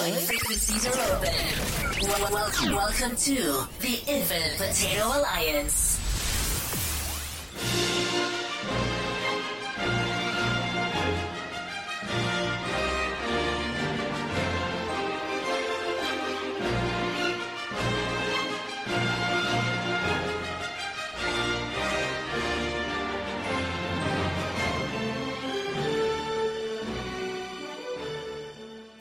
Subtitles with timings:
[0.00, 2.08] Frequencies are open.
[2.08, 5.98] Wel- wel- welcome to the Infinite Potato Alliance.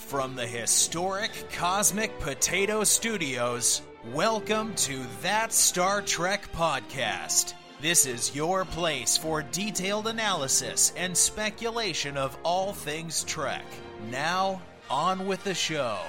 [0.09, 7.53] From the historic Cosmic Potato Studios, welcome to That Star Trek Podcast.
[7.79, 13.63] This is your place for detailed analysis and speculation of all things Trek.
[14.09, 15.99] Now, on with the show.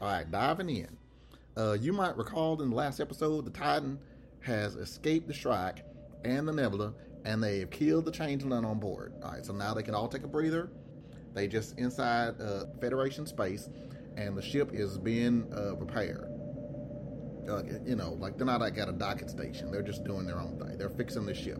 [0.00, 0.96] All right, diving in.
[1.56, 3.98] Uh, you might recall in the last episode, the Titan
[4.38, 5.84] has escaped the Shrike
[6.24, 9.14] and the Nebula, and they've killed the Changeling on board.
[9.22, 10.70] All right, so now they can all take a breather.
[11.34, 13.68] They just inside uh, Federation space,
[14.16, 16.26] and the ship is being uh, repaired.
[17.48, 19.70] Uh, you know, like they're not like at a docking station.
[19.70, 20.78] They're just doing their own thing.
[20.78, 21.58] They're fixing the ship.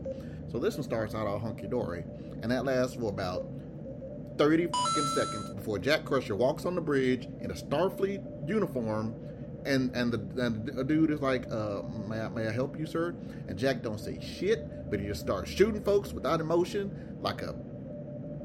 [0.50, 2.04] So this one starts out all hunky dory,
[2.42, 3.46] and that lasts for about
[4.38, 9.14] 30 fucking seconds before Jack Crusher walks on the bridge in a Starfleet uniform
[9.64, 13.14] and and the, and dude is like, uh, may, I, may I help you, sir?
[13.48, 17.54] And Jack don't say shit, but he just starts shooting folks without emotion like a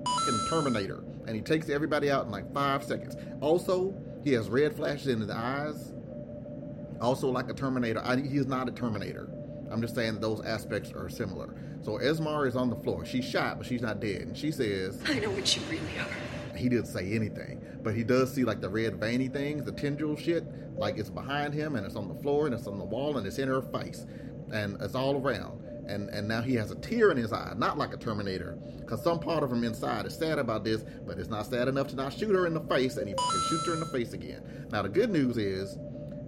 [0.06, 1.04] fucking Terminator.
[1.28, 3.16] And he takes everybody out in like five seconds.
[3.42, 5.94] Also, he has red flashes in his eyes.
[7.02, 8.02] Also, like a Terminator.
[8.04, 9.30] I, he's not a Terminator.
[9.72, 11.56] I'm just saying those aspects are similar.
[11.82, 13.06] So Esmar is on the floor.
[13.06, 14.22] She's shot, but she's not dead.
[14.22, 16.34] And she says, I know what you really are.
[16.58, 20.16] He didn't say anything, but he does see like the red veiny things, the tendril
[20.16, 20.45] shit,
[20.78, 23.28] like it's behind him and it's on the floor and it's on the wall and
[23.28, 24.06] it's in her face,
[24.52, 25.62] and it's all around.
[25.88, 29.03] And and now he has a tear in his eye, not like a Terminator, because
[29.03, 31.95] some part of him inside is sad about this, but it's not sad enough to
[31.95, 33.16] not shoot her in the face, and he
[33.50, 34.67] shoots her in the face again.
[34.72, 35.78] Now the good news is.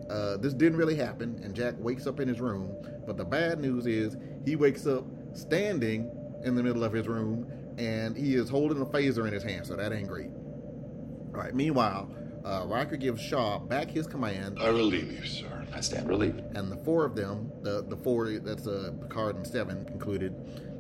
[0.10, 2.74] Uh, this didn't really happen, and Jack wakes up in his room.
[3.06, 4.16] But the bad news is
[4.46, 5.04] he wakes up
[5.34, 6.10] standing
[6.44, 7.46] in the middle of his room,
[7.78, 9.66] and he is holding a phaser in his hand.
[9.66, 10.30] So that ain't great.
[10.30, 11.54] All right.
[11.54, 12.10] Meanwhile,
[12.46, 15.66] uh, Riker gives Shaw back his command, I relieve you, sir.
[15.74, 16.40] I stand relieved.
[16.56, 20.34] and the four of them, the the four that's uh, Picard and Seven included,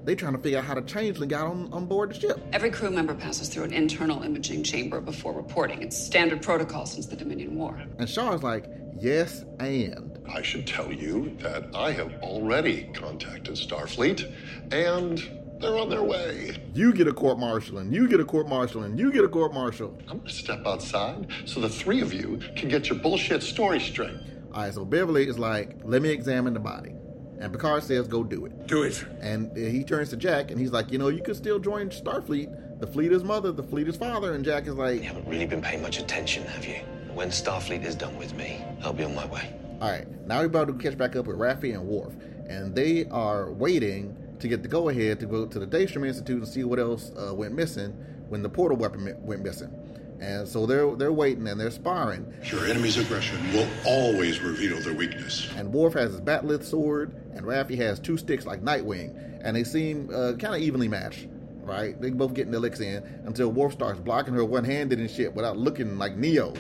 [0.05, 2.39] they trying to figure out how the Changeling got on, on board the ship.
[2.53, 5.81] Every crew member passes through an internal imaging chamber before reporting.
[5.81, 7.83] It's standard protocol since the Dominion War.
[7.99, 8.65] And Shaw is like,
[8.97, 14.33] yes, and I should tell you that I have already contacted Starfleet,
[14.71, 16.57] and they're on their way.
[16.73, 19.27] you get a court martial, and you get a court martial, and you get a
[19.27, 19.97] court martial.
[20.07, 24.15] I'm gonna step outside so the three of you can get your bullshit story straight.
[24.53, 24.73] All right.
[24.73, 26.93] So Beverly is like, let me examine the body,
[27.39, 28.67] and Picard says, go do it.
[28.67, 29.03] Do it.
[29.21, 32.79] And he turns to Jack and he's like, you know, you could still join Starfleet.
[32.79, 34.33] The fleet is mother, the fleet is father.
[34.33, 36.79] And Jack is like, You haven't really been paying much attention, have you?
[37.13, 39.53] When Starfleet is done with me, I'll be on my way.
[39.81, 42.13] all right, now we're about to catch back up with Raffi and Worf.
[42.47, 46.37] And they are waiting to get the go ahead to go to the Daystrom Institute
[46.37, 47.91] and see what else uh, went missing
[48.29, 49.71] when the portal weapon went missing.
[50.19, 52.33] And so they're they're waiting and they're sparring.
[52.45, 55.49] Your enemy's aggression will always reveal their weakness.
[55.55, 59.63] And Worf has his bat'leth sword, and Raffi has two sticks like Nightwing, and they
[59.63, 61.27] seem uh, kind of evenly matched,
[61.61, 61.99] right?
[62.01, 65.57] They both getting their licks in until Worf starts blocking her one-handed and shit without
[65.57, 66.51] looking like Neo.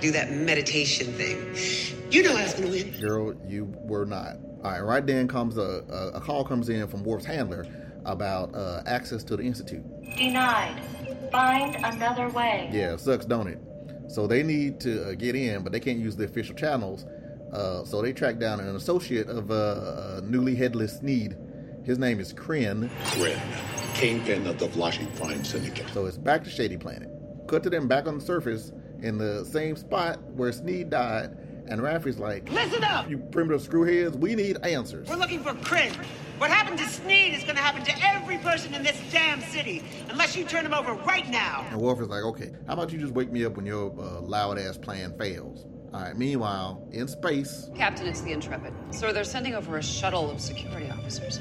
[0.00, 1.54] do that meditation thing.
[2.16, 2.98] You know I was gonna win.
[2.98, 4.36] Girl, you were not.
[4.64, 7.66] All right, right then comes a, a, a call comes in from Worf's handler
[8.06, 9.84] about uh, access to the institute.
[10.16, 10.82] Denied.
[11.30, 12.70] Find another way.
[12.72, 13.58] Yeah, sucks, don't it?
[14.08, 17.04] So they need to uh, get in, but they can't use the official channels.
[17.52, 21.36] Uh, so they track down an associate of uh, uh, newly headless Sneed.
[21.84, 22.90] His name is Kryn.
[23.12, 23.38] Grin,
[23.92, 25.90] kingpin of the Vlashi Prime Syndicate.
[25.92, 27.10] So it's back to Shady Planet.
[27.46, 28.72] Cut to them back on the surface
[29.02, 31.36] in the same spot where Sneed died,
[31.68, 33.08] and Raffi's like, Listen up!
[33.08, 35.92] "You primitive screwheads, we need answers." We're looking for Kryn.
[36.38, 40.36] What happened to Sneed is gonna happen to every person in this damn city, unless
[40.36, 41.66] you turn him over right now.
[41.70, 44.20] And Worf is like, okay, how about you just wake me up when your uh,
[44.20, 45.64] loud ass plan fails?
[45.94, 48.74] All right, meanwhile, in space, Captain, it's the Intrepid.
[48.90, 51.40] Sir, they're sending over a shuttle of security officers.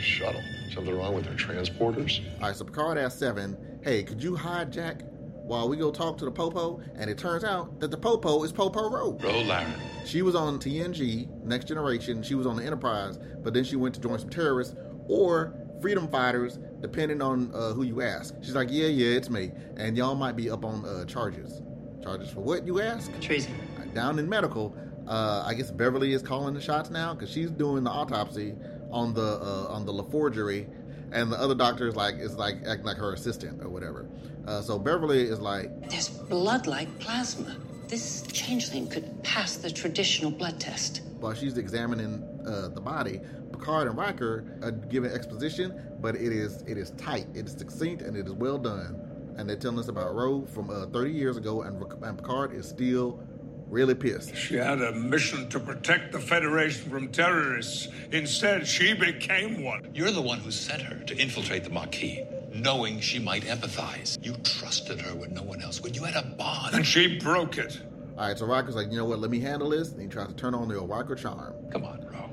[0.00, 0.42] Shuttle.
[0.74, 2.20] Something wrong with their transporters?
[2.40, 5.02] all right, so Picard asks Seven, hey, could you hijack
[5.48, 6.80] while we go talk to the Popo?
[6.94, 9.22] And it turns out that the Popo is Popo Rogue.
[9.22, 9.72] Ro Laren.
[10.04, 13.94] She was on TNG, Next Generation, she was on the Enterprise, but then she went
[13.96, 14.76] to join some terrorists
[15.08, 18.34] or freedom fighters, depending on uh, who you ask.
[18.42, 19.52] She's like, yeah, yeah, it's me.
[19.76, 21.62] And y'all might be up on uh, charges.
[22.02, 23.10] Charges for what, you ask?
[23.20, 23.54] Treason.
[23.94, 27.84] down in medical, uh, I guess Beverly is calling the shots now because she's doing
[27.84, 28.54] the autopsy
[28.90, 30.68] on the uh, on the LaForgery,
[31.12, 34.06] and the other doctor is like is like acting like her assistant or whatever.
[34.46, 37.56] Uh, so Beverly is like, There's blood like plasma.
[37.88, 41.02] This changeling could pass the traditional blood test.
[41.20, 43.20] while she's examining uh, the body,
[43.52, 48.02] Picard and Riker are giving exposition, but it is it is tight, it is succinct,
[48.02, 49.00] and it is well done.
[49.36, 52.68] And they're telling us about Ro from uh, 30 years ago, and, and Picard is
[52.68, 53.20] still
[53.70, 54.34] really pissed.
[54.34, 57.88] She had a mission to protect the Federation from terrorists.
[58.12, 59.88] Instead, she became one.
[59.94, 64.18] You're the one who sent her to infiltrate the Maquis, knowing she might empathize.
[64.24, 65.96] You trusted her when no one else would.
[65.96, 66.74] You had a bond.
[66.74, 67.80] And she broke it.
[68.16, 69.20] All right, so Riker's like, you know what?
[69.20, 69.92] Let me handle this.
[69.92, 71.54] And he tries to turn on the Riker charm.
[71.70, 72.30] Come on, Ro.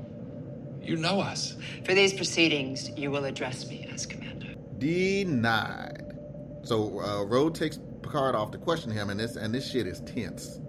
[0.82, 1.56] You know us.
[1.84, 4.54] For these proceedings, you will address me as commander.
[4.78, 6.18] Denied.
[6.62, 10.00] So uh, Ro takes Picard off to question him, and this and this shit is
[10.00, 10.60] tense.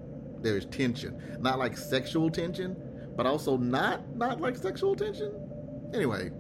[0.42, 2.76] There is tension, not like sexual tension,
[3.16, 5.34] but also not not like sexual tension.
[5.94, 6.32] Anyway,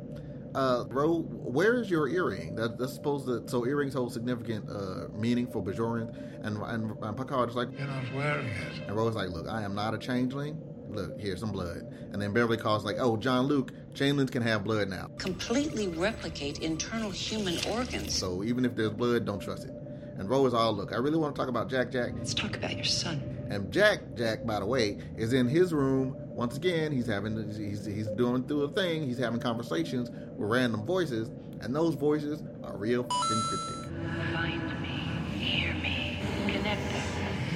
[0.55, 2.55] uh, Ro, where is your earring?
[2.55, 3.43] That, that's supposed to.
[3.47, 6.15] So earrings hold significant uh, meaning for Bajorians,
[6.45, 8.81] and and, and Picard is like, You're not wearing it.
[8.87, 10.61] and Ro's like, look, I am not a changeling.
[10.89, 11.81] Look, here's some blood.
[12.13, 15.09] And then Beverly calls like, oh, Jean Luc, changelings can have blood now.
[15.17, 18.13] Completely replicate internal human organs.
[18.15, 19.71] So even if there's blood, don't trust it.
[20.17, 22.11] And Ro is all, look, I really want to talk about Jack Jack.
[22.17, 23.21] Let's talk about your son.
[23.49, 26.91] And Jack Jack, by the way, is in his room once again.
[26.91, 29.03] He's having he's he's doing through a thing.
[29.03, 31.29] He's having conversations with random voices,
[31.61, 34.33] and those voices are real fucking cryptic.
[34.33, 37.05] Find me, hear me, connect us,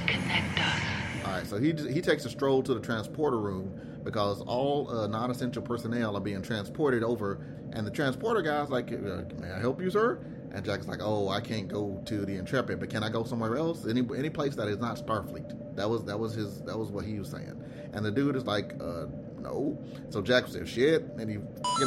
[0.07, 1.25] connect us.
[1.25, 3.73] All right, so he he takes a stroll to the transporter room
[4.03, 9.23] because all uh, non-essential personnel are being transported over, and the transporter guy's like, uh,
[9.39, 12.79] "May I help you, sir?" And Jack's like, "Oh, I can't go to the Intrepid,
[12.79, 13.87] but can I go somewhere else?
[13.87, 17.05] Any any place that is not Starfleet?" That was that was his that was what
[17.05, 17.63] he was saying.
[17.93, 19.05] And the dude is like, uh,
[19.39, 21.37] "No." So Jack says, "Shit," and he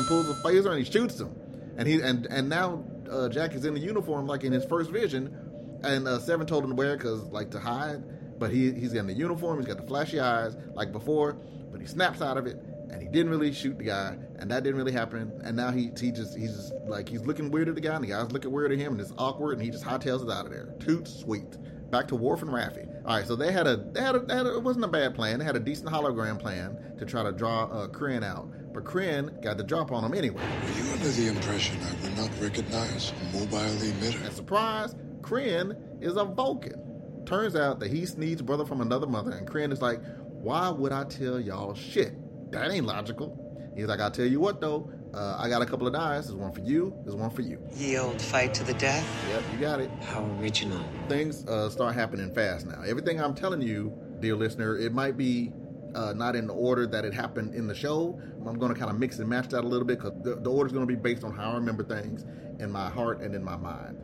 [0.08, 1.34] pulls a phaser and he shoots him.
[1.76, 4.90] And he and and now uh, Jack is in the uniform like in his first
[4.90, 8.02] vision, and uh, Seven told him to wear because like to hide.
[8.38, 9.58] But he he's in the uniform.
[9.58, 11.36] He's got the flashy eyes like before.
[11.70, 12.56] But he snaps out of it,
[12.94, 15.32] and he didn't really shoot the guy, and that didn't really happen.
[15.42, 18.04] And now he he just he's just like he's looking weird at the guy, and
[18.04, 20.46] the guy's looking weird at him, and it's awkward, and he just hightails it out
[20.46, 20.74] of there.
[20.78, 21.58] Toot sweet.
[21.90, 22.88] Back to Worf and Raffi.
[23.04, 24.88] All right, so they had a they had a, they had a it wasn't a
[24.88, 25.38] bad plan.
[25.38, 29.36] They had a decent hologram plan to try to draw uh, Kryn out, but Kryn
[29.42, 30.42] got the drop on him anyway.
[30.42, 34.24] Were you under the impression I would not recognize a mobile emitter?
[34.24, 36.80] And surprise, Kryn is a Vulcan.
[37.26, 40.92] Turns out that he Sneed's brother from another mother, and Kryn is like, why would
[40.92, 42.14] I tell y'all shit?
[42.54, 43.40] That ain't logical.
[43.76, 46.26] He's like, I'll tell you what though, uh, I got a couple of dice.
[46.26, 47.58] There's one for you, there's one for you.
[47.76, 49.06] Ye old fight to the death?
[49.30, 49.90] Yep, you got it.
[50.02, 50.80] How original.
[51.08, 52.82] Things uh, start happening fast now.
[52.82, 55.52] Everything I'm telling you, dear listener, it might be
[55.94, 58.20] uh, not in the order that it happened in the show.
[58.46, 60.50] I'm going to kind of mix and match that a little bit because the, the
[60.64, 62.24] is going to be based on how I remember things
[62.60, 63.98] in my heart and in my mind.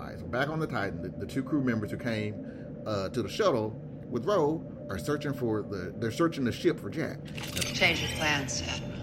[0.00, 2.44] All right, so back on the Titan, the, the two crew members who came
[2.86, 3.70] uh, to the shuttle
[4.10, 5.92] with Ro are searching for the.
[5.96, 7.18] They're searching the ship for Jack.
[7.72, 9.00] Change your plans, Admiral.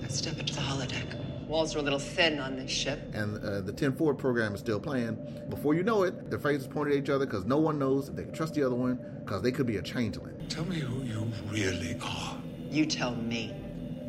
[0.00, 1.46] Let's step into the holodeck.
[1.46, 3.00] Walls are a little thin on this ship.
[3.12, 5.18] And uh, the 10 Forward program is still playing.
[5.50, 8.16] Before you know it, their faces pointed at each other because no one knows if
[8.16, 10.34] they can trust the other one because they could be a changeling.
[10.48, 12.38] Tell me who you really are.
[12.70, 13.54] You tell me.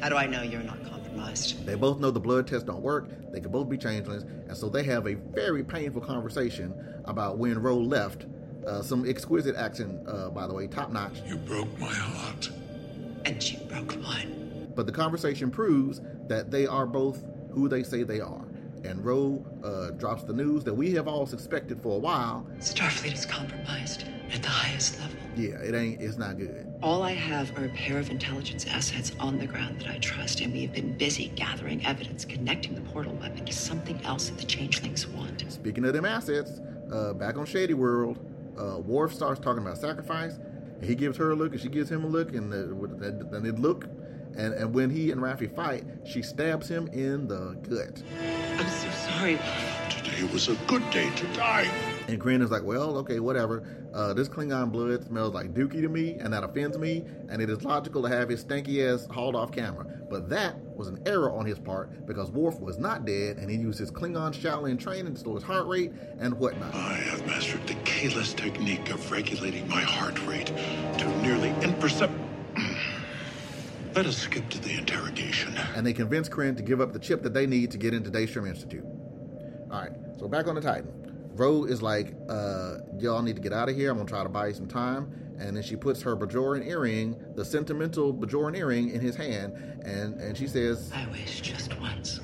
[0.01, 1.65] How do I know you're not compromised?
[1.65, 3.09] They both know the blood tests don't work.
[3.31, 6.73] They could both be changelings, and so they have a very painful conversation
[7.05, 8.25] about when Ro left.
[8.65, 11.21] Uh, some exquisite action, uh, by the way, top notch.
[11.27, 12.49] You broke my heart.
[13.25, 14.71] And she broke mine.
[14.75, 18.45] But the conversation proves that they are both who they say they are.
[18.83, 22.47] And Ro uh, drops the news that we have all suspected for a while.
[22.59, 25.17] Starfleet is compromised at the highest level.
[25.35, 26.01] Yeah, it ain't.
[26.01, 26.67] It's not good.
[26.81, 30.41] All I have are a pair of intelligence assets on the ground that I trust,
[30.41, 34.39] and we have been busy gathering evidence connecting the portal weapon to something else that
[34.39, 35.45] the changelings want.
[35.51, 36.59] Speaking of them assets,
[36.91, 38.17] uh, back on Shady World,
[38.57, 40.37] uh, Worf starts talking about sacrifice.
[40.79, 43.51] And he gives her a look, and she gives him a look, and then they
[43.51, 43.85] look.
[44.35, 48.01] And, and when he and Raffi fight, she stabs him in the gut.
[48.57, 49.37] I'm so sorry.
[49.89, 51.69] Today was a good day to die.
[52.07, 53.63] And Kryn is like, well, okay, whatever.
[53.93, 57.49] Uh, this Klingon blood smells like dookie to me, and that offends me, and it
[57.49, 59.85] is logical to have his stanky ass hauled off camera.
[60.09, 63.57] But that was an error on his part because Worf was not dead, and he
[63.57, 66.73] used his Klingon Shaolin training to slow his heart rate and whatnot.
[66.73, 72.29] I have mastered the Kalis technique of regulating my heart rate to nearly imperceptible.
[73.95, 75.57] Let us skip to the interrogation.
[75.75, 78.09] And they convince Kryn to give up the chip that they need to get into
[78.09, 78.85] Daystrom Institute.
[79.69, 81.00] All right, so back on the Titan.
[81.41, 83.89] Ro is like, uh, y'all need to get out of here.
[83.89, 85.11] I'm gonna try to buy you some time.
[85.39, 90.21] And then she puts her Bajoran earring, the sentimental Bajoran earring, in his hand, and
[90.21, 92.19] and she says, I wish just once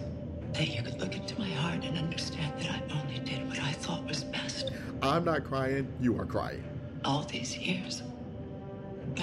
[0.53, 3.71] that you could look into my heart and understand that I only did what I
[3.71, 4.71] thought was best.
[5.01, 5.91] I'm not crying.
[5.99, 6.63] You are crying.
[7.03, 8.03] All these years,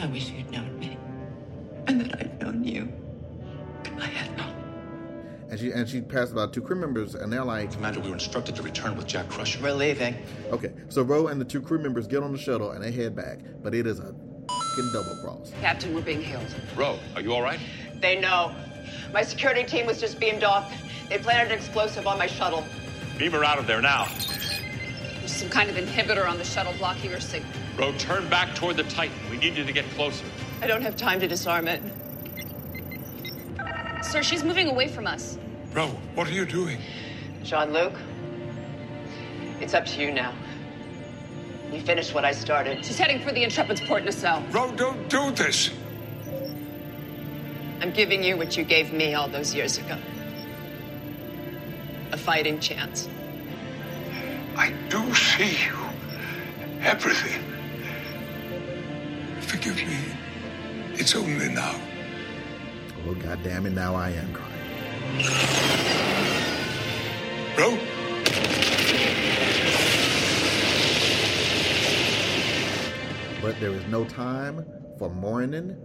[0.00, 0.98] I wish you'd known me,
[1.86, 2.92] and that I'd known you.
[4.00, 4.63] I had not.
[5.54, 8.14] And she and she passed about two crew members, and they're like, Commander, we were
[8.14, 9.62] instructed to return with Jack Crusher.
[9.62, 10.16] We're leaving.
[10.50, 13.14] Okay, so Ro and the two crew members get on the shuttle and they head
[13.14, 14.12] back, but it is a
[14.48, 15.52] fucking double cross.
[15.60, 16.52] Captain, we're being hailed.
[16.74, 17.60] Ro, are you all right?
[18.00, 18.52] They know.
[19.12, 20.74] My security team was just beamed off.
[21.08, 22.64] They planted an explosive on my shuttle.
[23.16, 24.08] Beam her out of there now.
[25.20, 27.52] There's some kind of inhibitor on the shuttle blocking her signal.
[27.78, 29.14] Ro, turn back toward the Titan.
[29.30, 30.24] We need you to get closer.
[30.60, 31.80] I don't have time to disarm it.
[34.02, 35.38] Sir, she's moving away from us.
[35.74, 36.78] Ro, what are you doing?
[37.42, 37.92] Jean Luc,
[39.60, 40.32] it's up to you now.
[41.72, 42.84] You finished what I started.
[42.84, 44.42] She's heading for the Intrepid's port nacelle.
[44.52, 45.70] Ro, don't do this.
[47.80, 49.98] I'm giving you what you gave me all those years ago
[52.14, 53.08] a fighting chance.
[54.56, 55.76] I do see you.
[56.80, 57.42] Everything.
[59.40, 59.98] Forgive me.
[60.92, 61.74] It's only now.
[63.08, 64.32] Oh god damn it, now I am
[65.04, 65.44] crying.
[67.58, 67.78] Ro?
[73.42, 74.64] But there is no time
[74.98, 75.76] for mourning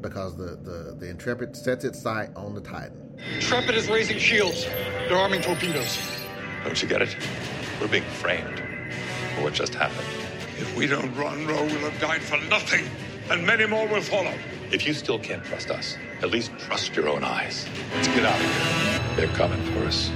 [0.00, 3.18] because the, the, the Intrepid sets its sight on the Titan.
[3.34, 4.64] Intrepid is raising shields.
[5.08, 5.98] They're arming torpedoes.
[6.64, 7.16] Don't you get it?
[7.80, 8.62] We're being framed
[9.34, 10.06] for what just happened.
[10.58, 12.86] If we don't run, Ro will have died for nothing,
[13.30, 14.32] and many more will follow.
[14.76, 17.66] If you still can't trust us, at least trust your own eyes.
[17.94, 19.16] Let's get out of here.
[19.16, 20.10] They're coming for us.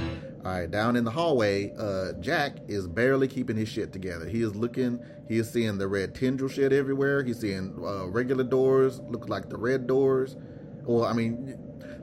[0.45, 4.27] All right, down in the hallway, uh, Jack is barely keeping his shit together.
[4.27, 7.23] He is looking, he is seeing the red tendril shit everywhere.
[7.23, 10.37] He's seeing uh, regular doors, look like the red doors.
[10.85, 11.57] Or, I mean,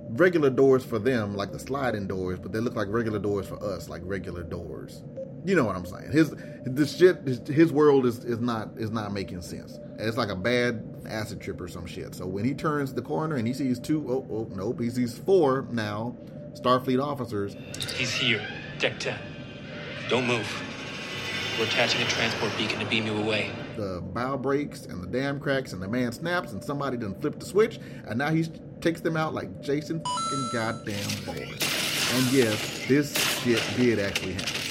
[0.08, 3.62] regular doors for them, like the sliding doors, but they look like regular doors for
[3.62, 5.04] us, like regular doors.
[5.48, 6.12] You know what I'm saying?
[6.12, 6.34] His
[6.66, 9.78] the shit, his, his world is, is not is not making sense.
[9.98, 12.14] It's like a bad acid trip or some shit.
[12.14, 15.16] So when he turns the corner and he sees two, oh, oh nope, he sees
[15.16, 16.14] four now
[16.52, 17.56] Starfleet officers.
[17.96, 18.46] He's here,
[18.78, 19.18] deck 10.
[20.10, 20.46] Don't move.
[21.58, 23.50] We're attaching a transport beacon to beam you away.
[23.78, 27.40] The bow breaks and the dam cracks and the man snaps and somebody done flipped
[27.40, 28.44] the switch and now he
[28.82, 31.38] takes them out like Jason fucking goddamn Bourne.
[31.40, 34.67] And yes, this shit did actually happen.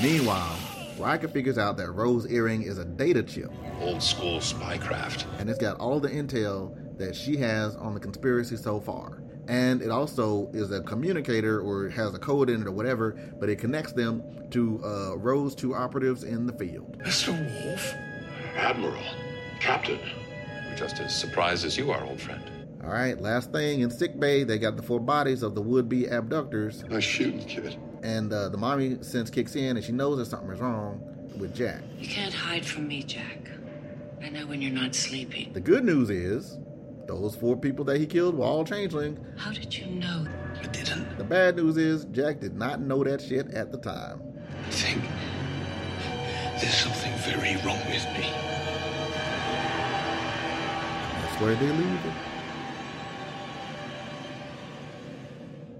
[0.00, 0.56] Meanwhile,
[0.98, 3.50] Riker figures out that Ro's earring is a data chip.
[3.80, 5.26] Old school spycraft.
[5.38, 9.22] And it's got all the intel that she has on the conspiracy so far.
[9.48, 13.48] And it also is a communicator or has a code in it or whatever, but
[13.48, 16.98] it connects them to uh, Ro's two operatives in the field.
[17.00, 17.32] Mr.
[17.66, 17.94] Worf?
[18.56, 19.02] Admiral.
[19.60, 19.98] Captain.
[20.68, 22.42] We're just as surprised as you are, old friend.
[22.84, 26.06] All right, last thing in sick bay, they got the four bodies of the would-be
[26.06, 26.82] abductors.
[26.84, 27.76] Nice shooting, kid.
[28.02, 31.00] And uh, the mommy sense kicks in, and she knows that something is wrong
[31.38, 31.82] with Jack.
[31.98, 33.48] You can't hide from me, Jack.
[34.20, 35.52] I know when you're not sleeping.
[35.52, 36.58] The good news is,
[37.06, 39.18] those four people that he killed were all changeling.
[39.36, 40.26] How did you know?
[40.60, 41.16] I didn't.
[41.18, 44.22] The bad news is, Jack did not know that shit at the time.
[44.66, 45.02] I think
[46.60, 48.30] there's something very wrong with me.
[51.20, 52.31] That's where they leave it.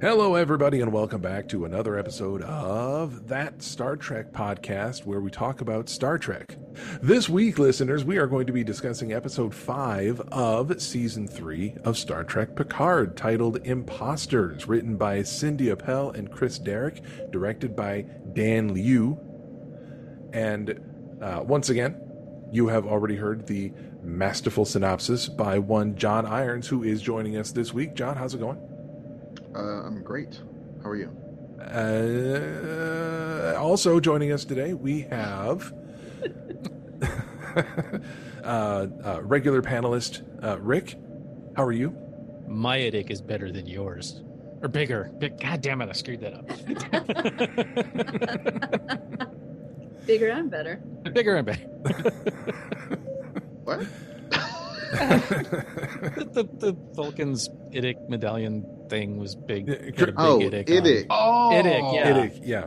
[0.02, 5.30] Hello, everybody, and welcome back to another episode of That Star Trek podcast, where we
[5.30, 6.56] talk about Star Trek.
[7.00, 11.97] This week, listeners, we are going to be discussing episode 5 of season 3 of
[11.97, 18.75] Star Trek Picard, titled Imposters, written by Cindy Appel and Chris Derrick, directed by Dan
[18.75, 19.21] Liu.
[20.32, 20.80] And
[21.23, 21.97] uh, once again,
[22.50, 27.52] you have already heard the masterful synopsis by one John Irons, who is joining us
[27.52, 27.94] this week.
[27.94, 28.71] John, how's it going?
[29.54, 30.40] Uh, I'm great.
[30.82, 31.11] How are you?
[31.61, 35.73] Uh, also joining us today, we have
[38.44, 40.97] uh, uh, regular panelist uh, Rick.
[41.56, 41.97] How are you?
[42.49, 44.23] My idic is better than yours,
[44.61, 45.11] or bigger.
[45.18, 45.88] Big, God damn it!
[45.88, 46.49] I screwed that up.
[50.06, 50.76] Bigger and better.
[51.12, 51.61] bigger and better.
[53.62, 53.87] what?
[54.90, 59.64] the, the, the Vulcan's idic medallion thing was big.
[59.66, 60.66] big oh, idic.
[60.68, 61.06] idic.
[61.08, 62.11] Oh, Idic, yeah.
[62.12, 62.66] Idic, yeah.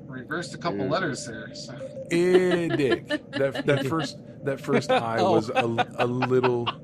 [0.06, 1.54] Reversed a couple letters there.
[1.54, 1.72] So.
[2.10, 3.06] Idic.
[3.32, 5.32] That that first that first eye Oh.
[5.32, 5.64] was a,
[5.98, 6.68] a little.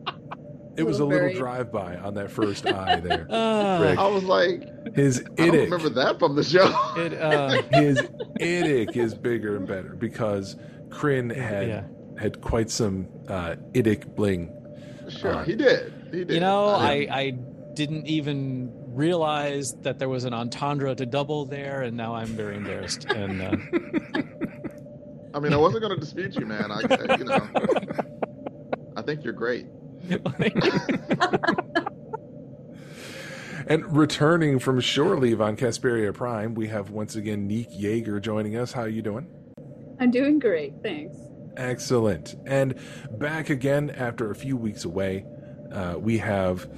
[0.75, 3.27] It was a Little little very- drive by on that first eye there.
[3.29, 3.99] Rick.
[3.99, 4.63] I was like,
[4.97, 5.65] His I don't idic.
[5.65, 6.65] remember that from the show.
[6.97, 8.01] It, uh, His
[8.41, 10.57] idic is bigger and better because
[10.89, 11.83] Kryn had Yeah.
[12.19, 14.51] had quite some uh, idic bling.
[15.11, 15.93] sure, Uh, he did.
[16.11, 16.31] He did.
[16.31, 17.39] you know, I I, I
[17.75, 22.57] didn't even realize that there was an entendre to double there, and now I'm very
[22.57, 23.07] embarrassed.
[23.11, 23.57] And uh,
[25.35, 26.71] I mean, I wasn't going to dispute you, man.
[26.71, 27.49] I, I- you know,
[28.97, 29.67] I think you're great.
[33.67, 38.57] And returning from shore leave on Casperia Prime, we have once again Neek Yeager joining
[38.57, 38.73] us.
[38.73, 39.29] How are you doing?
[40.01, 41.17] I'm doing great, thanks.
[41.57, 42.35] Excellent.
[42.45, 42.75] And
[43.13, 45.25] back again after a few weeks away,
[45.71, 46.69] uh, we have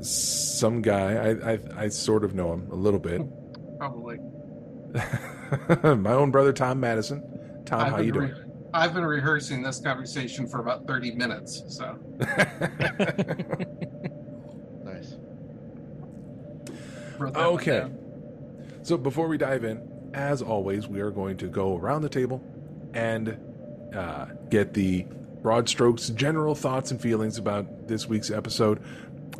[0.00, 1.14] some guy.
[1.14, 3.22] I, I I sort of know him a little bit.
[3.78, 4.18] Probably.
[5.82, 7.22] My own brother Tom Madison.
[7.64, 8.30] Tom, I've how you doing?
[8.30, 11.98] re- I've been rehearsing this conversation for about 30 minutes, so.
[14.84, 15.16] nice.
[17.18, 17.86] Wrote that one Okay.
[18.82, 22.42] So before we dive in, as always, we are going to go around the table
[22.94, 23.38] and
[23.94, 25.06] uh, get the
[25.42, 28.82] broad strokes, general thoughts and feelings about this week's episode.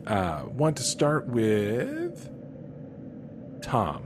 [0.07, 2.31] Uh, want to start with
[3.63, 4.03] Tom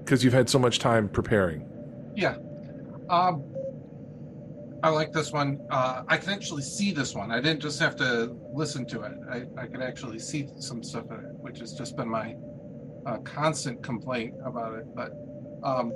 [0.00, 1.66] because you've had so much time preparing.
[2.16, 2.36] Yeah.
[3.10, 3.44] Um,
[4.82, 5.60] I like this one.
[5.70, 7.30] Uh, I can actually see this one.
[7.30, 9.12] I didn't just have to listen to it.
[9.30, 12.36] I, I could actually see some stuff in it, which has just been my
[13.04, 14.86] uh, constant complaint about it.
[14.94, 15.12] But
[15.62, 15.92] um,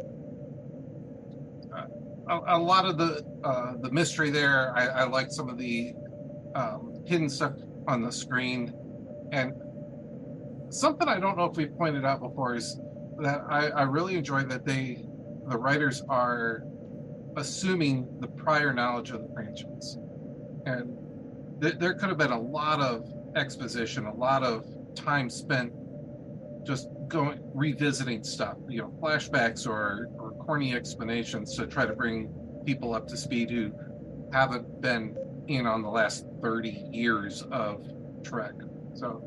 [2.28, 5.94] a, a lot of the uh, the mystery there, I, I like some of the
[6.54, 7.52] um, hidden stuff
[7.86, 8.72] on the screen,
[9.32, 9.52] and
[10.70, 12.78] something I don't know if we pointed out before is
[13.20, 15.04] that I, I really enjoy that they
[15.48, 16.64] the writers are
[17.36, 19.98] assuming the prior knowledge of the franchise.
[20.66, 20.96] And
[21.60, 25.72] th- there could have been a lot of exposition a lot of time spent
[26.64, 32.32] just going revisiting stuff you know flashbacks or or corny explanations to try to bring
[32.66, 33.72] people up to speed who
[34.32, 35.16] haven't been
[35.48, 37.84] in on the last 30 years of
[38.22, 38.52] trek
[38.94, 39.22] so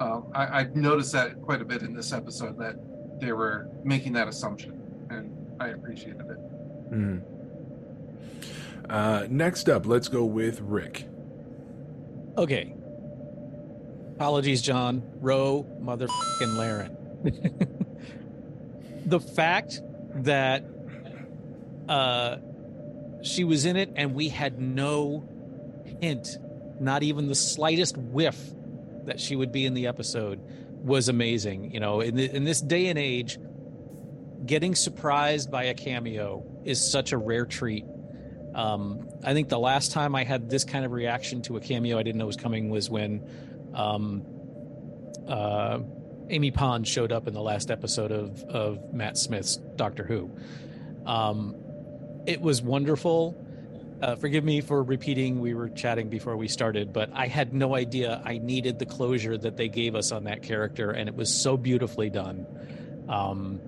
[0.00, 2.76] um, I, I noticed that quite a bit in this episode that
[3.20, 4.78] they were making that assumption,
[5.08, 6.92] and I appreciated it.
[6.92, 7.22] Mhm.
[8.88, 11.08] Uh, next up, let's go with Rick.
[12.36, 12.74] okay.
[14.16, 15.02] Apologies, John.
[15.20, 16.96] Ro, motherfucking Laren.
[19.06, 19.82] the fact
[20.16, 20.64] that
[21.88, 22.36] uh,
[23.26, 25.28] she was in it and we had no
[26.00, 26.38] hint,
[26.80, 28.38] not even the slightest whiff
[29.04, 31.72] that she would be in the episode was amazing.
[31.72, 33.38] You know, in, the, in this day and age,
[34.44, 37.84] getting surprised by a cameo is such a rare treat.
[38.54, 41.98] Um, I think the last time I had this kind of reaction to a cameo
[41.98, 43.22] I didn't know was coming was when
[43.74, 44.24] um,
[45.28, 45.80] uh,
[46.28, 50.30] Amy Pond showed up in the last episode of, of Matt Smith's Doctor Who.
[51.04, 51.56] Um,
[52.26, 53.36] it was wonderful.
[54.02, 57.74] Uh, forgive me for repeating, we were chatting before we started, but I had no
[57.74, 61.32] idea I needed the closure that they gave us on that character, and it was
[61.32, 62.46] so beautifully done.
[63.08, 63.60] Um,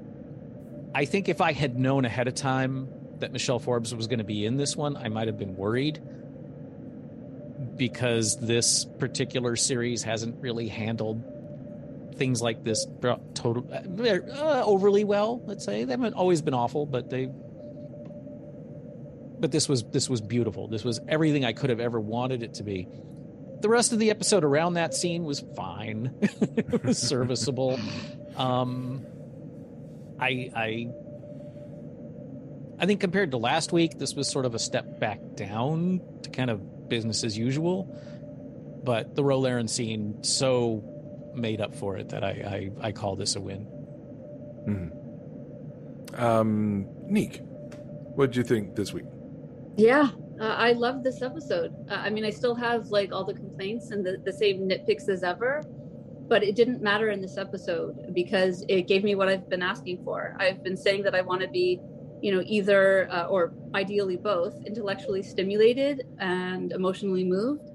[0.94, 2.88] I think if I had known ahead of time
[3.21, 6.01] that Michelle Forbes was going to be in this one, I might have been worried
[7.77, 11.23] because this particular series hasn't really handled
[12.16, 12.87] things like this
[13.35, 15.40] total uh, overly well.
[15.47, 17.31] Let's say they haven't always been awful, but they.
[19.40, 20.68] But this was this was beautiful.
[20.68, 22.88] This was everything I could have ever wanted it to be.
[23.61, 26.14] The rest of the episode around that scene was fine.
[26.20, 27.79] it was serviceable.
[28.37, 29.05] Um,
[30.20, 30.88] I I
[32.81, 36.31] I think compared to last week, this was sort of a step back down to
[36.31, 37.85] kind of business as usual.
[38.85, 40.83] But the Ro Laren scene so
[41.35, 43.66] made up for it that I I, I call this a win.
[44.68, 46.18] Mhm.
[46.20, 47.40] Um, Neek,
[48.14, 49.05] what did you think this week?
[49.79, 50.09] Yeah,
[50.41, 51.73] uh, I love this episode.
[51.88, 55.09] Uh, I mean, I still have like all the complaints and the, the same nitpicks
[55.09, 55.62] as ever,
[56.29, 60.03] but it didn't matter in this episode because it gave me what I've been asking
[60.03, 60.37] for.
[60.41, 61.81] I've been saying that I want to be,
[62.21, 67.71] you know, either uh, or ideally both intellectually stimulated and emotionally moved.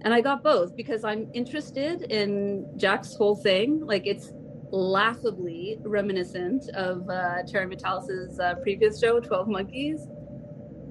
[0.00, 3.78] And I got both because I'm interested in Jack's whole thing.
[3.86, 4.32] Like it's
[4.72, 10.08] laughably reminiscent of uh, Terry Matalas' uh, previous show, 12 Monkeys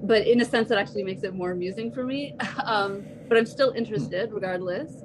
[0.04, 2.34] but in a sense it actually makes it more amusing for me.
[2.64, 5.04] Um, but i'm still interested regardless.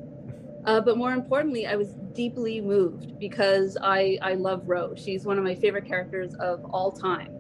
[0.66, 5.38] Uh, but more importantly i was deeply moved because i i love rose she's one
[5.38, 7.32] of my favorite characters of all time.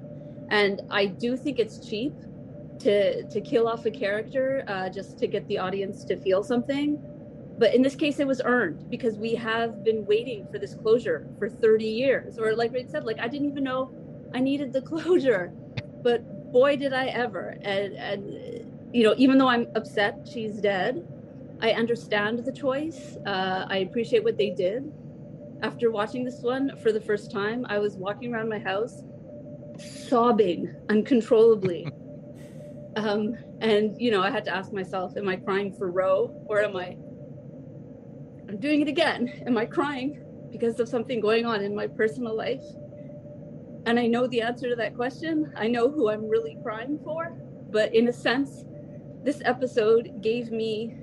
[0.50, 2.14] And i do think it's cheap
[2.80, 6.98] to to kill off a character uh, just to get the audience to feel something.
[7.58, 11.28] But in this case it was earned because we have been waiting for this closure
[11.38, 12.40] for 30 years.
[12.40, 13.92] Or like Rick said like i didn't even know
[14.34, 15.54] i needed the closure.
[16.02, 17.58] But boy did I ever.
[17.62, 21.06] And and you know, even though I'm upset she's dead,
[21.62, 23.18] I understand the choice.
[23.26, 24.92] Uh, I appreciate what they did.
[25.62, 29.04] After watching this one for the first time, I was walking around my house
[29.78, 31.88] sobbing uncontrollably.
[32.96, 36.62] um, and, you know, I had to ask myself, am I crying for Ro or
[36.62, 36.98] am I?
[38.48, 39.44] I'm doing it again.
[39.46, 42.64] Am I crying because of something going on in my personal life?
[43.90, 45.52] And I know the answer to that question.
[45.56, 47.36] I know who I'm really crying for.
[47.72, 48.64] But in a sense,
[49.24, 50.96] this episode gave me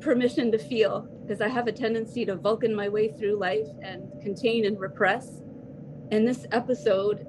[0.00, 4.20] permission to feel because I have a tendency to Vulcan my way through life and
[4.20, 5.40] contain and repress.
[6.10, 7.26] And this episode,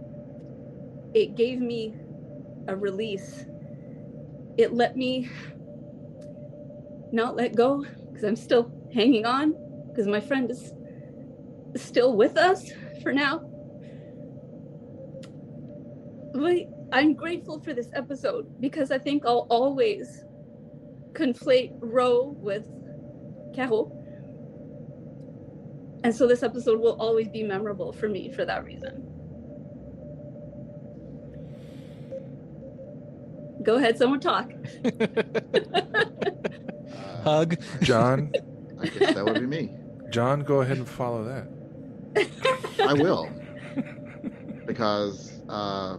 [1.14, 1.96] it gave me
[2.68, 3.46] a release.
[4.58, 5.30] It let me
[7.14, 9.56] not let go because I'm still hanging on
[9.88, 10.74] because my friend is
[11.78, 12.72] still with us
[13.02, 13.51] for now.
[16.42, 20.26] But I'm grateful for this episode because I think I'll always
[21.14, 22.68] conflate Ro with
[23.54, 23.96] Carol.
[26.04, 29.08] And so this episode will always be memorable for me for that reason.
[33.62, 34.52] Go ahead, someone talk.
[37.24, 37.56] Hug.
[37.84, 38.32] John,
[38.80, 39.70] I guess that would be me.
[40.10, 41.48] John, go ahead and follow that.
[42.80, 43.30] I will.
[44.66, 45.98] Because uh,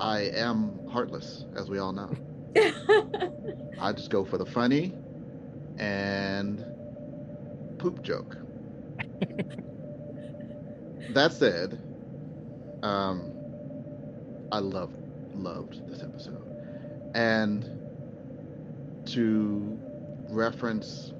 [0.00, 2.10] I am heartless, as we all know.
[3.80, 4.94] I just go for the funny
[5.78, 6.64] and
[7.78, 8.36] poop joke.
[11.10, 11.78] that said,
[12.82, 13.32] um,
[14.52, 14.96] I loved
[15.34, 16.44] loved this episode,
[17.14, 17.64] and
[19.06, 19.78] to
[20.30, 21.12] reference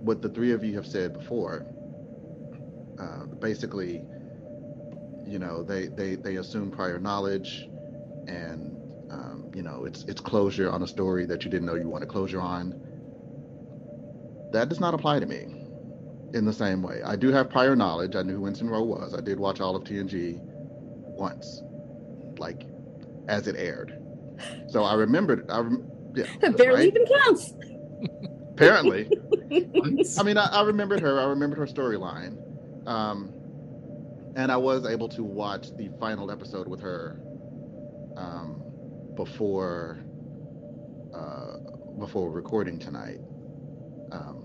[0.00, 1.66] what the three of you have said before,
[2.98, 4.02] uh, basically,
[5.26, 7.67] you know, they they they assume prior knowledge,
[8.28, 8.76] and
[9.10, 12.08] um, you know, it's it's closure on a story that you didn't know you wanted
[12.08, 12.74] closure on.
[14.52, 15.46] That does not apply to me
[16.34, 17.02] in the same way.
[17.04, 18.14] I do have prior knowledge.
[18.16, 19.14] I knew who Ensign Ro was.
[19.14, 20.38] I did watch all of TNG
[21.16, 21.62] once,
[22.38, 22.66] like
[23.28, 23.94] as it aired.
[24.68, 25.50] So I remembered.
[25.50, 26.88] I rem- yeah, That barely right?
[26.88, 27.54] even counts.
[28.52, 29.08] Apparently,
[30.18, 31.20] I mean, I, I remembered her.
[31.20, 32.36] I remembered her storyline,
[32.86, 33.32] um,
[34.36, 37.20] and I was able to watch the final episode with her
[38.18, 38.62] um,
[39.14, 39.98] before
[41.14, 41.56] uh,
[41.98, 43.20] before recording tonight.
[44.12, 44.44] Um,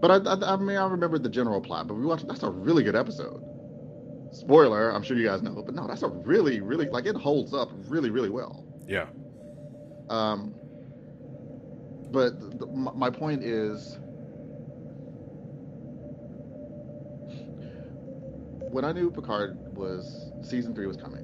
[0.00, 1.86] but I, I, I mean, I remember the general plot.
[1.86, 2.26] But we watched.
[2.26, 3.42] That's a really good episode.
[4.32, 7.52] Spoiler, I'm sure you guys know, but no, that's a really, really like it holds
[7.52, 8.64] up really, really well.
[8.88, 9.06] Yeah.
[10.08, 10.54] Um,
[12.10, 13.98] but th- th- my my point is,
[18.70, 21.21] when I knew Picard was season three was coming,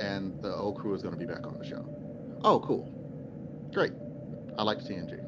[0.00, 1.84] and the old crew is going to be back on the show.
[2.42, 2.90] Oh, cool,
[3.72, 3.92] great.
[4.58, 5.22] I liked TNG.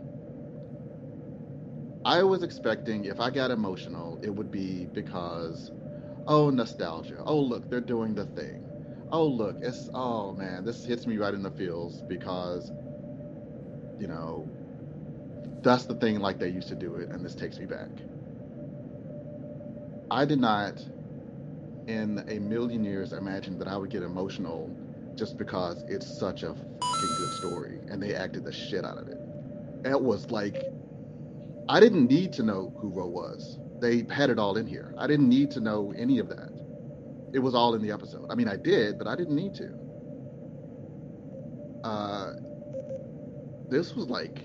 [2.05, 5.73] I was expecting if I got emotional, it would be because,
[6.27, 7.23] oh, nostalgia.
[7.25, 8.65] Oh, look, they're doing the thing.
[9.11, 12.73] Oh, look, it's oh man, this hits me right in the feels because,
[13.99, 14.49] you know,
[15.63, 17.89] that's the thing like they used to do it, and this takes me back.
[20.11, 20.83] I did not,
[21.89, 24.71] in a million years, imagine that I would get emotional
[25.15, 29.19] just because it's such a good story, and they acted the shit out of it.
[29.85, 30.63] It was like
[31.69, 33.59] I didn't need to know who Ro was.
[33.81, 34.95] They had it all in here.
[34.99, 36.53] I didn't need to know any of that.
[37.33, 38.27] It was all in the episode.
[38.31, 39.75] I mean, I did, but I didn't need to.
[41.85, 42.33] Uh,
[43.69, 44.43] this was like,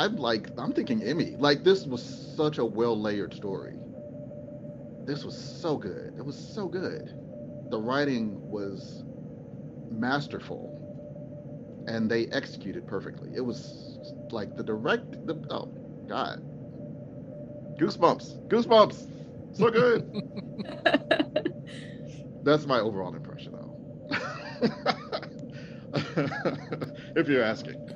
[0.00, 1.36] I'm like, I'm thinking Emmy.
[1.38, 3.76] Like, this was such a well layered story.
[5.04, 6.14] This was so good.
[6.16, 7.14] It was so good.
[7.70, 9.04] The writing was
[9.90, 10.78] masterful
[11.86, 13.30] and they executed perfectly.
[13.34, 13.98] It was
[14.30, 15.26] like the direct.
[15.26, 15.66] The, oh
[16.08, 16.40] God,
[17.78, 19.06] goosebumps, goosebumps,
[19.52, 20.10] so good.
[22.42, 23.76] That's my overall impression, though.
[27.16, 27.90] if you're asking,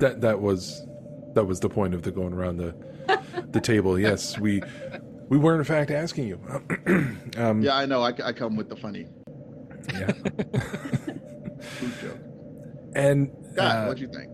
[0.00, 0.86] That that was
[1.34, 2.74] that was the point of the going around the
[3.50, 3.98] the table.
[3.98, 4.62] Yes, we
[5.28, 6.40] we were in fact asking you.
[7.36, 8.02] um, yeah, I know.
[8.02, 9.06] I, I come with the funny.
[9.92, 10.12] Yeah.
[11.60, 12.18] Food joke.
[12.94, 14.30] And God, uh, what'd you think?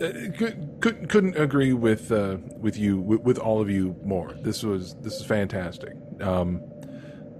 [0.00, 4.34] uh, could, could, couldn't agree with uh, with you with, with all of you more.
[4.42, 5.94] This was this is fantastic.
[6.20, 6.62] Um,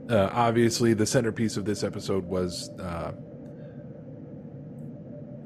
[0.08, 3.12] uh, obviously, the centerpiece of this episode was uh,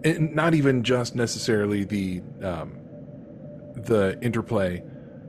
[0.04, 2.78] not even just necessarily the um,
[3.74, 4.82] the interplay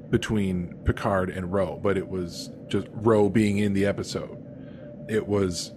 [0.10, 4.38] between Picard and Ro, but it was just Ro being in the episode.
[5.08, 5.72] It was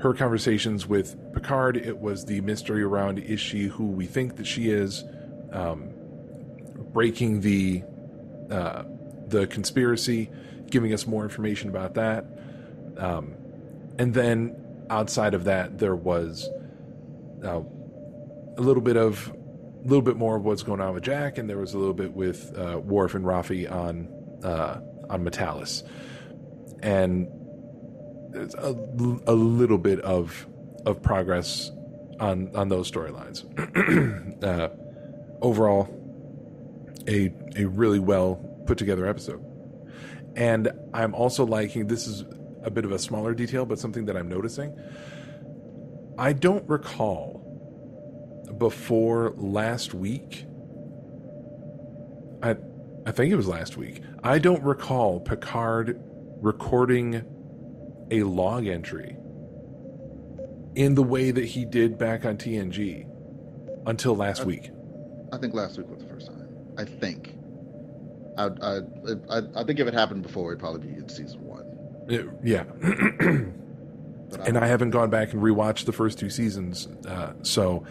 [0.00, 1.76] her conversations with Picard.
[1.76, 5.04] It was the mystery around is she who we think that she is,
[5.52, 5.90] um,
[6.92, 7.82] breaking the
[8.50, 8.84] uh,
[9.26, 10.30] the conspiracy,
[10.70, 12.24] giving us more information about that,
[12.96, 13.34] um,
[13.98, 14.56] and then
[14.90, 16.48] outside of that, there was
[17.44, 17.60] uh,
[18.58, 19.32] a little bit of
[19.84, 21.94] a little bit more of what's going on with Jack, and there was a little
[21.94, 24.08] bit with uh, Worf and Raffi on
[24.44, 25.84] uh, on M'Talas,
[26.82, 27.28] and
[28.34, 28.74] a,
[29.26, 30.46] a little bit of
[30.84, 31.70] of progress
[32.20, 33.44] on on those storylines.
[34.44, 34.68] uh,
[35.40, 35.88] overall,
[37.06, 39.42] a a really well put together episode,
[40.34, 42.24] and I'm also liking this is
[42.64, 44.76] a bit of a smaller detail, but something that I'm noticing.
[46.18, 47.37] I don't recall
[48.56, 50.46] before last week.
[52.42, 52.56] I
[53.06, 54.02] I think it was last week.
[54.22, 56.00] I don't recall Picard
[56.40, 57.24] recording
[58.10, 59.16] a log entry
[60.74, 63.06] in the way that he did back on TNG
[63.86, 64.70] until last I, week.
[65.32, 66.48] I think last week was the first time.
[66.76, 67.34] I think.
[68.36, 68.80] I I
[69.30, 71.64] I, I think if it happened before, it'd probably be in season one.
[72.08, 72.64] It, yeah.
[74.46, 77.84] and I haven't gone back and rewatched the first two seasons, uh, so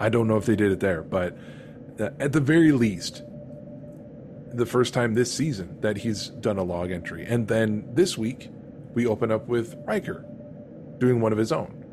[0.00, 1.02] I don't know if they did it there.
[1.02, 1.36] But
[1.98, 3.22] at the very least,
[4.52, 8.48] the first time this season that he's done a log entry, and then this week
[8.94, 10.24] we open up with Riker
[10.98, 11.84] doing one of his own.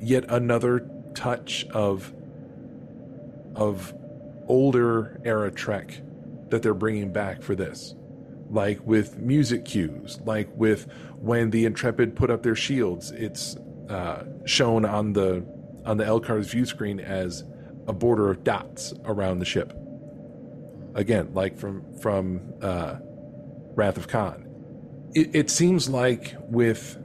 [0.00, 2.12] Yet another touch of
[3.54, 3.94] of
[4.46, 6.00] older era Trek
[6.48, 7.94] that they're bringing back for this.
[8.50, 10.90] Like with music cues, like with
[11.20, 13.56] when the Intrepid put up their shields, it's
[13.88, 15.44] uh, shown on the
[15.84, 17.44] on the LCARS view screen as
[17.86, 19.72] a border of dots around the ship.
[20.94, 22.96] Again, like from from uh,
[23.74, 24.46] Wrath of Khan,
[25.14, 26.98] it, it seems like with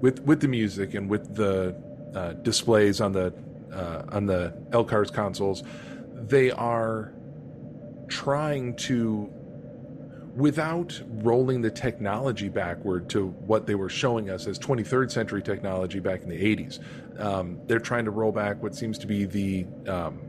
[0.00, 1.76] with with the music and with the
[2.14, 3.34] uh, displays on the
[3.72, 5.62] uh, on the LCARS consoles,
[6.14, 7.12] they are
[8.08, 9.30] trying to
[10.38, 15.98] without rolling the technology backward to what they were showing us as 23rd century technology
[15.98, 16.78] back in the 80s.
[17.20, 20.20] Um, they're trying to roll back what seems to be the um,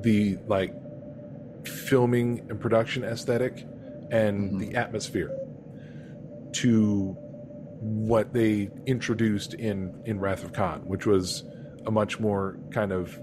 [0.00, 0.74] the like
[1.66, 3.66] filming and production aesthetic
[4.10, 4.58] and mm-hmm.
[4.58, 5.34] the atmosphere
[6.52, 7.16] to
[7.80, 11.44] what they introduced in in Wrath of Khan, which was
[11.86, 13.18] a much more kind of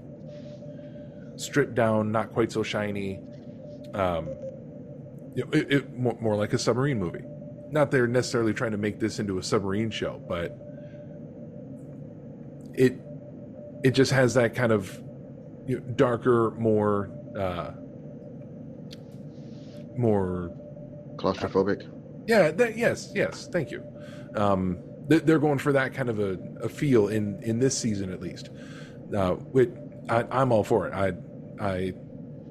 [1.36, 3.20] stripped down, not quite so shiny,
[3.94, 4.28] um,
[5.34, 7.24] you know, it, it more, like a submarine movie.
[7.70, 10.58] Not they're necessarily trying to make this into a submarine show, but
[12.74, 12.98] it
[13.84, 15.00] it just has that kind of
[15.66, 17.70] you know, darker, more uh,
[19.96, 20.50] more
[21.16, 21.88] claustrophobic.
[22.26, 22.50] Yeah.
[22.50, 23.12] That, yes.
[23.14, 23.48] Yes.
[23.52, 23.84] Thank you.
[24.34, 28.20] Um, they're going for that kind of a, a feel in in this season at
[28.20, 28.50] least.
[29.14, 29.36] Uh,
[30.08, 30.94] I, I'm all for it.
[30.94, 31.14] I
[31.60, 31.92] I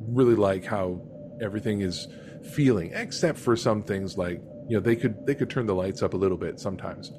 [0.08, 1.02] really like how
[1.42, 2.08] everything is
[2.46, 6.02] feeling, except for some things like you know they could they could turn the lights
[6.02, 7.12] up a little bit sometimes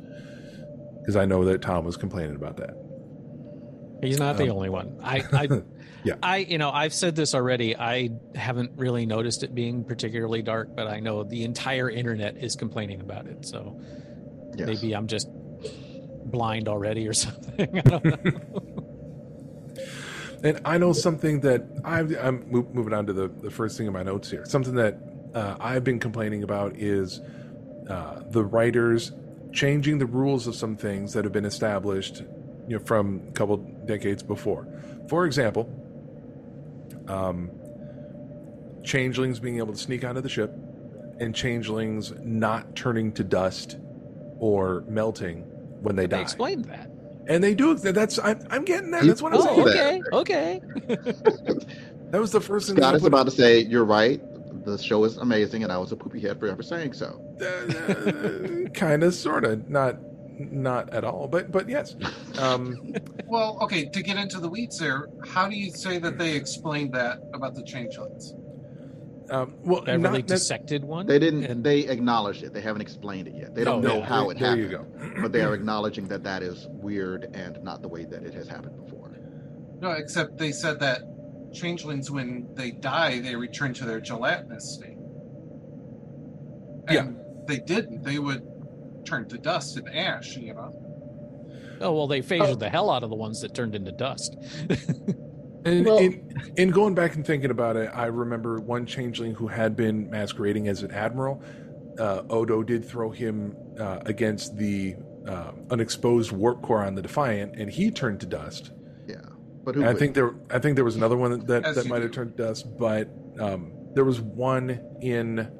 [1.00, 2.76] because I know that Tom was complaining about that.
[4.02, 4.98] He's not the um, only one.
[5.02, 5.48] I, I
[6.04, 6.14] yeah.
[6.22, 7.76] I you know I've said this already.
[7.76, 12.56] I haven't really noticed it being particularly dark, but I know the entire internet is
[12.56, 13.46] complaining about it.
[13.46, 13.80] So
[14.56, 14.66] yes.
[14.66, 15.28] maybe I'm just
[16.30, 17.78] blind already or something.
[17.78, 18.16] I don't know.
[20.44, 23.92] and I know something that i am moving on to the, the first thing in
[23.92, 24.44] my notes here.
[24.46, 24.98] Something that
[25.34, 27.20] uh, I've been complaining about is
[27.88, 29.12] uh, the writers
[29.52, 32.22] changing the rules of some things that have been established
[32.68, 34.66] you know, from a couple decades before.
[35.08, 35.68] For example,
[37.08, 37.50] um,
[38.84, 40.52] changelings being able to sneak onto the ship,
[41.18, 43.76] and changelings not turning to dust
[44.38, 45.42] or melting
[45.82, 46.16] when they but die.
[46.16, 46.90] They explained that,
[47.26, 47.74] and they do.
[47.74, 49.04] That's I'm, I'm getting that.
[49.04, 50.02] That's what I'm oh, saying.
[50.12, 50.60] Okay, okay.
[52.10, 52.76] that was the first thing.
[52.76, 54.22] Scott is about to say, "You're right.
[54.64, 57.20] The show is amazing," and I was a poopy head for ever saying so.
[57.40, 59.96] Uh, kind of, sort of, not
[60.38, 61.96] not at all but but yes
[62.38, 62.94] um
[63.26, 66.94] well okay to get into the weeds there how do you say that they explained
[66.94, 68.32] that about the changelings
[69.30, 71.06] um, well, Beverly not, dissected one.
[71.06, 71.44] They didn't.
[71.44, 71.62] And...
[71.62, 72.52] They acknowledged it.
[72.52, 73.54] They haven't explained it yet.
[73.54, 75.18] They don't know how it there happened.
[75.22, 78.48] but they are acknowledging that that is weird and not the way that it has
[78.48, 79.00] happened before.
[79.80, 81.02] No, except they said that
[81.52, 84.96] changelings, when they die, they return to their gelatinous state.
[86.88, 87.08] And yeah,
[87.46, 88.02] they didn't.
[88.02, 88.46] They would
[89.04, 90.72] turn to dust and ash, you know.
[91.80, 92.54] Oh well, they phasered oh.
[92.56, 94.36] the hell out of the ones that turned into dust.
[95.64, 99.48] and well, in, in, going back and thinking about it, I remember one changeling who
[99.48, 101.42] had been masquerading as an admiral.
[101.98, 107.02] Uh, Odo did throw him uh, against the uh, an exposed warp core on the
[107.02, 108.72] Defiant, and he turned to dust.
[109.66, 112.02] Yeah, but I think there, I think there was another one that As that might
[112.02, 115.50] have turned to dust, but um, there was one in.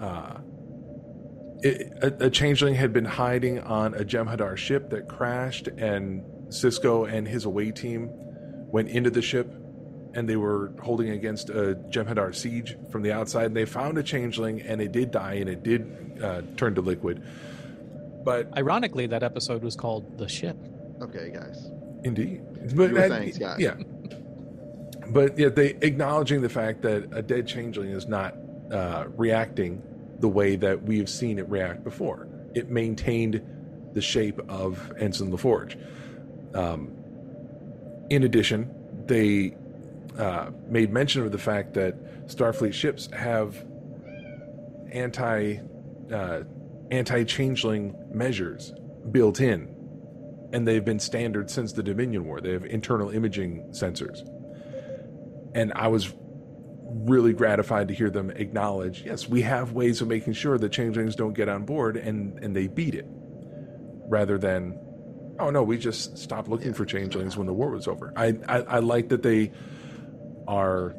[0.00, 0.40] Uh,
[1.62, 7.10] it, a, a changeling had been hiding on a Jem'Hadar ship that crashed, and Sisko
[7.10, 8.08] and his away team
[8.72, 9.52] went into the ship,
[10.14, 13.46] and they were holding against a Jem'Hadar siege from the outside.
[13.46, 16.80] And they found a changeling, and it did die, and it did uh, turn to
[16.80, 17.22] liquid.
[18.24, 20.56] But ironically, that episode was called "The Ship."
[21.02, 21.70] Okay, guys.
[22.04, 22.42] Indeed,
[22.74, 23.60] but that- saying, Scott.
[23.60, 23.74] yeah,
[25.08, 28.36] but yeah, they acknowledging the fact that a dead changeling is not
[28.70, 29.82] uh, reacting
[30.20, 32.28] the way that we have seen it react before.
[32.54, 33.40] It maintained
[33.94, 35.76] the shape of Ensign LaForge.
[36.54, 36.92] Um,
[38.10, 38.72] in addition,
[39.06, 39.56] they
[40.18, 43.64] uh, made mention of the fact that Starfleet ships have
[44.92, 45.58] anti
[46.12, 46.42] uh,
[46.90, 48.72] anti changeling measures
[49.10, 49.69] built in,
[50.52, 52.40] and they've been standard since the Dominion War.
[52.40, 54.20] They have internal imaging sensors,
[55.54, 56.12] and I was
[56.92, 61.14] really gratified to hear them acknowledge, yes, we have ways of making sure that changelings
[61.14, 63.06] don't get on board, and and they beat it,
[64.08, 64.78] rather than.
[65.38, 65.62] Oh no!
[65.62, 68.12] We just stopped looking for changelings when the war was over.
[68.14, 69.52] I, I I like that they
[70.46, 70.94] are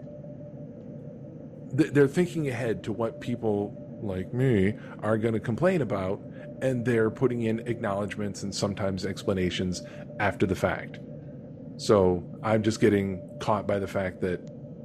[1.74, 6.22] they're thinking ahead to what people like me are going to complain about
[6.62, 9.82] and they're putting in acknowledgments and sometimes explanations
[10.20, 11.00] after the fact
[11.78, 14.40] so i'm just getting caught by the fact that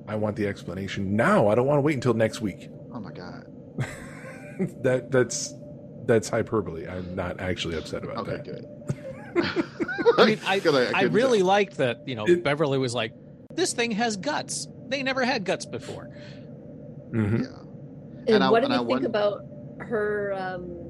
[0.09, 3.13] i want the explanation now i don't want to wait until next week Oh my
[3.13, 3.45] god.
[4.83, 5.55] that that's
[6.07, 8.65] that's hyperbole i'm not actually upset about Okay, that good.
[10.19, 11.47] I mean, I- I I, really tell.
[11.49, 12.09] liked that.
[12.09, 13.13] You know, Beverly was like,
[13.53, 14.67] "This thing has guts.
[14.89, 16.09] They never had guts before."
[17.11, 17.43] mm-hmm.
[17.45, 19.45] And, And I- what do and you I think won- about
[19.81, 20.33] her?
[20.33, 20.86] Um,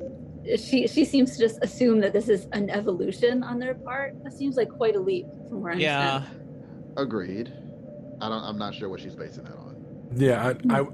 [0.56, 4.22] she she seems to just assume that this is an evolution on their part.
[4.24, 6.22] That seems like quite a leap from where I'm Yeah.
[6.96, 7.52] Agreed.
[8.20, 8.42] I don't.
[8.44, 9.76] I'm not sure what she's basing that on.
[10.14, 10.86] yeah i i,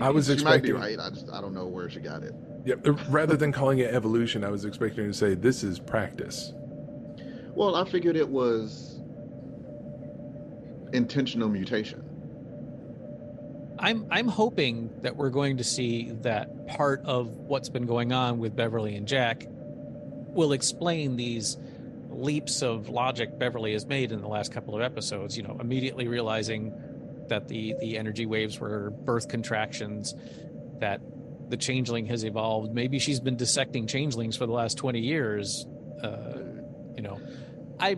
[0.00, 0.98] I was she expecting might be right.
[1.06, 2.34] I just I don't know where she got it.
[2.66, 2.74] yeah,
[3.08, 6.52] rather than calling it evolution i was expecting her to say this is practice
[7.54, 9.00] Well, I figured it was
[10.92, 12.02] intentional mutation.
[13.78, 18.38] I'm I'm hoping that we're going to see that part of what's been going on
[18.38, 21.56] with Beverly and Jack will explain these
[22.10, 25.36] leaps of logic Beverly has made in the last couple of episodes.
[25.36, 26.72] You know, immediately realizing
[27.28, 30.14] that the the energy waves were birth contractions,
[30.80, 31.00] that
[31.48, 32.74] the changeling has evolved.
[32.74, 35.66] Maybe she's been dissecting changelings for the last twenty years.
[36.02, 36.38] Uh,
[36.94, 37.20] you know,
[37.78, 37.96] I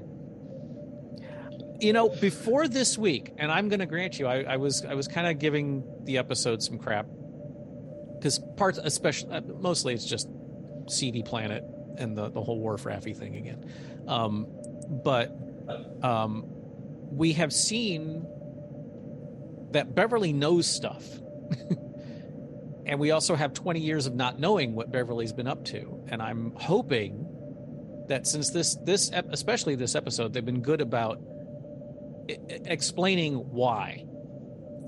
[1.80, 4.94] you know before this week and i'm going to grant you i, I was i
[4.94, 7.06] was kind of giving the episode some crap.
[8.18, 10.28] Because parts especially uh, mostly it's just
[10.88, 11.64] cd planet
[11.96, 13.70] and the, the whole Worf Raffi thing again.
[14.06, 14.46] Um,
[14.88, 15.34] but
[16.02, 16.44] um,
[17.10, 18.26] we have seen
[19.72, 21.04] that beverly knows stuff.
[22.90, 26.02] And we also have 20 years of not knowing what beverly's been up to.
[26.08, 27.24] And i'm hoping
[28.08, 31.20] that since this this especially this episode they've been good about
[32.66, 34.04] explaining why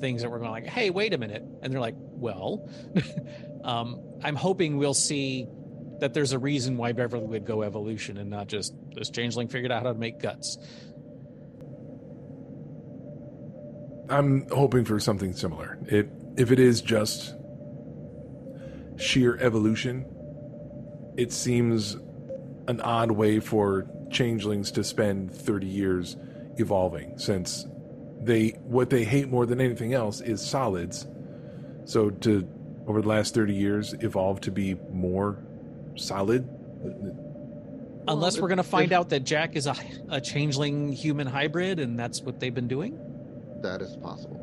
[0.01, 2.69] things that we're going like hey wait a minute and they're like well
[3.65, 5.47] um, i'm hoping we'll see
[6.01, 9.71] that there's a reason why beverly would go evolution and not just this changeling figured
[9.71, 10.59] out how to make guts
[14.13, 15.79] I'm hoping for something similar.
[15.87, 17.35] It if it is just
[18.99, 20.05] sheer evolution,
[21.17, 21.97] it seems
[22.69, 26.17] an odd way for changelings to spend 30 years
[26.63, 27.67] evolving since
[28.21, 31.07] they what they hate more than anything else is solids.
[31.85, 32.49] So to
[32.87, 35.39] over the last 30 years evolve to be more
[35.97, 36.49] solid
[38.09, 39.75] unless we're going to find out that jack is a,
[40.11, 42.99] a changeling human hybrid and that's what they've been doing
[43.63, 44.41] That is possible.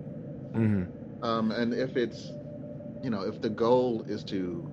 [0.53, 0.88] Mhm.
[1.21, 2.32] Um, and if it's,
[3.03, 4.65] you know, if the goal is to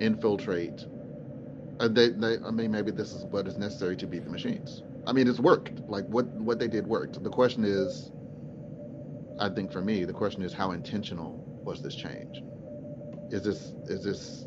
[0.00, 0.84] infiltrate,
[1.78, 4.82] uh, they, they, I mean, maybe this is what is necessary to beat the machines.
[5.08, 5.80] I mean, it's worked.
[5.88, 7.22] Like what what they did worked.
[7.22, 8.12] The question is,
[9.40, 12.42] I think for me, the question is how intentional was this change?
[13.30, 14.46] Is this is this,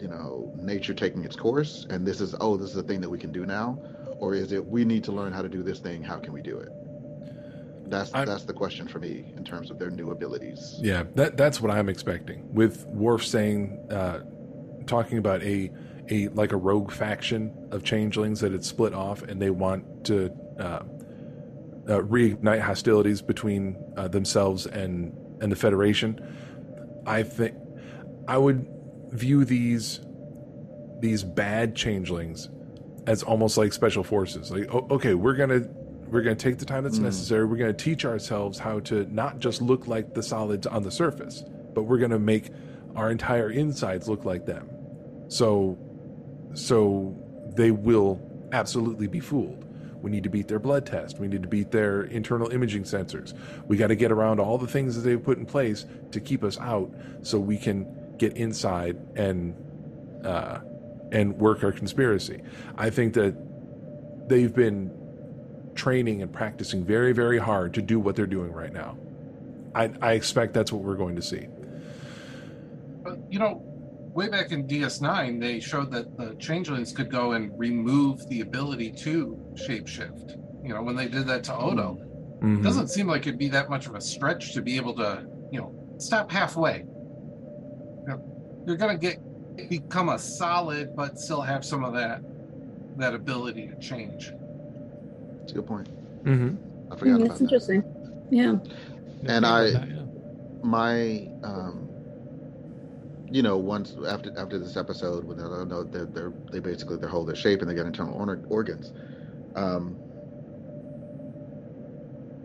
[0.00, 3.10] you know, nature taking its course, and this is oh, this is a thing that
[3.10, 3.82] we can do now,
[4.20, 6.00] or is it we need to learn how to do this thing?
[6.00, 6.68] How can we do it?
[7.90, 10.76] That's I'm- that's the question for me in terms of their new abilities.
[10.78, 12.54] Yeah, that that's what I'm expecting.
[12.54, 14.20] With Worf saying, uh,
[14.86, 15.72] talking about a
[16.10, 20.30] a like a rogue faction of changelings that had split off, and they want to
[20.58, 20.82] uh, uh,
[22.00, 26.20] reignite hostilities between uh, themselves and and the Federation.
[27.06, 27.54] I think
[28.26, 28.66] I would
[29.10, 30.00] view these
[31.00, 32.48] these bad changelings
[33.06, 34.50] as almost like special forces.
[34.50, 35.68] Like, okay, we're gonna
[36.10, 37.02] we're gonna take the time that's Mm.
[37.04, 37.44] necessary.
[37.46, 41.44] We're gonna teach ourselves how to not just look like the solids on the surface,
[41.74, 42.50] but we're gonna make
[42.96, 44.68] our entire insides look like them.
[45.28, 45.78] So,
[46.54, 47.16] so
[47.54, 48.20] they will
[48.52, 49.64] absolutely be fooled.
[50.00, 51.18] We need to beat their blood test.
[51.18, 53.34] We need to beat their internal imaging sensors.
[53.66, 56.44] We got to get around all the things that they've put in place to keep
[56.44, 56.90] us out,
[57.22, 57.86] so we can
[58.16, 59.54] get inside and
[60.24, 60.60] uh,
[61.10, 62.42] and work our conspiracy.
[62.76, 63.34] I think that
[64.28, 64.92] they've been
[65.74, 68.96] training and practicing very, very hard to do what they're doing right now.
[69.74, 71.46] I, I expect that's what we're going to see.
[73.30, 73.62] You know,
[74.14, 78.90] way back in DS9, they showed that the changelings could go and remove the ability
[78.90, 80.36] to shapeshift.
[80.62, 81.98] You know, when they did that to Odo,
[82.42, 82.60] Mhm.
[82.60, 85.26] it doesn't seem like it'd be that much of a stretch to be able to,
[85.52, 86.78] you know, stop halfway.
[86.80, 89.18] You know, you're gonna get
[89.68, 92.22] become a solid, but still have some of that
[92.96, 94.32] that ability to change.
[95.40, 95.88] That's a good point.
[96.24, 96.56] Mm-hmm.
[96.92, 97.44] I forgot Mm, about that's that.
[97.44, 97.84] interesting.
[98.30, 98.56] Yeah.
[99.26, 99.72] and I,
[100.62, 101.87] my, um,
[103.30, 107.06] you know, once after after this episode, when they know they're, they're they basically they
[107.06, 108.92] hold their shape and they get internal or- organs.
[109.54, 109.96] Um,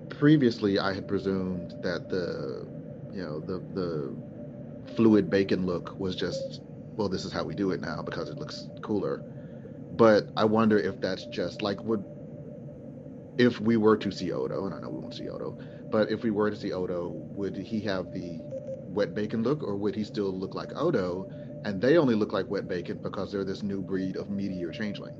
[0.09, 2.67] previously, I had presumed that the,
[3.13, 6.61] you know, the the fluid bacon look was just
[6.95, 9.23] well, this is how we do it now because it looks cooler.
[9.95, 12.03] But I wonder if that's just like would
[13.37, 15.57] if we were to see Odo, and I know we won't see Odo,
[15.91, 18.39] but if we were to see Odo, would he have the
[18.93, 21.29] wet bacon look, or would he still look like Odo?
[21.65, 25.15] And they only look like wet bacon because they're this new breed of meteor changeling.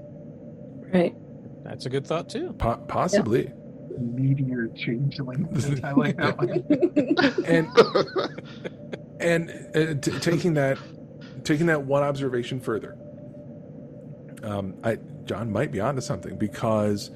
[0.94, 1.16] Right.
[1.64, 2.54] That's a good thought too.
[2.54, 3.52] Po- possibly.
[3.98, 5.48] Meteor changeling.
[5.84, 7.46] I like that one.
[7.46, 7.70] and
[9.24, 10.78] and uh, t- taking that
[11.44, 12.98] taking that one observation further
[14.44, 17.12] um, I, john might be onto something because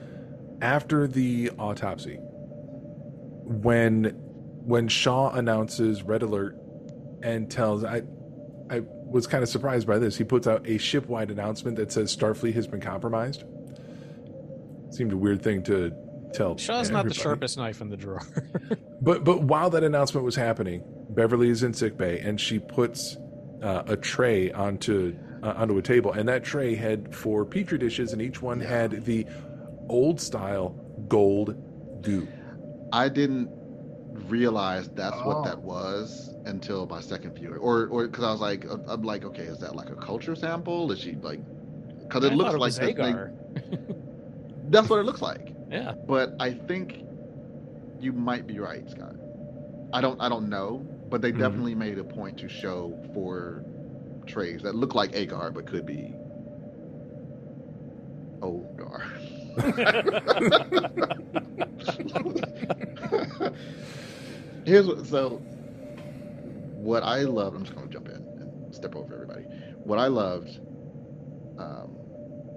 [0.62, 2.16] after the autopsy
[3.46, 4.20] when
[4.68, 6.58] when shaw announces red alert
[7.24, 8.02] and tells i
[8.70, 12.16] i was kind of surprised by this he puts out a ship-wide announcement that says
[12.16, 13.44] starfleet has been compromised
[14.90, 15.94] seemed a weird thing to
[16.34, 18.22] tell Shaw's not the sharpest knife in the drawer.
[19.00, 23.16] But but while that announcement was happening, Beverly is in sick bay and she puts
[23.62, 28.14] uh, a tray onto uh, onto a table, and that tray had four petri dishes,
[28.14, 29.26] and each one had the
[29.88, 30.70] old style
[31.08, 31.56] gold
[32.02, 32.28] goo.
[32.92, 33.50] I didn't
[34.30, 35.28] realize that's Oh.
[35.28, 39.04] what that was until my second viewing, or or because I was like, uh, I'm
[39.04, 40.92] like, okay, is that like a culture sample?
[40.92, 41.42] Is she like?
[42.02, 42.98] Because it I looks thought it like was thing-
[44.70, 45.54] That's what it looks like.
[45.70, 45.94] Yeah.
[46.08, 47.04] But I think
[48.00, 49.16] you might be right, Scott.
[49.94, 51.38] I don't I don't know, but they Mhm.
[51.38, 53.64] definitely made a point to show four
[54.26, 56.14] trays that look like Agar but could be
[58.42, 59.02] Ogar.
[64.68, 65.38] Here's what so
[66.76, 69.44] what I loved, I'm just gonna jump in and step over everybody.
[69.84, 70.60] What I loved
[71.58, 71.96] um,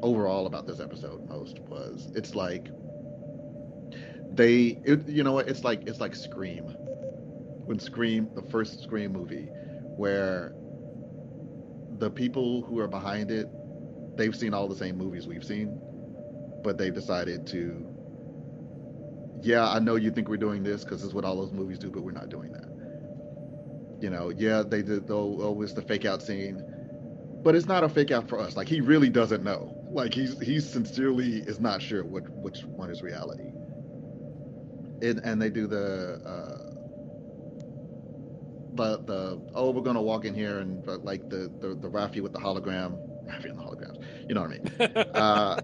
[0.03, 2.67] overall about this episode most was it's like
[4.33, 6.65] they it, you know what it's like it's like scream
[7.65, 9.49] when scream the first scream movie
[9.97, 10.53] where
[11.99, 13.47] the people who are behind it
[14.17, 15.81] they've seen all the same movies we've seen
[16.65, 17.90] but they've decided to
[19.43, 21.91] yeah i know you think we're doing this because it's what all those movies do
[21.91, 22.69] but we're not doing that.
[24.01, 26.63] You know yeah they did though oh it's the fake out scene
[27.43, 28.57] but it's not a fake out for us.
[28.57, 29.75] Like he really doesn't know.
[29.91, 33.51] Like he's he sincerely is not sure what which one is reality.
[35.03, 36.71] And and they do the uh
[38.75, 42.21] the the oh we're gonna walk in here and uh, like the the, the Raffi
[42.21, 45.07] with the hologram Raffi and the holograms you know what I mean?
[45.15, 45.61] Uh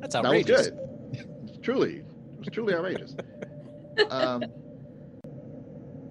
[0.00, 0.68] That's that was outrageous.
[0.70, 1.62] good.
[1.62, 2.02] Truly
[2.46, 3.14] was truly outrageous.
[4.10, 4.52] Um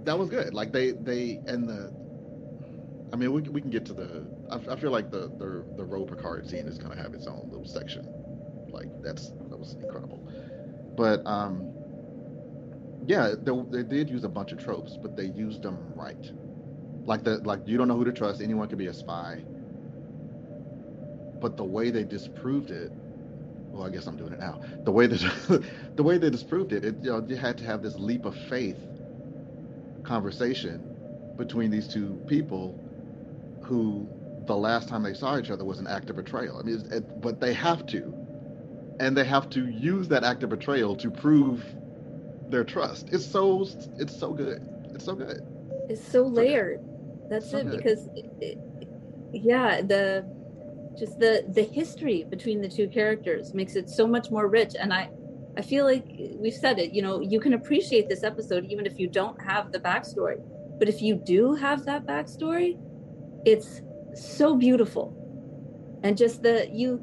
[0.03, 0.53] that was good.
[0.53, 1.91] Like they they and the
[3.13, 5.83] I mean we, we can get to the I, I feel like the the the
[5.85, 8.07] Ro Picard scene is gonna have its own little section.
[8.69, 10.19] Like that's that was incredible.
[10.95, 11.71] But um
[13.07, 16.31] yeah they, they did use a bunch of tropes but they used them right.
[17.05, 18.41] Like the like you don't know who to trust.
[18.41, 19.43] Anyone could be a spy.
[21.39, 22.91] But the way they disproved it
[23.75, 24.59] well i guess i'm doing it now.
[24.85, 25.63] The way that
[25.97, 28.35] the way they disproved it it you know you had to have this leap of
[28.35, 28.77] faith
[30.03, 30.81] conversation
[31.37, 32.79] between these two people
[33.63, 34.09] who
[34.47, 36.59] the last time they saw each other was an act of betrayal.
[36.59, 38.15] I mean it, but they have to.
[38.99, 41.65] And they have to use that act of betrayal to prove
[42.49, 43.09] their trust.
[43.11, 43.67] It's so
[43.97, 44.63] it's so good.
[44.93, 45.41] It's so good.
[45.89, 46.81] It's so layered.
[47.29, 47.71] That's So it good.
[47.71, 48.59] because it, it-
[49.33, 50.34] yeah, the
[50.97, 54.93] just the the history between the two characters makes it so much more rich and
[54.93, 55.09] i
[55.57, 56.05] i feel like
[56.37, 59.71] we've said it you know you can appreciate this episode even if you don't have
[59.71, 60.41] the backstory
[60.79, 62.77] but if you do have that backstory
[63.45, 63.81] it's
[64.15, 65.21] so beautiful.
[66.03, 67.01] And just the you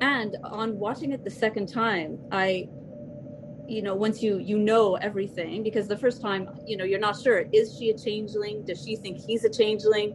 [0.00, 2.66] and on watching it the second time i
[3.68, 7.20] you know once you you know everything because the first time you know you're not
[7.20, 8.64] sure is she a changeling?
[8.64, 10.14] Does she think he's a changeling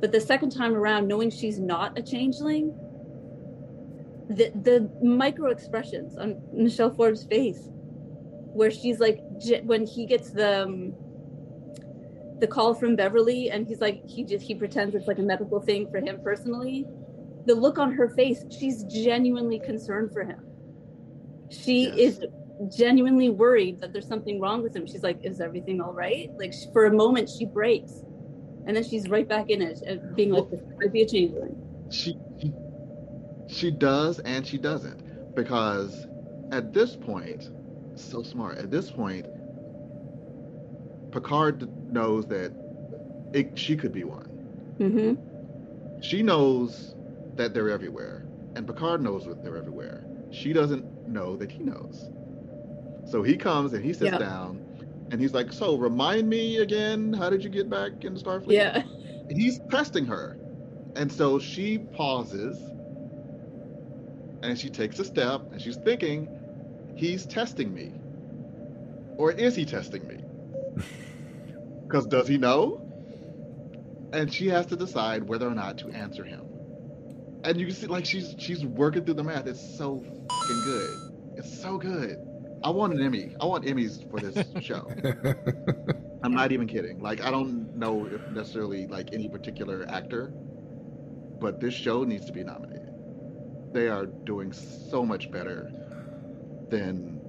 [0.00, 2.74] but the second time around knowing she's not a changeling
[4.30, 7.68] the the micro expressions on michelle forbes face
[8.52, 9.20] where she's like
[9.64, 10.94] when he gets the um,
[12.40, 15.60] the call from beverly and he's like he just he pretends it's like a medical
[15.60, 16.86] thing for him personally
[17.46, 20.40] the look on her face she's genuinely concerned for him
[21.50, 21.96] she yes.
[21.96, 22.24] is
[22.68, 24.86] genuinely worried that there's something wrong with him.
[24.86, 28.04] She's like, "Is everything all right?" Like for a moment, she breaks,
[28.66, 30.46] and then she's right back in it, and being like,
[30.82, 31.56] "I'd be a changeling."
[31.90, 32.52] She, she,
[33.48, 36.06] she does, and she doesn't, because
[36.52, 37.50] at this point,
[37.96, 38.58] so smart.
[38.58, 39.26] At this point,
[41.12, 42.52] Picard knows that
[43.32, 44.76] it, she could be one.
[44.78, 46.00] Mm-hmm.
[46.02, 46.94] She knows
[47.36, 50.04] that they're everywhere, and Picard knows that they're everywhere.
[50.30, 52.08] She doesn't know that he knows.
[53.10, 54.64] So he comes and he sits down
[55.10, 58.52] and he's like, So remind me again, how did you get back in Starfleet?
[58.52, 58.82] Yeah.
[59.28, 60.38] He's testing her.
[60.96, 62.58] And so she pauses
[64.42, 66.28] and she takes a step and she's thinking,
[66.96, 67.92] He's testing me.
[69.16, 70.18] Or is he testing me?
[71.86, 72.86] Because does he know?
[74.12, 76.46] And she has to decide whether or not to answer him.
[77.42, 79.48] And you can see like she's she's working through the math.
[79.48, 80.90] It's so fucking good.
[81.36, 82.16] It's so good.
[82.62, 83.34] I want an Emmy.
[83.40, 84.90] I want Emmys for this show.
[86.22, 87.00] I'm not even kidding.
[87.00, 90.32] Like I don't know if necessarily like any particular actor,
[91.40, 92.92] but this show needs to be nominated.
[93.72, 95.72] They are doing so much better
[96.68, 97.20] than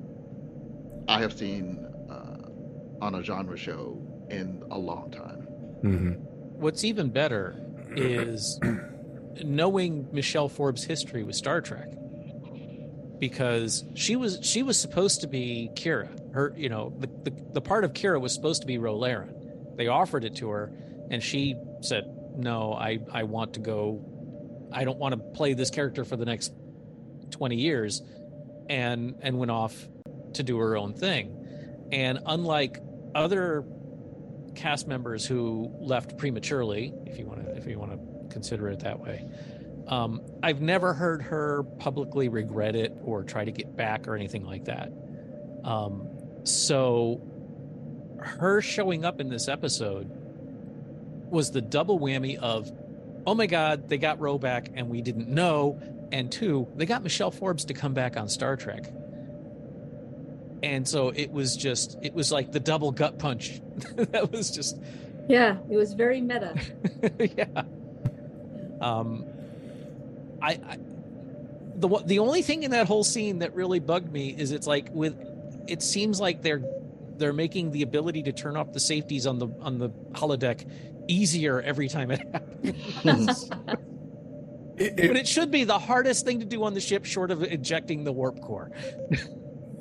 [1.07, 5.47] I have seen uh, on a genre show in a long time.
[5.83, 6.11] Mm-hmm.
[6.59, 7.55] What's even better
[7.95, 8.59] is
[9.43, 11.89] knowing Michelle Forbes' history with Star Trek
[13.21, 16.09] because she was she was supposed to be Kira.
[16.33, 19.33] Her, you know, the, the, the part of Kira was supposed to be Ro Laren.
[19.77, 20.73] They offered it to her,
[21.11, 22.03] and she said,
[22.35, 24.03] "No, I I want to go.
[24.73, 26.51] I don't want to play this character for the next
[27.29, 28.01] twenty years,"
[28.67, 29.87] and and went off
[30.33, 31.37] to do her own thing.
[31.91, 32.79] And unlike
[33.13, 33.63] other
[34.55, 38.79] cast members who left prematurely, if you want to if you want to consider it
[38.79, 39.23] that way,
[39.91, 44.45] um, I've never heard her publicly regret it or try to get back or anything
[44.45, 44.91] like that.
[45.65, 46.07] Um,
[46.43, 47.21] so
[48.19, 50.09] her showing up in this episode
[51.29, 52.71] was the double whammy of,
[53.27, 55.77] oh my God, they got Ro back and we didn't know.
[56.13, 58.85] And two, they got Michelle Forbes to come back on Star Trek.
[60.63, 63.61] And so it was just, it was like the double gut punch.
[63.95, 64.79] that was just.
[65.27, 66.55] Yeah, it was very meta.
[67.19, 67.63] yeah.
[68.81, 69.25] Um,
[70.41, 70.77] I, I
[71.75, 74.89] the the only thing in that whole scene that really bugged me is it's like
[74.91, 75.15] with
[75.67, 76.63] it seems like they're
[77.17, 80.69] they're making the ability to turn off the safeties on the on the holodeck
[81.07, 83.49] easier every time it happens.
[84.77, 87.31] it, it, but it should be the hardest thing to do on the ship, short
[87.31, 88.71] of ejecting the warp core.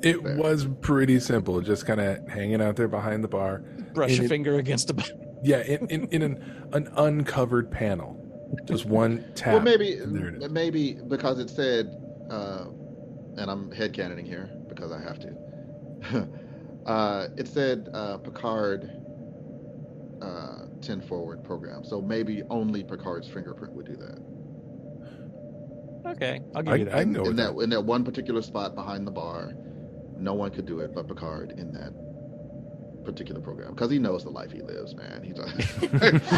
[0.01, 3.59] it was pretty simple, just kind of hanging out there behind the bar,
[3.93, 5.17] brush a finger against a.
[5.43, 8.20] Yeah, in, in, in an, an uncovered panel
[8.65, 9.53] just one tap.
[9.53, 9.99] Well, maybe
[10.49, 11.95] maybe because it said,
[12.29, 12.65] uh,
[13.37, 16.27] and I'm headcanoning here because I have to.
[16.85, 18.91] uh, it said uh, Picard
[20.21, 24.19] uh, 10 forward program, so maybe only Picard's fingerprint would do that.
[26.11, 26.95] Okay, I'll give I, you that.
[26.95, 29.53] I know in that, that in that one particular spot behind the bar,
[30.17, 31.93] no one could do it but Picard in that
[33.03, 35.23] particular program because he knows the life he lives, man.
[35.23, 35.37] He's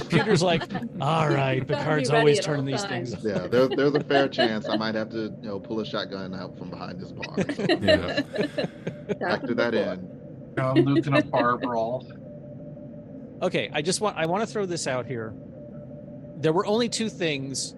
[0.10, 0.64] Peter's like,
[1.02, 3.16] all right, Picard's always turning these things.
[3.24, 6.34] Yeah, there's there's a fair chance I might have to you know pull a shotgun
[6.34, 7.36] out from behind this bar.
[7.54, 8.22] So, yeah,
[9.20, 10.10] factor that in.
[10.58, 12.08] Um, Luke and a bar brawl.
[13.42, 15.34] Okay, I just want I want to throw this out here.
[16.38, 17.76] There were only two things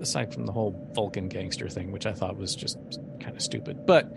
[0.00, 2.78] aside from the whole Vulcan gangster thing, which I thought was just
[3.20, 4.16] kind of stupid, but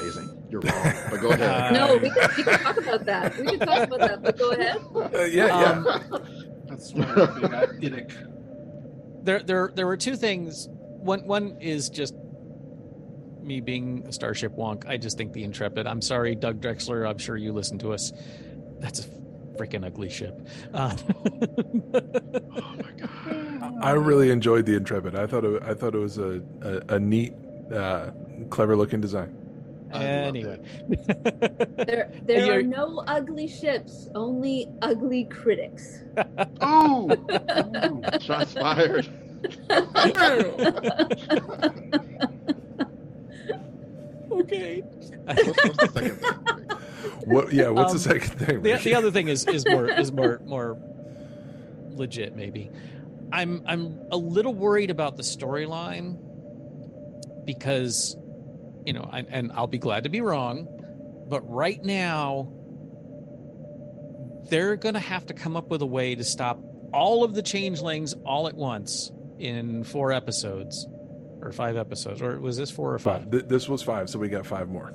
[0.00, 0.46] amazing.
[0.50, 1.74] You're wrong, but go ahead.
[1.74, 3.36] no, we can, we can, talk about that.
[3.36, 4.78] We can talk about that, but go ahead.
[4.94, 6.18] Uh, yeah, um, yeah.
[6.68, 8.06] That's being
[9.24, 10.68] There, there, there were two things.
[10.70, 12.14] One, one is just
[13.42, 14.86] me being a Starship wonk.
[14.86, 15.86] I just think the Intrepid.
[15.86, 17.08] I'm sorry, Doug Drexler.
[17.08, 18.12] I'm sure you listen to us.
[18.78, 19.08] That's a
[19.56, 20.46] freaking ugly ship.
[20.72, 20.96] Uh,
[21.94, 23.78] oh my god.
[23.82, 25.16] I really enjoyed the Intrepid.
[25.16, 27.32] I thought it, I thought it was a a, a neat,
[27.74, 28.10] uh,
[28.50, 29.47] clever looking design.
[29.92, 30.58] Anyway,
[31.76, 36.02] There, there are no ugly ships, only ugly critics.
[36.60, 37.08] Oh,
[38.20, 39.08] shots fired.
[44.32, 44.82] okay.
[47.24, 47.52] What?
[47.52, 47.70] Yeah.
[47.70, 48.62] What's Um, the second thing?
[48.62, 50.78] The, the other thing is is more is more more
[51.90, 52.70] legit maybe.
[53.32, 56.16] I'm I'm a little worried about the storyline
[57.44, 58.16] because
[58.88, 60.66] you know, I, and I'll be glad to be wrong,
[61.28, 62.50] but right now
[64.48, 66.58] they're going to have to come up with a way to stop
[66.94, 70.86] all of the changelings all at once in four episodes
[71.42, 73.24] or five episodes or was this four or five?
[73.30, 73.46] Five.
[73.46, 74.88] This was five, so we got five more.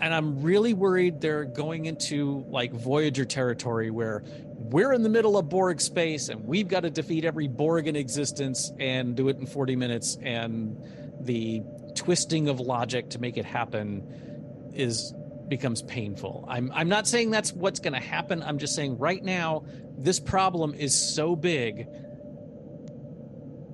[0.00, 4.22] and I'm really worried they're going into like Voyager territory where
[4.54, 7.96] we're in the middle of Borg space and we've got to defeat every Borg in
[7.96, 10.76] existence and do it in 40 minutes and
[11.22, 15.14] the twisting of logic to make it happen is
[15.48, 16.44] becomes painful.
[16.48, 18.42] I'm I'm not saying that's what's going to happen.
[18.42, 19.64] I'm just saying right now
[19.98, 21.88] this problem is so big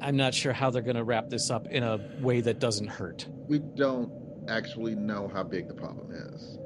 [0.00, 2.88] I'm not sure how they're going to wrap this up in a way that doesn't
[2.88, 3.26] hurt.
[3.48, 4.12] we don't
[4.48, 6.58] actually know how big the problem is.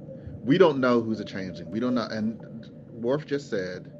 [0.42, 1.70] We don't know who's a changeling.
[1.70, 2.06] We don't know.
[2.10, 3.90] And Worf just said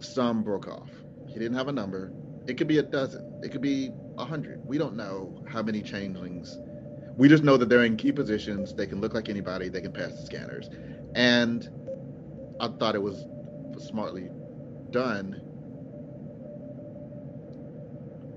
[0.00, 0.90] some broke off.
[1.28, 2.12] He didn't have a number.
[2.46, 3.40] It could be a dozen.
[3.42, 4.60] It could be a hundred.
[4.64, 6.58] We don't know how many changelings.
[7.16, 8.74] We just know that they're in key positions.
[8.74, 9.68] They can look like anybody.
[9.68, 10.70] They can pass the scanners.
[11.14, 11.68] And
[12.60, 13.26] I thought it was
[13.78, 14.30] smartly
[14.90, 15.40] done.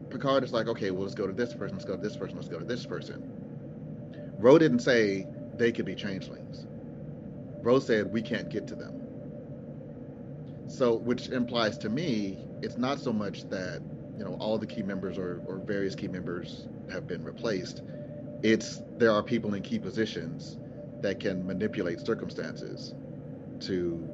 [0.09, 1.75] Picard is like, okay, well, let's go to this person.
[1.75, 2.37] Let's go to this person.
[2.37, 3.31] Let's go to this person.
[4.39, 6.65] Ro didn't say they could be changelings.
[7.61, 9.01] Ro said we can't get to them.
[10.67, 13.81] So, which implies to me, it's not so much that
[14.17, 17.81] you know all the key members or, or various key members have been replaced.
[18.43, 20.57] It's there are people in key positions
[21.01, 22.93] that can manipulate circumstances
[23.61, 24.09] to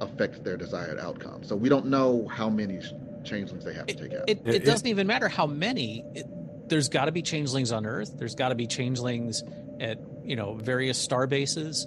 [0.00, 1.42] affect their desired outcome.
[1.42, 2.80] So we don't know how many
[3.24, 4.28] changelings they have to take out.
[4.28, 6.04] It, it doesn't even matter how many.
[6.14, 6.26] It,
[6.68, 8.12] there's got to be changelings on Earth.
[8.16, 9.42] There's got to be changelings
[9.80, 11.86] at you know various star bases.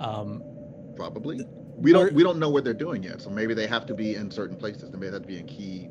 [0.00, 0.42] Um,
[0.96, 1.44] Probably.
[1.76, 3.20] We don't we don't know what they're doing yet.
[3.20, 4.90] So maybe they have to be in certain places.
[4.90, 5.90] They may have to be in key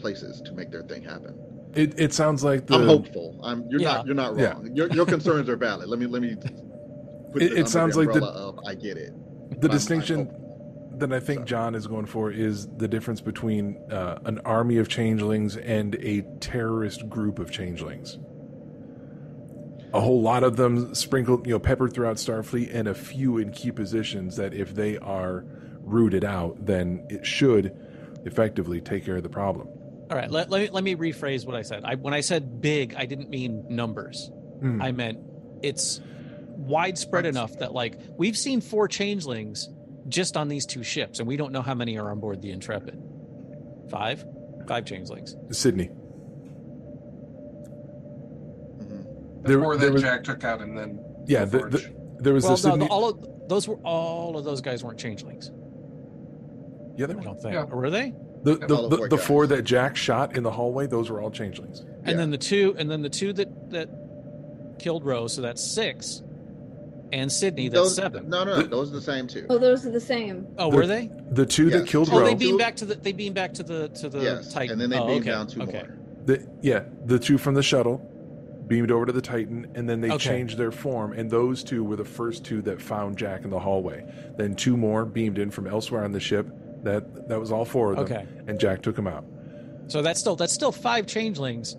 [0.00, 1.38] places to make their thing happen.
[1.74, 3.38] It it sounds like the I'm hopeful.
[3.42, 3.92] I'm you're Yeah.
[3.96, 4.52] not you're not Yeah.
[4.54, 4.74] wrong.
[4.74, 5.88] Your your concerns are valid.
[5.88, 6.36] Let me let me
[7.32, 9.12] put It- it, sounds like the- of I get it.
[9.60, 10.28] the I'm- distinction
[10.98, 14.88] that I think John is going for is the difference between uh, an army of
[14.88, 18.18] changelings and a terrorist group of changelings.
[19.92, 23.50] A whole lot of them sprinkled, you know, peppered throughout Starfleet, and a few in
[23.50, 25.44] key positions that, if they are
[25.82, 27.74] rooted out, then it should
[28.24, 29.68] effectively take care of the problem.
[30.10, 31.84] All right, let, let me let me rephrase what I said.
[31.84, 34.30] I, when I said big, I didn't mean numbers.
[34.60, 34.82] Hmm.
[34.82, 35.18] I meant
[35.62, 36.00] it's
[36.56, 39.68] widespread enough that like we've seen four changelings
[40.08, 42.50] just on these two ships, and we don't know how many are on board the
[42.50, 43.00] Intrepid.
[43.90, 44.24] Five,
[44.66, 45.36] five changelings.
[45.52, 45.90] Sydney.
[48.78, 49.42] Mm-hmm.
[49.42, 52.44] The There- four that was- Jack took out and then Yeah, the, the, there was
[52.44, 52.88] well, the no, Sydney.
[52.88, 55.50] all of those were all of those guys weren't changelings.
[56.96, 57.22] yeah, they I were.
[57.22, 57.54] don't think.
[57.54, 57.62] Yeah.
[57.62, 58.12] Or were they?
[58.42, 61.20] The, the, the the, four the four that Jack shot in the hallway, those were
[61.20, 61.84] all changelings.
[62.04, 63.88] And then the two, and then the two that that
[64.78, 66.22] killed Rose, so that's six.
[67.12, 68.28] And Sydney, that's Those, seven.
[68.28, 68.66] no, no, no.
[68.68, 69.44] Those are the same two.
[69.50, 70.46] Oh, those are the same.
[70.58, 71.10] Oh, The- were they?
[71.32, 72.24] The two that killed Oh, Ro.
[72.24, 74.72] they beam back to the they beam back to the to the yes, Titan.
[74.72, 75.30] and then they oh, beamed okay.
[75.30, 75.72] down two okay.
[75.72, 75.98] more.
[76.26, 77.98] The, yeah, the two from the shuttle
[78.68, 80.18] beamed over to the Titan, and then they Okay.
[80.18, 83.58] changed their form, and those two were the first two that found Jack in the
[83.58, 84.04] hallway.
[84.36, 86.46] Then two more beamed in from elsewhere on the ship.
[86.82, 88.04] That that was all four of them.
[88.04, 88.26] Okay.
[88.46, 89.24] And Jack took them out.
[89.88, 91.76] So that's still that's still five changelings,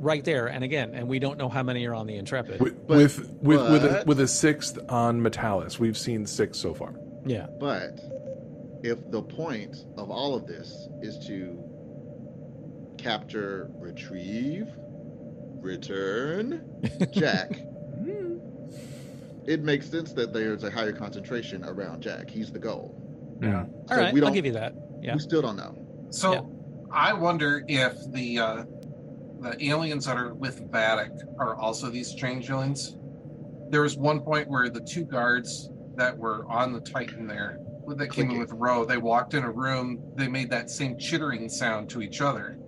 [0.00, 0.48] right there.
[0.48, 2.60] And again, and we don't know how many are on the Intrepid.
[2.60, 6.94] With with with, with, a, with a sixth on M'Talas, we've seen six so far.
[7.24, 7.46] Yeah.
[7.58, 8.00] But
[8.82, 11.62] if the point of all of this is to
[12.98, 14.68] capture, retrieve,
[15.60, 16.64] return
[17.12, 18.38] Jack, hmm.
[19.46, 22.28] it makes sense that there's a higher concentration around Jack.
[22.30, 22.96] He's the goal.
[23.40, 23.64] Yeah.
[23.90, 24.74] All right, we I'll don't- give you that.
[25.02, 25.14] Yeah.
[25.14, 25.74] We still don't know.
[26.10, 26.40] So Yeah.
[26.92, 28.64] I wonder if the uh,
[29.40, 32.96] the aliens that are with Vadic are also these changelings.
[33.70, 37.58] There was one point where the two guards that were on the Titan there,
[37.96, 41.48] that came in with Ro, they walked in a room, they made that same chittering
[41.48, 42.58] sound to each other,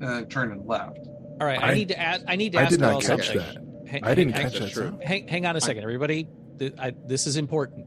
[0.00, 0.98] and then turned and left.
[1.40, 1.60] All right.
[1.62, 2.22] I, I- need to ask.
[2.28, 3.38] I need to I ask did not catch something.
[3.38, 3.88] that.
[3.90, 5.02] Hang- I didn't hang- catch That's that.
[5.02, 6.28] Hang, hang on a second, everybody.
[6.58, 7.86] Th- I, this is important.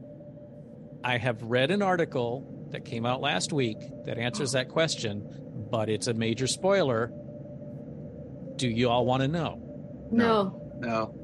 [1.08, 5.26] I have read an article that came out last week that answers that question.
[5.70, 7.10] but it's a major spoiler.
[8.56, 9.58] Do you all want to know?
[10.10, 10.72] No.
[10.78, 11.14] No.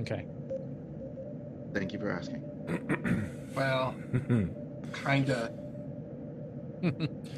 [0.00, 0.26] Okay.
[1.74, 2.42] Thank you for asking.
[3.54, 3.94] Well,
[5.04, 5.50] kinda.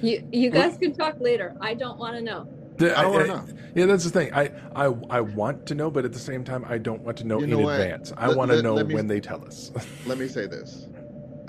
[0.02, 1.56] You you guys can talk later.
[1.62, 2.46] I don't want to know.
[2.76, 3.44] The- I don't wanna know.
[3.74, 4.34] Yeah, that's the thing.
[4.34, 7.24] I, I I want to know, but at the same time, I don't want to
[7.24, 7.80] know You in know what?
[7.80, 8.12] advance.
[8.18, 9.70] I Let- want to let- know let me- when they tell us.
[10.06, 10.88] Let me say this,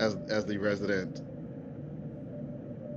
[0.01, 1.21] as as the resident.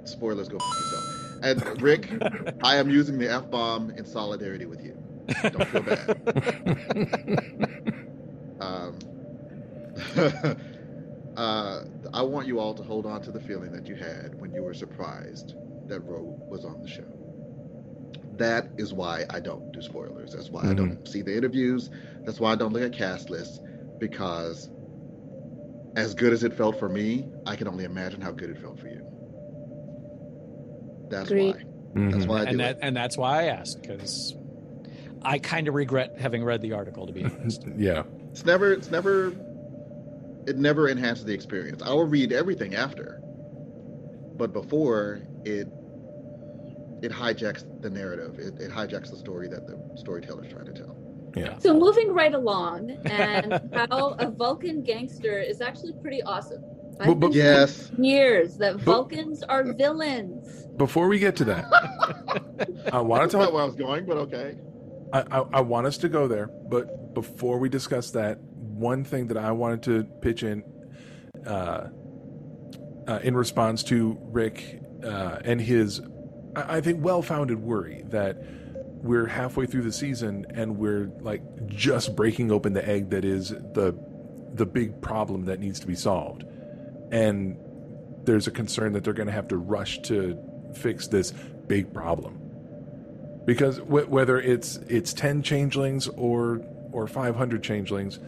[0.05, 1.05] Spoilers, go f yourself.
[1.43, 2.11] And Rick,
[2.65, 4.97] I am using the f bomb in solidarity with you.
[5.43, 6.11] Don't feel bad.
[8.61, 8.99] um,
[11.37, 11.81] uh,
[12.13, 14.63] I want you all to hold on to the feeling that you had when you
[14.63, 15.55] were surprised
[15.87, 17.05] that Ro was on the show.
[18.37, 20.33] That is why I don't do spoilers.
[20.33, 21.91] That's why I don't see the interviews.
[22.25, 23.61] That's why I don't look at cast lists
[23.99, 24.71] because
[25.97, 28.79] as good as it felt for me, I can only imagine how good it felt
[28.79, 29.05] for you.
[31.09, 31.55] That's Agreed.
[31.55, 31.63] why.
[31.95, 32.29] That's mm-hmm.
[32.29, 32.81] why I do and it.
[32.81, 34.35] that and that's why I asked because
[35.23, 37.65] I kind of regret having read the article to be honest.
[37.77, 38.03] yeah.
[38.31, 38.73] It's never.
[38.73, 39.33] It's never.
[40.47, 41.83] It never enhances the experience.
[41.83, 43.23] I will read everything after,
[44.37, 45.69] but before it,
[47.03, 48.39] it hijacks the narrative.
[48.39, 50.94] It, it hijacks the story that the storyteller's trying to tell.
[51.37, 51.59] Yeah.
[51.59, 56.63] So moving right along, and how a Vulcan gangster is actually pretty awesome.
[57.01, 57.91] I've But- but- been Yes.
[57.99, 60.67] years that Vulcans are villains.
[60.77, 61.65] Before we get to that,
[62.93, 63.53] I want to not talk.
[63.53, 64.57] where I was going, but okay.
[65.13, 69.29] I, I, I want us to go there, but before we discuss that, one thing
[69.29, 70.65] that I wanted to pitch in,
[71.47, 71.89] uh,
[73.07, 76.01] uh, in response to Rick uh, and his,
[76.57, 78.43] I, I think, well-founded worry that
[79.05, 83.51] we're halfway through the season and we're like just breaking open the egg that is
[83.51, 83.95] the
[84.55, 86.45] the big problem that needs to be solved,
[87.13, 87.57] and
[88.25, 90.39] there's a concern that they're going to have to rush to
[90.75, 91.33] fix this
[91.67, 92.41] big problem.
[93.45, 98.19] Because w- whether it's it's 10 changelings or or 500 changelings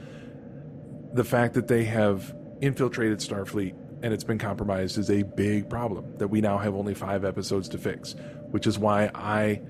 [1.14, 6.18] the fact that they have infiltrated starfleet and it's been compromised is a big problem
[6.18, 8.16] that we now have only 5 episodes to fix
[8.50, 9.60] which is why i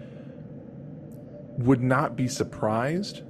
[1.58, 3.22] would not be surprised.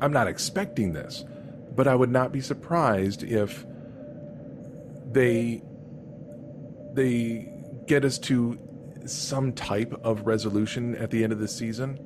[0.00, 1.24] I'm not expecting this
[1.76, 3.66] but i would not be surprised if
[5.10, 5.62] they
[6.92, 7.52] they
[7.86, 8.58] get us to
[9.06, 11.98] some type of resolution at the end of the season.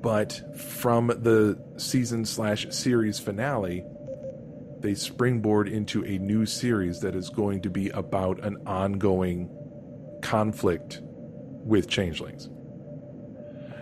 [0.00, 3.82] But from the season slash series finale
[4.80, 9.50] they springboard into a new series that is going to be about an ongoing
[10.22, 12.48] conflict with changelings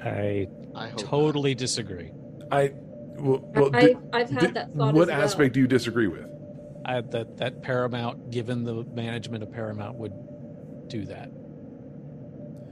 [0.04, 2.10] I, I hope totally disagree.
[2.50, 2.72] i
[3.16, 5.22] well, well I- di- I've had di- that thought what as well.
[5.22, 6.28] aspect do you disagree with
[6.84, 10.12] I, that that Paramount, given the management of Paramount, would
[10.88, 11.30] do that.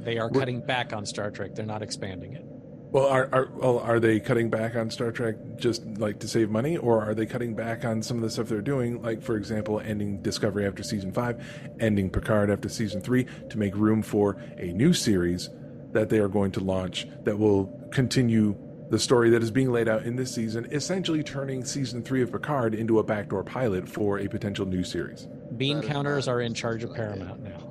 [0.05, 1.55] They are What- cutting back on Star Trek.
[1.55, 2.45] They're not expanding it.
[2.91, 6.51] Well, are are well, are they cutting back on Star Trek just like to save
[6.51, 9.01] money, or are they cutting back on some of the stuff they're doing?
[9.01, 11.43] Like, for example, ending Discovery after season five,
[11.81, 15.49] ending Picard after season three, to make room for a new series
[15.93, 18.57] that they are going to launch that will continue
[18.91, 22.31] the story that is being laid out in this season, essentially turning season three of
[22.31, 25.29] Picard into a backdoor pilot for a potential new series.
[25.57, 27.69] Bean That is counters are in charge of Paramount now,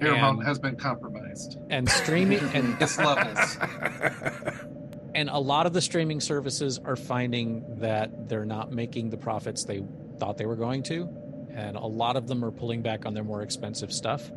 [0.00, 1.58] Paramount And- has been compromised.
[1.70, 3.58] and streaming and Its levels.
[5.14, 9.64] and a lot of the streaming services are finding that they're not making the profits
[9.64, 9.82] they
[10.18, 11.08] thought they were going to
[11.54, 14.30] and a lot of them are pulling back on their more expensive stuff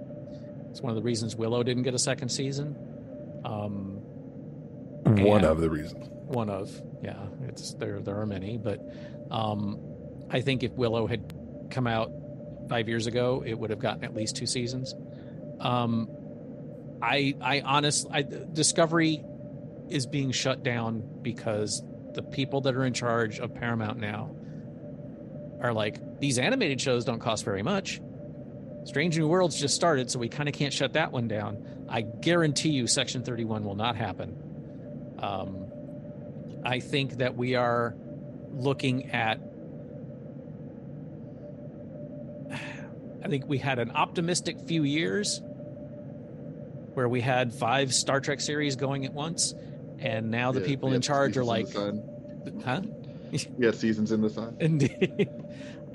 [0.77, 2.75] it's one of the reasons willow didn't get a second season.
[3.43, 3.95] Um,
[5.25, 6.07] One of the reasons.
[6.27, 6.69] one of
[7.01, 7.17] yeah.
[7.47, 8.79] It's there there are many but
[9.31, 9.79] um
[10.29, 11.33] i think if willow had
[11.71, 12.11] come out
[12.69, 14.93] five years ago it would have gotten at least two seasons.
[15.59, 16.07] Um
[17.01, 19.23] i i honestly i discovery
[19.89, 21.81] is being shut down because
[22.13, 24.29] the people that are in charge of paramount now
[25.59, 27.99] are like these animated shows don't cost very much
[28.87, 32.01] strange new worlds just started so we kind of can't shut that one down i
[32.01, 34.35] guarantee you section 31 will not happen
[35.19, 35.65] um,
[36.63, 37.95] I think that we are
[38.51, 39.39] looking at.
[43.23, 45.41] I think we had an optimistic few years
[46.93, 49.53] where we had five Star Trek series going at once,
[49.99, 52.81] and now the Yeah, people in charge are like, in huh?
[53.57, 54.57] yeah, seasons in the sun.
[54.59, 55.29] Indeed.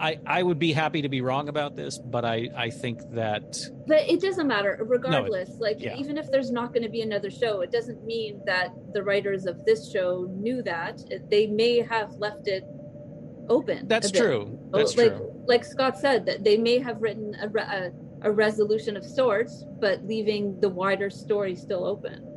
[0.03, 3.57] I, I would be happy to be wrong about this, but I, I think that
[3.87, 5.51] But it doesn't matter, regardless.
[5.61, 5.95] like, yeah.
[5.97, 9.47] even if there's not going to be another show, it doesn't mean that the writers
[9.47, 11.01] of this show knew that.
[11.31, 12.65] They may have left it
[13.49, 13.87] open.
[13.87, 14.59] That's true.
[14.73, 15.33] Oh, That's like, true.
[15.47, 17.93] Like Scott said, that they may have written a, re- a
[18.25, 22.29] a resolution of sorts, but leaving the wider story still open.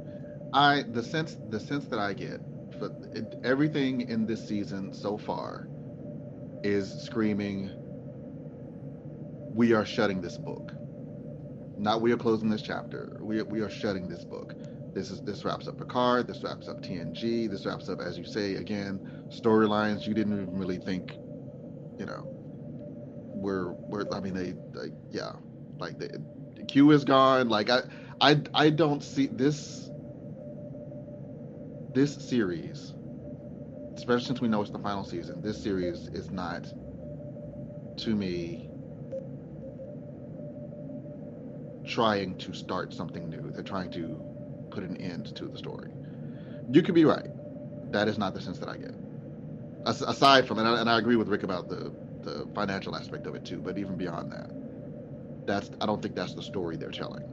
[0.54, 2.42] I the sense the sense that I get
[2.80, 5.68] for it, everything in this season so far
[6.66, 7.70] is screaming
[9.54, 10.74] we are shutting this book.
[11.78, 13.18] Not we are closing this chapter.
[13.22, 14.54] We we are shutting this book.
[14.94, 16.28] This is this wraps up Picard.
[16.28, 17.50] This wraps up TNG.
[17.50, 21.12] This wraps up, as you say again, storylines you didn't even really think,
[22.00, 22.24] you know,
[23.36, 24.12] were were.
[24.12, 25.34] I mean, they, they yeah,
[25.78, 26.24] like the,
[26.56, 27.48] the Q is gone.
[27.48, 27.82] Like I
[28.20, 29.92] I I don't see this
[31.94, 32.95] this series,
[33.96, 35.42] especially since we know it's the final season.
[35.42, 36.66] This series is not
[37.98, 38.70] to me
[41.86, 43.52] trying to start something new.
[43.52, 44.20] They're trying to
[44.72, 45.92] put an end to the story.
[46.72, 47.30] You could be right.
[47.92, 48.94] That is not the sense that I get.
[49.86, 51.92] As- aside from, and I, and I agree with Rick about the
[52.24, 53.60] the financial aspect of it too.
[53.60, 54.50] But even beyond that,
[55.46, 57.24] that's I don't think that's the story they're telling.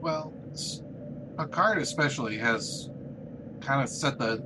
[0.00, 0.32] Well,
[1.38, 2.88] Picard especially has
[3.60, 4.42] kind of set the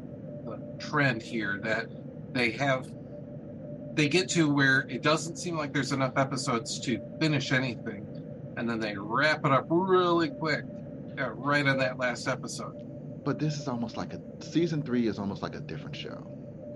[0.78, 1.86] trend here that
[2.32, 2.90] they have
[3.94, 8.06] they get to where it doesn't seem like there's enough episodes to finish anything,
[8.56, 10.64] and then they wrap it up really quick,
[11.18, 12.74] uh, right on that last episode.
[13.24, 16.24] But this is almost like a season three is almost like a different show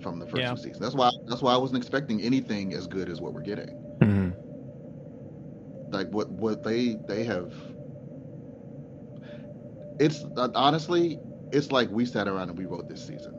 [0.03, 0.51] from the first Yeah.
[0.51, 0.81] two seasons.
[0.81, 3.79] That's why that's why I wasn't expecting anything as good as what we're getting.
[5.91, 7.53] Like what what they they have.
[10.01, 11.21] It's uh, honestly,
[11.53, 13.39] it's like we sat around and we wrote this season.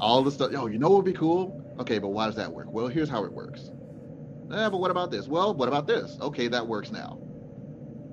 [0.00, 0.50] All the stuff.
[0.54, 1.62] Oh, you know what would be cool?
[1.80, 2.66] Okay, but why does that work?
[2.70, 3.70] Well, here's how it works.
[4.50, 5.26] Yeah, but what about this?
[5.26, 6.18] Well, what about this?
[6.20, 7.18] Okay, that works now.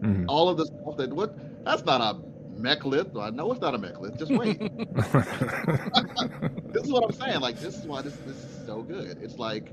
[0.02, 0.26] Mhm.
[0.28, 2.20] All of the stuff that what that's not a
[2.60, 3.18] mek'leth.
[3.20, 4.18] I know it's not a mek'leth.
[4.18, 4.60] Just wait.
[6.74, 7.42] this is what I'm saying.
[7.42, 9.20] Like this is why this this is so good.
[9.22, 9.72] It's like,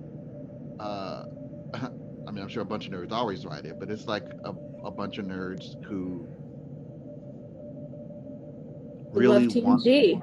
[0.79, 1.25] uh,
[1.75, 4.53] I mean, I'm sure a bunch of nerds always write it, but it's like a,
[4.85, 6.27] a bunch of nerds who
[9.13, 9.85] really love want.
[9.85, 10.23] TNG.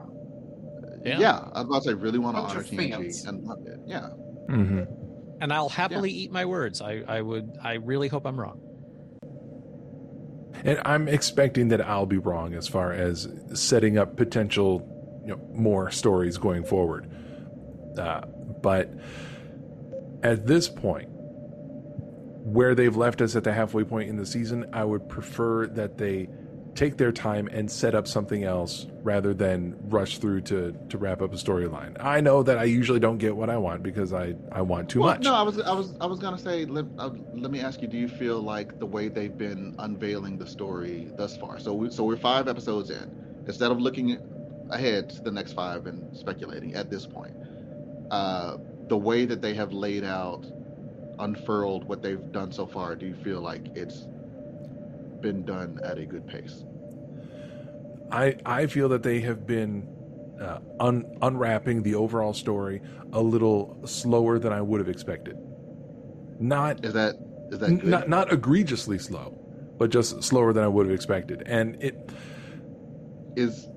[1.08, 1.47] Yeah.
[1.53, 3.26] I was about to say really want to Bunch honor of TNG fans.
[3.26, 3.80] and love it.
[3.86, 4.10] Yeah.
[4.49, 4.84] Mm-hmm.
[5.41, 6.82] And I'll happily eat my words.
[6.82, 7.58] I, I would.
[7.62, 8.60] I really hope I'm wrong.
[10.64, 15.49] And I'm expecting that I'll be wrong as far as setting up potential, you know,
[15.53, 17.10] more stories going forward.
[17.97, 18.22] Uh,
[18.62, 18.91] but
[20.24, 24.84] at this point, where they've left us at the halfway point in the season, I
[24.84, 26.30] would prefer that they
[26.78, 31.21] take their time and set up something else rather than rush through to to wrap
[31.23, 31.97] up a storyline.
[31.99, 34.99] I know that I usually don't get what I want because I I want too
[34.99, 35.23] well, much.
[35.23, 37.88] No, I was I was I was gonna say let uh, let me ask you:
[37.88, 41.59] Do you feel like the way they've been unveiling the story thus far?
[41.59, 43.43] So we, so we're five episodes in.
[43.47, 44.19] Instead of looking
[44.69, 47.34] ahead to the next five and speculating at this point,
[48.11, 48.57] uh,
[48.88, 50.45] the way that they have laid out,
[51.17, 54.07] unfurled what they've done so far, do you feel like it's
[55.22, 56.63] been done at a good pace?
[58.11, 59.88] I I feel that they have been
[60.39, 62.82] uh, un, unwrapping the overall story
[63.13, 65.38] a little slower than I would have expected.
[66.39, 67.15] Not is that
[67.51, 67.86] is that good?
[67.86, 69.38] not not egregiously slow,
[69.78, 71.43] but just slower than I would have expected.
[71.45, 72.11] And it
[73.36, 73.68] is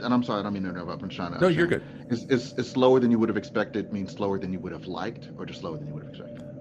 [0.00, 1.02] and I'm sorry, I don't mean to interrupt.
[1.02, 1.40] I'm trying to.
[1.40, 1.82] No, you're good.
[2.10, 4.86] Is, is is slower than you would have expected means slower than you would have
[4.86, 6.53] liked, or just slower than you would have expected?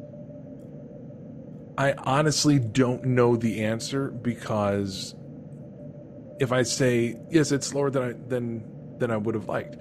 [1.77, 5.15] I honestly don't know the answer because
[6.39, 9.77] if I say yes, it's slower than I than than I would have liked.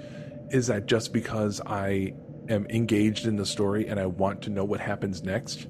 [0.51, 2.15] Is that just because I
[2.49, 5.67] am engaged in the story and I want to know what happens next,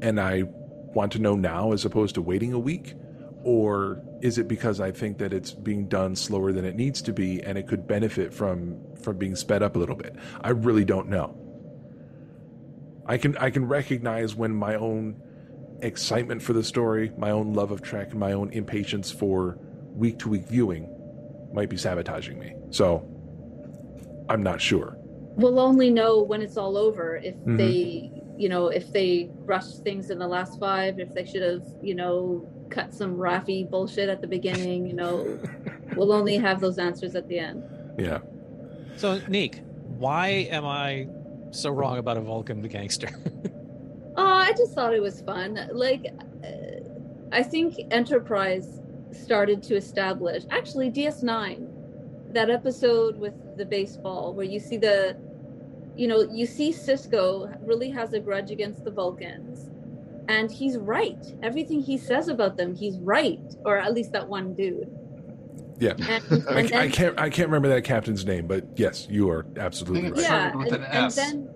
[0.00, 2.94] and I want to know now as opposed to waiting a week,
[3.42, 7.12] or is it because I think that it's being done slower than it needs to
[7.12, 10.16] be and it could benefit from from being sped up a little bit?
[10.40, 11.36] I really don't know.
[13.04, 15.20] I can I can recognize when my own
[15.82, 19.58] excitement for the story, my own love of Trek, and my own impatience for
[19.94, 20.92] week to week viewing
[21.52, 22.54] might be sabotaging me.
[22.70, 23.06] So
[24.28, 24.96] I'm not sure.
[25.36, 27.58] We'll only know when it's all over if Mhm.
[27.58, 31.62] they, you know, if they rushed things in the last five, if they should have,
[31.82, 35.38] you know, cut some Raffi bullshit at the beginning, you know,
[35.96, 37.62] we'll only have those answers at the end.
[37.98, 38.18] Yeah.
[38.96, 39.60] So, Neek,
[39.98, 41.06] why am I
[41.50, 43.08] so wrong about a Vulcan gangster?
[44.16, 45.68] Oh, I just thought it was fun.
[45.72, 46.06] Like,
[46.44, 46.48] uh,
[47.32, 48.80] I think Enterprise
[49.12, 55.16] started to establish, actually, DS9, that episode with the baseball where you see the,
[55.96, 59.70] you know, you see Sisko really has a grudge against the Vulcans.
[60.28, 61.24] And he's right.
[61.42, 63.40] Everything he says about them, he's right.
[63.64, 64.90] Or at least that one dude.
[65.78, 65.92] Yeah.
[65.98, 69.30] And- I, and I then- can't I can't remember that captain's name, but yes, you
[69.30, 70.20] are absolutely right.
[70.20, 70.52] Yeah.
[70.52, 71.48] And, and then,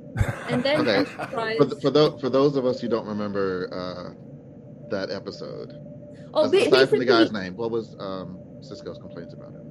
[0.49, 0.97] and then Okay.
[1.11, 1.57] Enterprise.
[1.59, 5.73] For, th- for those for those of us who don't remember uh, that episode?
[6.35, 9.67] Oh, As- ba- aside from the guy's name, what was um, Sisko's complaints about him?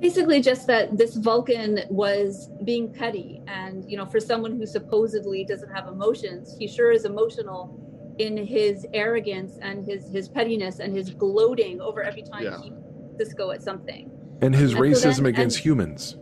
[0.00, 5.44] basically just that this vulcan was being petty and you know for someone who supposedly
[5.44, 7.78] doesn't have emotions he sure is emotional
[8.18, 12.60] in his arrogance and his his pettiness and his gloating over every time Yeah.
[12.60, 12.72] he
[13.16, 16.16] Sisko at something And his And so racism then- against and- humans.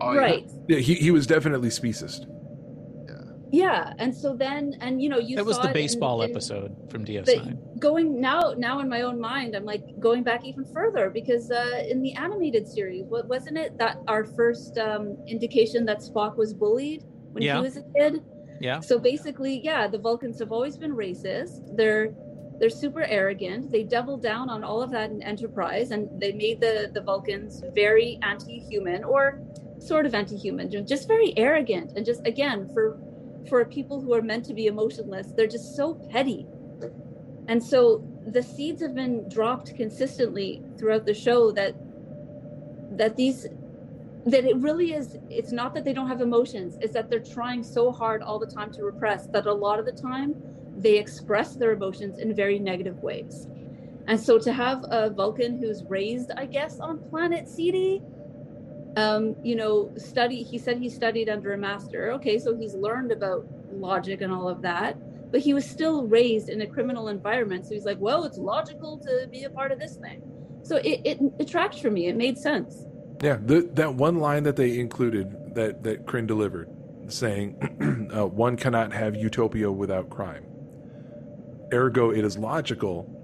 [0.00, 2.26] right Yeah, he, he was definitely speciesist.
[3.52, 6.22] Yeah and so then and you know you That was saw the it in- baseball
[6.22, 7.80] in- episode from DS9.
[7.80, 11.82] going now now in my own mind i'm like going back even further because uh
[11.88, 16.54] in the animated series what wasn't it that our first um indication that spock was
[16.54, 17.56] bullied when Yeah.
[17.56, 18.22] he was a kid
[18.60, 18.80] Yeah.
[18.80, 22.14] so basically yeah the vulcans have always been racist they're
[22.58, 26.60] they're super arrogant they doubled down on all of that in enterprise and they made
[26.60, 29.40] the the vulcans very anti-human or
[29.78, 33.00] sort of anti-human just very arrogant and just again for
[33.48, 36.46] for people who are meant to be emotionless they're just so petty.
[37.48, 41.74] And so the seeds have been dropped consistently throughout the show that
[42.96, 43.46] that these
[44.26, 47.62] that it really is it's not that they don't have emotions it's that they're trying
[47.62, 50.34] so hard all the time to repress that a lot of the time
[50.76, 53.48] they express their emotions in very negative ways.
[54.06, 58.02] And so to have a vulcan who's raised i guess on planet cd
[58.96, 60.42] um, you know, study.
[60.42, 62.12] He said he studied under a master.
[62.12, 64.96] Okay, so he's learned about logic and all of that,
[65.30, 67.66] but he was still raised in a criminal environment.
[67.66, 70.22] So he's like, well, it's logical to be a part of this thing.
[70.62, 72.08] So it it, it tracked for me.
[72.08, 72.84] It made sense.
[73.22, 76.68] Yeah, the, that one line that they included that that Kryn delivered,
[77.08, 80.46] saying, uh, "One cannot have utopia without crime."
[81.72, 83.19] Ergo, it is logical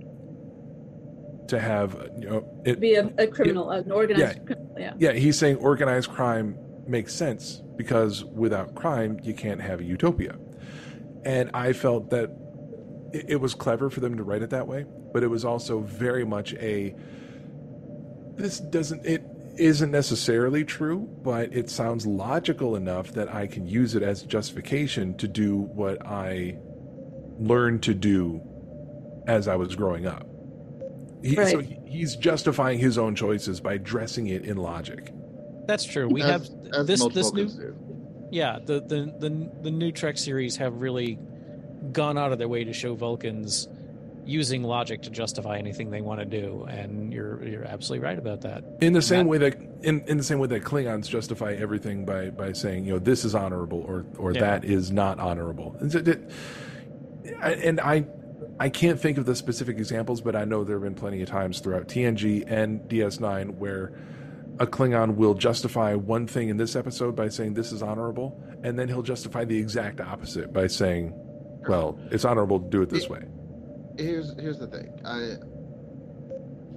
[1.49, 4.44] to have you know it, Be a, a criminal, an organized yeah.
[4.44, 4.76] criminal.
[4.78, 4.94] Yeah.
[4.99, 10.36] yeah, he's saying organized crime makes sense because without crime, you can't have a utopia.
[11.24, 12.30] And I felt that
[13.12, 15.80] it, it was clever for them to write it that way, but it was also
[15.80, 16.94] very much a
[18.36, 19.24] this doesn't it
[19.59, 25.16] isn't necessarily true, but it sounds logical enough that I can use it as justification
[25.16, 26.59] to do what I
[27.38, 28.42] learned to do
[29.26, 30.26] as I was growing up.
[31.23, 31.61] He, So Right.
[31.64, 35.12] he- he's justifying his own choices by dressing it in logic.
[35.67, 36.09] That's true.
[36.09, 37.75] We As- have as this this new do.
[38.31, 41.19] yeah the, the the the new Trek series have really
[41.93, 43.69] gone out of their way to show Vulcans
[44.25, 48.41] using logic to justify anything they want to do, and you're you're absolutely right about
[48.43, 48.64] that.
[48.81, 52.05] In the same That- way that in, in the same way that Klingons justify everything
[52.05, 54.41] by, by saying, you know, this is honorable or or Yeah.
[54.41, 55.77] that is not honorable.
[55.81, 56.01] And, so
[57.43, 58.05] and I
[58.59, 61.28] I can't think of the specific examples, but I know there have been plenty of
[61.28, 63.92] times throughout TNG and DS9 where
[64.59, 68.78] a Klingon will justify one thing in this episode by saying this is honorable, and
[68.78, 71.12] then he'll justify the exact opposite by saying,
[71.68, 73.22] well, it's honorable to do it this way.
[73.98, 74.88] here's here's the thing.
[75.04, 75.36] I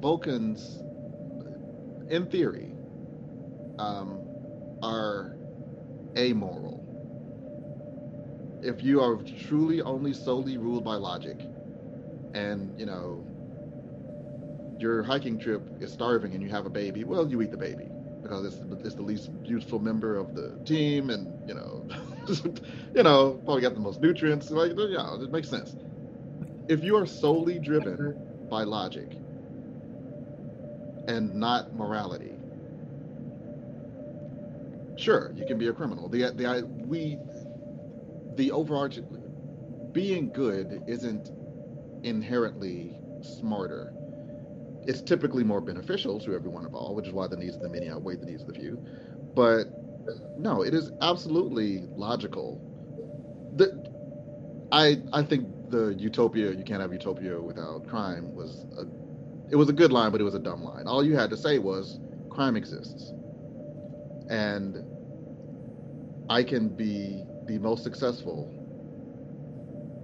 [0.01, 0.81] Vulcans,
[2.09, 2.71] in theory,
[3.77, 4.19] um,
[4.81, 5.37] are
[6.17, 6.85] amoral.
[8.61, 9.17] If you are
[9.47, 11.39] truly only solely ruled by logic,
[12.33, 13.27] and you know
[14.77, 17.91] your hiking trip is starving and you have a baby, well, you eat the baby
[18.23, 21.85] because it's it's the least useful member of the team, and you know,
[22.93, 24.49] you know, probably got the most nutrients.
[24.49, 25.75] Like, yeah, it makes sense
[26.67, 28.11] if you are solely driven
[28.49, 29.17] by logic
[31.07, 32.39] and not morality,
[34.95, 36.09] sure, you can be a criminal.
[36.09, 37.21] The the I- we
[38.35, 39.07] the overarching
[39.93, 41.31] being good isn't
[42.03, 43.93] inherently smarter.
[44.87, 47.89] It's typically more beneficial to everyone involved, which is why the needs of the many
[47.89, 48.83] outweigh the needs of the few.
[49.35, 49.65] But
[50.37, 52.61] no, it is absolutely logical.
[53.55, 53.91] The,
[54.71, 58.85] I I think the utopia you can't have utopia without crime was a
[59.51, 60.87] it was a good line, but it was a dumb line.
[60.87, 63.13] All you had to say was crime exists,
[64.29, 64.83] and
[66.29, 68.53] I can be the most successful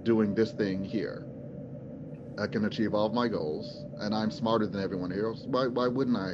[0.04, 1.25] doing this thing here.
[2.38, 5.42] I can achieve all of my goals, and I'm smarter than everyone else.
[5.46, 6.32] Why why wouldn't I?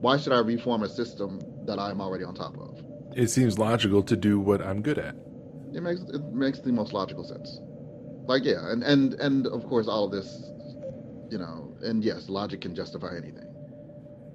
[0.00, 2.82] Why should I reform a system that I'm already on top of?
[3.16, 5.14] It seems logical to do what I'm good at.
[5.72, 7.60] It makes it makes the most logical sense.
[8.26, 10.50] Like yeah, and and and of course all of this,
[11.30, 13.46] you know, and yes, logic can justify anything.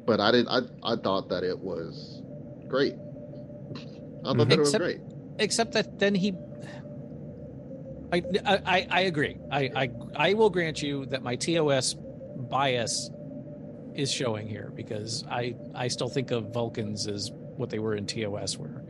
[0.05, 0.47] But I didn't.
[0.47, 2.21] I I thought that it was
[2.67, 2.93] great.
[4.25, 4.99] I thought that it was Except- great.
[5.39, 6.33] Except that then he.
[8.11, 9.37] I, I, I agree.
[9.51, 13.09] I, I I will grant you that my TOS bias
[13.95, 18.05] is showing here because I I still think of Vulcans as what they were in
[18.07, 18.83] TOS were,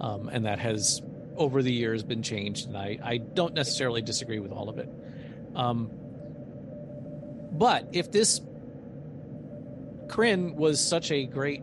[0.00, 1.02] um, and that has
[1.36, 4.88] over the years been changed, and I I don't necessarily disagree with all of it.
[5.54, 5.90] Um,
[7.52, 8.40] But if this
[10.08, 11.62] Kryn was such a great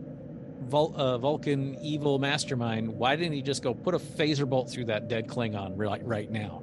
[0.62, 4.86] Vul- uh, Vulcan evil mastermind, why didn't he just go put a phaser bolt through
[4.86, 6.62] that dead Klingon right right now?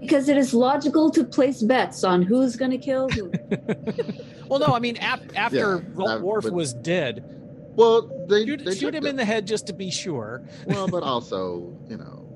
[0.00, 3.30] Because it is logical to place bets on who's going to kill who.
[4.48, 7.22] Well, no, I mean ap- after Yeah, Ro- uh, Worf but- was dead,
[7.76, 10.42] Well, they shoot, they shoot him the- in the head just to be sure.
[10.66, 12.26] Well, but also, you know,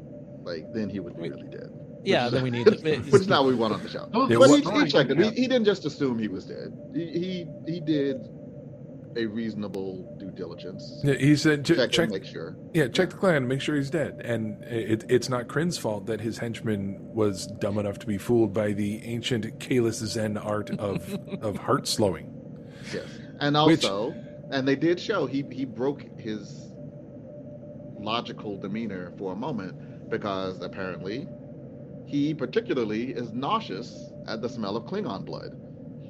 [0.44, 1.70] like then he would be really dead.
[2.04, 4.08] Yeah, Which then we need to- which is not what we want on the show.
[4.14, 5.18] Oh, but what- he, he checked him.
[5.20, 5.30] yeah.
[5.30, 6.72] He, he didn't just assume he was dead.
[6.94, 8.20] He he, he did
[9.16, 11.00] a reasonable due diligence.
[11.04, 12.56] Yeah, he said, "Ch- check, check, make sure.
[12.72, 16.20] yeah, check the clan, make sure he's dead." And it, it's not Kryn's fault that
[16.20, 21.16] his henchman was dumb enough to be fooled by the ancient Kalis Zen art of
[21.42, 22.30] of heart slowing.
[22.92, 23.06] Yes,
[23.40, 24.14] and Which- also,
[24.50, 26.70] and they did show he he broke his
[27.98, 31.26] logical demeanor for a moment because apparently
[32.06, 35.56] he particularly is nauseous at the smell of Klingon blood,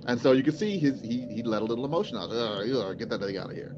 [0.07, 2.31] and so you can see his he he let a little emotion out.
[2.31, 3.75] Ugh, ugh, get that thing out of here.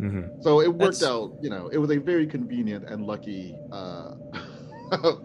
[0.00, 0.40] Mm-hmm.
[0.42, 1.32] So it worked That's- out.
[1.42, 3.56] You know, it was a very convenient and lucky.
[3.72, 4.14] Uh,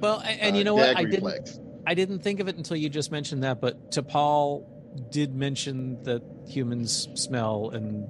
[0.00, 0.96] Well, a- and you uh, know what?
[0.96, 1.60] gag I didn't.
[1.86, 3.60] I didn't think of it until you just mentioned that.
[3.60, 4.64] But T'Pol
[5.10, 8.08] did mention that humans smell, and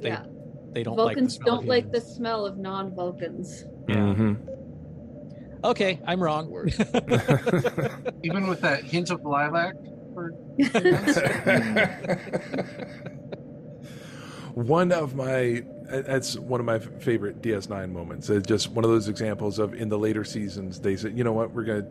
[0.00, 0.24] they Yeah.
[0.72, 1.56] they don't like the Vulcans smell.
[1.56, 3.64] don't like the smell of non-Vulcans.
[3.86, 5.64] Mm-hmm.
[5.64, 6.46] Okay, I'm wrong.
[8.22, 9.74] Even with that hint of lilac.
[10.16, 10.30] For...
[14.54, 18.30] one of my that's one of my favorite DS9 moments.
[18.30, 21.34] It's just one of those examples of in the later seasons they said, you know
[21.34, 21.86] what, we're gonna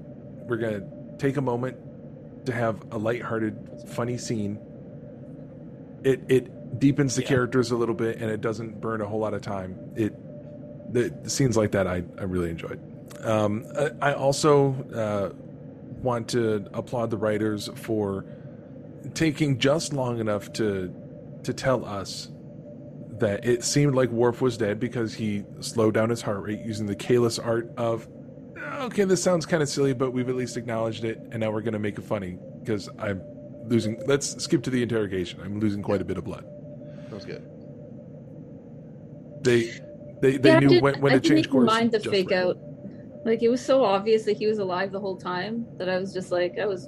[0.48, 0.82] we're gonna
[1.20, 1.78] take a moment
[2.48, 4.58] to have a lighthearted, funny scene.
[6.04, 9.36] It it deepens the characters a little bit and it doesn't burn a whole lot
[9.36, 9.78] of time.
[9.96, 10.16] It
[10.92, 12.82] the scenes like that I, I really enjoyed.
[13.24, 15.30] Um, I, I also uh,
[16.06, 18.24] want to applaud the writers for
[19.14, 20.94] taking just long enough to
[21.44, 22.30] to tell us
[23.20, 26.86] that it seemed like Worf was dead because he slowed down his heart rate using
[26.86, 28.08] the Kalis art of
[28.84, 31.62] okay, this sounds kind of silly, but we've at least acknowledged it, and now we're
[31.62, 33.22] going to make it funny because I'm
[33.68, 34.02] losing.
[34.06, 35.40] Let's skip to the interrogation.
[35.42, 36.46] I'm losing quite a bit of blood.
[37.10, 37.44] That was good.
[39.44, 39.72] They
[40.22, 41.68] they they Yeah, knew didn't- when, when I to change course.
[41.68, 42.40] mind the fake right.
[42.40, 42.58] out.
[43.26, 46.14] Like it was so obvious that he was alive the whole time that I was
[46.14, 46.88] just like, I was,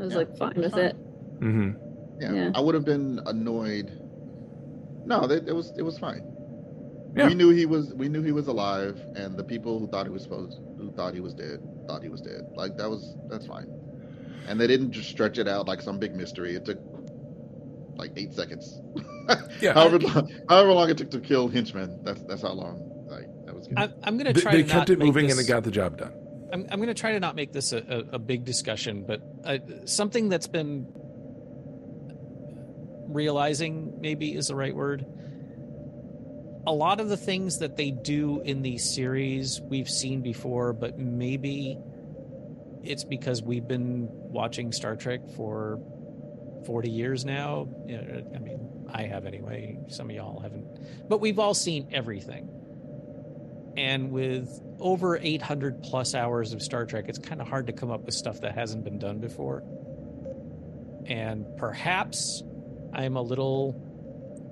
[0.00, 0.96] I was like fine with it.
[1.38, 2.20] Mm-hmm.
[2.20, 2.50] Yeah, Yeah.
[2.54, 3.92] I would have been annoyed.
[5.04, 6.22] No, they, it was it was fine.
[7.14, 7.28] Yeah.
[7.28, 10.12] We knew he was we knew he was alive, and the people who thought he
[10.12, 12.42] was supposed who thought he was dead thought he was dead.
[12.54, 13.68] Like that was that's fine.
[14.48, 16.54] And they didn't just stretch it out like some big mystery.
[16.56, 16.78] It took
[17.96, 18.80] like eight seconds.
[19.60, 19.72] Yeah.
[19.74, 22.00] however, long, however long it took to kill henchmen.
[22.02, 22.95] That's that's how long.
[23.68, 23.98] Like that was good.
[24.04, 25.48] I'm, I'm going to They, try they to kept not it moving this, and it
[25.48, 26.12] got the job done.
[26.52, 29.20] I'm, I'm going to try to not make this a, a, a big discussion, but
[29.44, 30.86] uh, something that's been
[33.08, 35.06] realizing maybe is the right word.
[36.66, 40.98] A lot of the things that they do in these series we've seen before, but
[40.98, 41.78] maybe
[42.82, 45.78] it's because we've been watching Star Trek for
[46.66, 47.68] 40 years now.
[47.86, 49.78] You know, I mean, I have anyway.
[49.88, 51.08] Some of y'all haven't.
[51.08, 52.48] But we've all seen everything.
[53.76, 57.90] And with over 800 plus hours of Star Trek, it's kind of hard to come
[57.90, 59.62] up with stuff that hasn't been done before.
[61.06, 62.42] And perhaps
[62.92, 63.82] I'm a little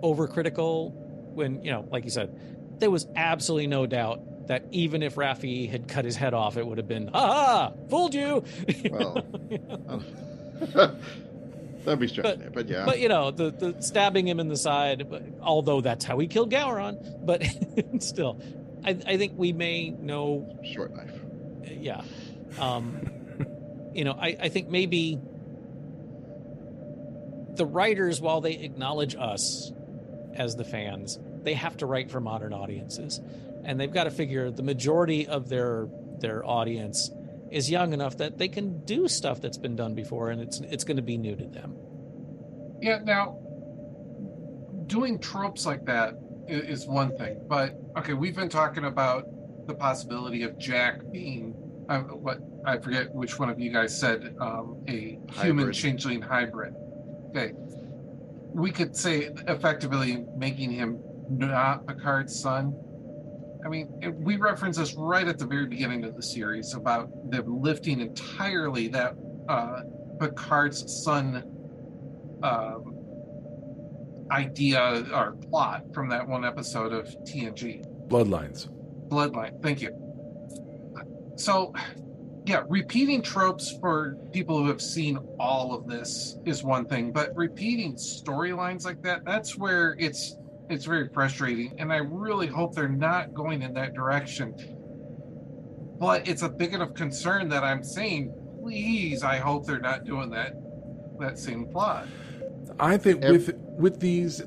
[0.02, 0.92] overcritical
[1.34, 2.38] when, you know, like you said,
[2.78, 6.66] there was absolutely no doubt that even if Raffi had cut his head off, it
[6.66, 8.44] would have been, ha, fooled you.
[8.90, 9.24] well,
[11.84, 12.84] that'd be stretching it, but yeah.
[12.84, 15.06] But you know, the, the stabbing him in the side,
[15.40, 17.42] although that's how he killed Gowron, but
[18.02, 18.40] still,
[18.84, 20.58] I, I think we may know.
[20.64, 21.12] Short knife.
[21.70, 22.02] Yeah.
[22.58, 23.00] Um,
[23.94, 25.18] you know, I, I think maybe
[27.56, 29.72] the writers, while they acknowledge us
[30.34, 33.20] as the fans, they have to write for modern audiences,
[33.64, 35.86] and they've got to figure the majority of their
[36.18, 37.10] their audience
[37.50, 40.84] is young enough that they can do stuff that's been done before, and it's it's
[40.84, 41.74] going to be new to them.
[42.82, 43.38] Yeah, now
[44.86, 46.16] doing tropes like that i-
[46.48, 49.26] is one thing, but okay, we've been talking about
[49.66, 51.54] the possibility of Jack being
[51.88, 55.74] uh, what I forget which one of you guys said um, a human Hybrid.
[55.74, 56.74] changeling hybrid.
[57.30, 57.52] Okay,
[58.52, 60.98] we could say effectively making him
[61.28, 62.74] not Picard's son.
[63.64, 63.88] I mean,
[64.22, 68.88] we reference this right at the very beginning of the series about them lifting entirely
[68.88, 69.14] that
[69.48, 69.80] uh,
[70.20, 71.42] Picard's son
[72.42, 72.93] um,
[74.30, 77.84] idea or plot from that one episode of TNG.
[78.08, 78.68] Bloodlines.
[79.08, 79.62] Bloodline.
[79.62, 79.90] Thank you.
[81.36, 81.74] So
[82.46, 87.34] yeah, repeating tropes for people who have seen all of this is one thing, but
[87.34, 90.36] repeating storylines like that, that's where it's
[90.68, 91.74] it's very frustrating.
[91.78, 94.54] And I really hope they're not going in that direction.
[95.98, 100.30] But it's a big enough concern that I'm saying, please, I hope they're not doing
[100.30, 100.54] that
[101.20, 102.06] that same plot.
[102.78, 104.42] I think with with these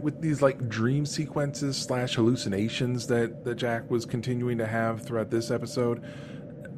[0.00, 5.30] with these like dream sequences slash hallucinations that that Jack was continuing to have throughout
[5.30, 6.02] this episode,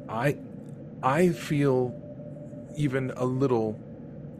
[0.07, 0.37] I
[1.01, 1.95] I feel
[2.75, 3.79] even a little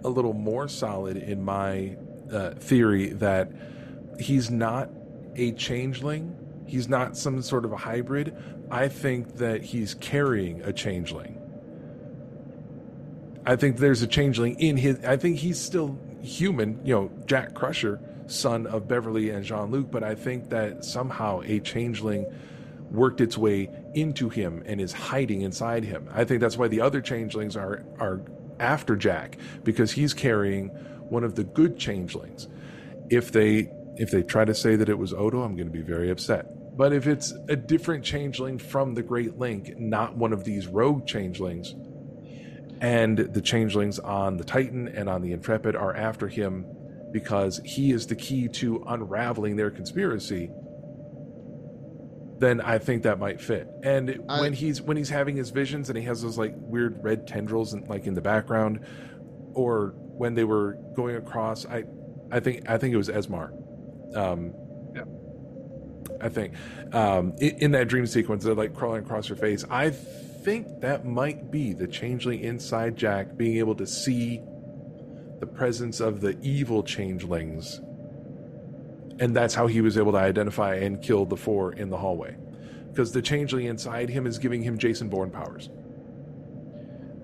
[0.03, 1.95] a little more solid in my
[2.31, 3.51] uh, theory that
[4.19, 4.89] he's not
[5.35, 6.35] a changeling.
[6.65, 8.35] He's not some sort of a hybrid.
[8.69, 11.35] I think that he's carrying a changeling.
[13.45, 15.03] I think there's a changeling in his.
[15.03, 19.89] I think he's still human, you know, Jack Crusher, son of Beverly and Jean Luc,
[19.91, 22.25] but I think that somehow a changeling
[22.91, 26.09] worked its way into him and is hiding inside him.
[26.13, 28.21] I think that's why the other changelings are are
[28.59, 30.67] after Jack because he's carrying
[31.09, 32.47] one of the good changelings.
[33.09, 35.81] If they if they try to say that it was Odo, I'm going to be
[35.81, 36.77] very upset.
[36.77, 41.05] But if it's a different changeling from the Great Link, not one of these rogue
[41.05, 41.75] changelings,
[42.81, 46.65] and the changelings on the Titan and on the Intrepid are after him
[47.11, 50.49] because he is the key to unraveling their conspiracy,
[52.37, 53.67] then I think that might fit.
[53.83, 57.03] And I- when he's when he's having his visions and he has those like weird
[57.03, 58.79] red tendrils and like in the background,
[59.53, 61.83] or when they were going across, I
[62.31, 63.51] I think I think it was Esmar.
[64.15, 64.53] Um,
[64.95, 65.03] yeah.
[66.21, 66.53] I think
[66.93, 69.65] um, in, in that dream sequence, they're like crawling across her face.
[69.69, 69.89] I
[70.49, 74.41] think that might be the changeling inside Jack being able to see
[75.39, 77.79] the presence of the evil changelings,
[79.19, 82.35] and that's how he was able to identify and kill the four in the hallway.
[82.89, 85.69] Because the changeling inside him is giving him Jason Bourne powers.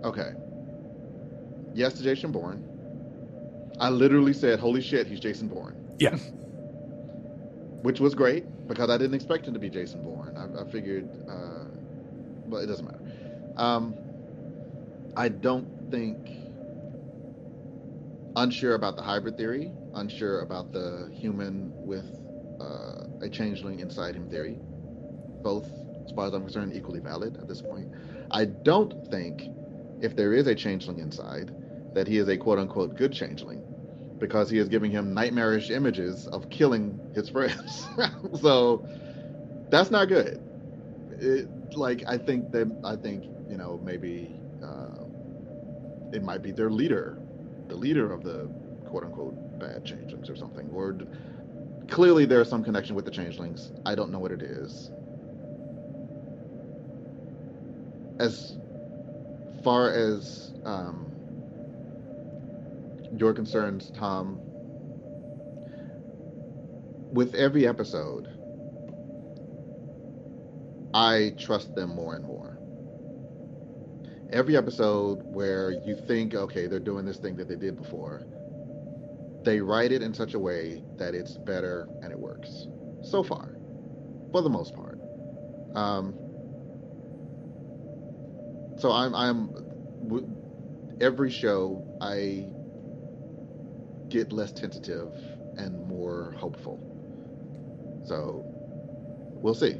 [0.03, 0.33] Okay.
[1.73, 2.63] Yes to Jason Bourne.
[3.79, 6.15] I literally said, "Holy shit, he's Jason Bourne," Yeah,
[7.81, 10.37] which was great because I didn't expect him to be Jason Bourne.
[10.37, 11.65] I, I figured, uh,
[12.47, 13.04] but it doesn't matter.
[13.57, 13.95] Um,
[15.15, 16.17] I don't think.
[18.37, 19.71] Unsure about the hybrid theory.
[19.93, 22.05] Unsure about the human with
[22.59, 24.59] uh, a changeling inside him theory.
[25.41, 25.69] Both,
[26.05, 27.89] as far as I'm concerned, equally valid at this point.
[28.31, 29.43] I don't think,
[30.01, 31.53] if there is a changeling inside,
[31.93, 33.63] that he is a quote unquote good changeling
[34.19, 37.87] because he is giving him nightmarish images of killing his friends.
[38.41, 38.85] so
[39.69, 40.41] that's not good.
[41.19, 44.31] It, like I think that I think you know maybe
[44.63, 45.05] uh,
[46.13, 47.17] it might be their leader,
[47.67, 48.49] the leader of the
[48.85, 50.69] quote unquote bad changelings or something.
[50.71, 50.95] Or
[51.87, 53.71] clearly there's some connection with the changelings.
[53.85, 54.91] I don't know what it is.
[58.19, 58.57] As
[59.63, 61.05] far as um,
[63.17, 64.39] your concerns, Tom,
[67.11, 68.27] with every episode,
[70.93, 72.34] I trust them more and more.
[74.35, 78.25] Every episode where you think, okay, they're doing this thing that they did before,
[79.45, 82.67] they write it in such a way that it's better and it works.
[83.01, 83.55] So far,
[84.33, 84.99] for the most part.
[85.73, 86.15] Um,
[88.77, 90.27] so I'm, I'm,
[90.99, 92.45] every show I
[94.09, 95.13] get less tentative
[95.55, 96.77] and more hopeful.
[98.05, 98.43] So
[99.41, 99.79] we'll see.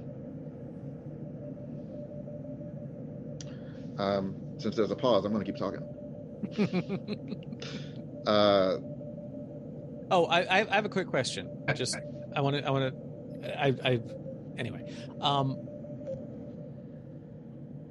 [3.97, 5.81] Um, since there's a pause, I'm going to keep talking.
[8.27, 8.77] uh,
[10.11, 11.49] Oh, I, I I have a quick question.
[11.67, 11.97] I just
[12.35, 12.93] I want to I want
[13.41, 13.99] to I I
[14.57, 14.93] anyway.
[15.19, 15.57] Um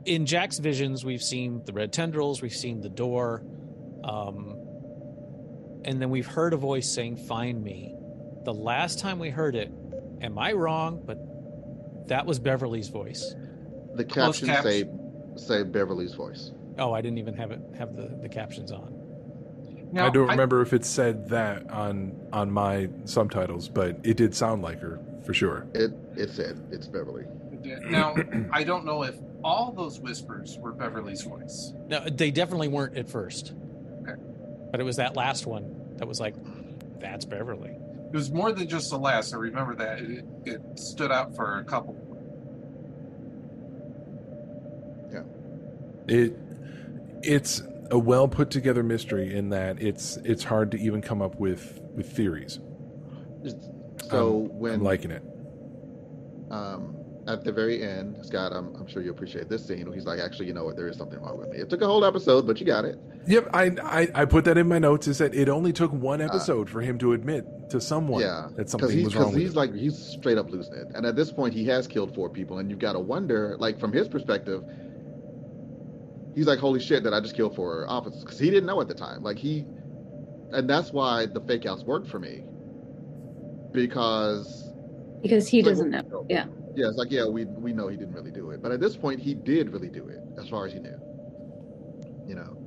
[0.05, 3.43] in Jack's visions, we've seen the red tendrils, we've seen the door,
[4.05, 4.55] um,
[5.85, 7.95] and then we've heard a voice saying, "Find me."
[8.45, 9.73] The last time we heard it,
[10.21, 11.03] am I wrong?
[11.05, 11.19] But
[12.09, 13.35] that was Beverly's voice.
[13.95, 14.65] the Close captions caps.
[14.65, 14.85] say
[15.37, 16.53] say Beverly's voice.
[16.79, 18.93] Oh, I didn't even have it have the, the captions on.
[19.93, 24.35] Now, I don't remember if it said that on on my subtitles, but it did
[24.35, 25.67] sound like her for sure.
[25.75, 27.25] It it said it's Beverly.
[27.65, 28.15] Now,
[28.53, 31.73] I don't know if all those whispers were Beverly's voice.
[31.87, 33.53] No, they definitely weren't at first.
[34.03, 34.21] Okay.
[34.71, 36.35] But it was that last one that was like,
[36.99, 39.33] "That's Beverly." It was more than just the last.
[39.35, 40.01] I remember that.
[40.01, 41.97] It, it stood out for a couple.
[45.13, 45.23] Yeah.
[46.09, 46.37] It
[47.23, 51.39] it's a well put together mystery in that it's it's hard to even come up
[51.41, 52.59] with with theories.
[54.09, 55.23] So I'm- when I'm liking it.
[56.51, 59.91] um, at the very end, Scott, I'm, I'm sure you appreciate this scene.
[59.95, 60.77] He's like, actually, you know what?
[60.77, 61.57] There is something wrong with me.
[61.57, 62.99] It took a whole episode, but you got it.
[63.27, 65.09] Yep, I, I I put that in my notes.
[65.09, 68.49] Is that it only took one episode uh, for him to admit to someone yeah,
[68.57, 69.31] that something was wrong.
[69.31, 72.15] Because he's like he's straight up losing it, and at this point, he has killed
[72.15, 74.63] four people, and you've got to wonder, like from his perspective,
[76.35, 78.89] he's like, holy shit, that I just killed four officers because he didn't know at
[78.89, 79.23] the time.
[79.23, 79.65] Like he,
[80.53, 82.45] and that's why the fake outs worked for me
[83.73, 84.73] because
[85.23, 86.27] because he doesn't like, know.
[86.31, 86.47] Yeah.
[86.77, 88.97] Yeah, it's like yeah, we we know he didn't really do it, but at this
[88.97, 90.99] point, he did really do it, as far as he knew.
[92.27, 92.59] You know.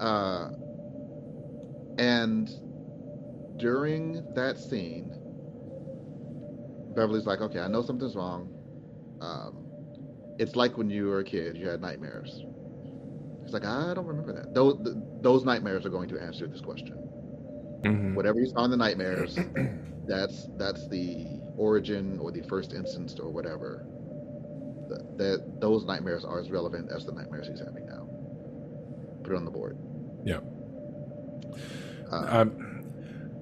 [0.00, 0.50] Uh,
[1.98, 2.48] and
[3.58, 5.12] during that scene,
[6.94, 8.52] Beverly's like, okay, I know something's wrong.
[9.20, 9.64] Um,
[10.38, 12.42] it's like when you were a kid, you had nightmares.
[13.48, 14.52] He's like, I don't remember that.
[14.52, 14.76] Those,
[15.22, 16.98] those nightmares are going to answer this question.
[17.82, 18.14] Mm-hmm.
[18.14, 19.38] Whatever you saw in the nightmares,
[20.06, 23.86] that's that's the origin or the first instance or whatever.
[24.90, 28.06] That, that those nightmares are as relevant as the nightmares he's having now.
[29.22, 29.78] Put it on the board.
[30.26, 30.40] Yeah.
[32.12, 32.84] Uh, um,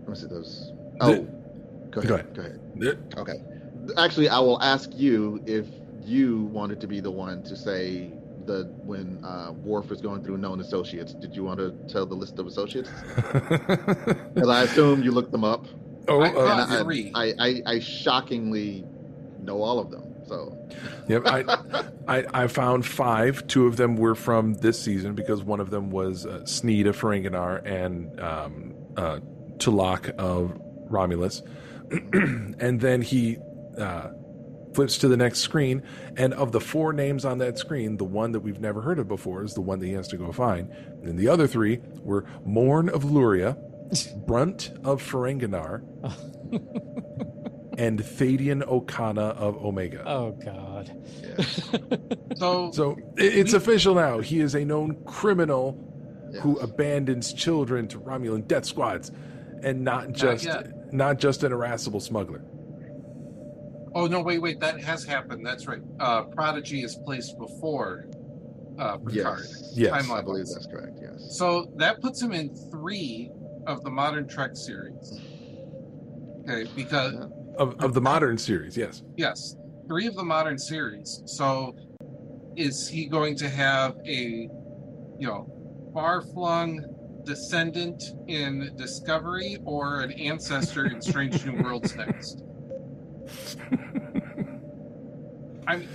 [0.03, 0.70] let me see those.
[1.01, 1.27] Oh, the,
[1.91, 2.33] go ahead.
[2.33, 2.61] Go ahead.
[2.78, 3.15] Go ahead.
[3.16, 3.43] Okay.
[3.99, 5.66] Actually, I will ask you if
[6.05, 8.12] you wanted to be the one to say
[8.47, 11.14] the when uh, Worf was going through known associates.
[11.14, 12.90] Did you want to tell the list of associates?
[14.36, 15.66] Because I assume you looked them up.
[16.09, 18.85] Oh, I, uh, I, I, I, I shockingly
[19.40, 20.14] know all of them.
[20.27, 20.56] So,
[21.09, 21.44] yep, I,
[22.09, 23.47] I, I found five.
[23.47, 26.98] Two of them were from this season because one of them was uh, Sneed of
[27.01, 29.20] Ferenginar and um, uh,
[29.59, 30.60] Tulak of
[30.90, 31.43] Romulus,
[32.12, 33.39] and then he
[33.78, 34.09] uh,
[34.77, 35.82] flips to the next screen,
[36.19, 39.09] and of the four names on that screen, the one that we've never heard of
[39.09, 40.70] before is the one that he has to go find.
[41.03, 43.57] And the other three were Morn of Luria,
[44.27, 45.81] Brunt of Ferenginar,
[47.78, 50.05] and Thadiun Okona of Omega.
[50.07, 50.93] Oh God!
[52.36, 54.19] so, so it's we, official now.
[54.20, 56.43] He is a known criminal yes.
[56.43, 59.11] who abandons children to Romulan death squads,
[59.62, 62.44] and not just not, not just an irascible smuggler.
[63.97, 64.20] Oh no!
[64.20, 64.60] Wait, wait.
[64.60, 65.44] That has happened.
[65.44, 65.81] That's right.
[65.98, 68.05] Uh, Prodigy is placed before
[68.78, 69.47] uh, Picard.
[69.48, 70.98] Yes, yes I believe that's correct.
[71.01, 71.39] Yes.
[71.39, 73.31] So that puts him in three
[73.66, 75.18] of the modern Trek series.
[76.43, 77.14] Okay, because
[77.59, 79.02] of of the modern series, yes.
[79.16, 79.56] Yes,
[79.89, 81.23] three of the modern series.
[81.24, 81.74] So,
[82.55, 84.47] is he going to have a,
[85.18, 86.85] you know, far flung
[87.24, 92.43] descendant in Discovery or an ancestor in Strange New Worlds next?
[95.66, 95.89] I mean,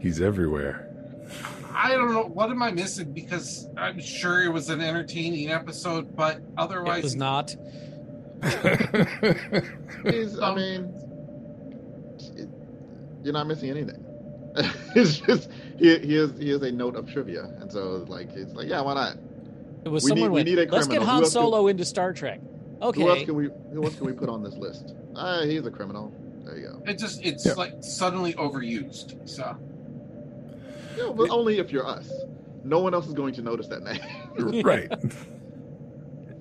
[0.00, 0.84] he's everywhere.
[1.74, 6.16] I don't know what am I missing because I'm sure it was an entertaining episode,
[6.16, 7.54] but otherwise it was not.
[10.04, 10.92] he's, I mean,
[13.22, 14.04] you're not missing anything.
[14.96, 18.54] it's just he, he is he is a note of trivia, and so like it's
[18.54, 19.16] like yeah, why not?
[19.84, 20.78] It was we someone need, went, we need a criminal.
[20.78, 22.40] Let's get Han Solo can, into Star Trek.
[22.82, 23.02] Okay.
[23.02, 24.94] Who else can we who else can we put on this list?
[25.14, 26.12] Ah, he's a criminal.
[26.84, 26.94] There.
[26.94, 27.54] It just it's yeah.
[27.54, 29.28] like suddenly overused.
[29.28, 29.56] So
[30.96, 32.10] yeah, but only if you're us.
[32.64, 34.62] No one else is going to notice that name.
[34.64, 34.90] right.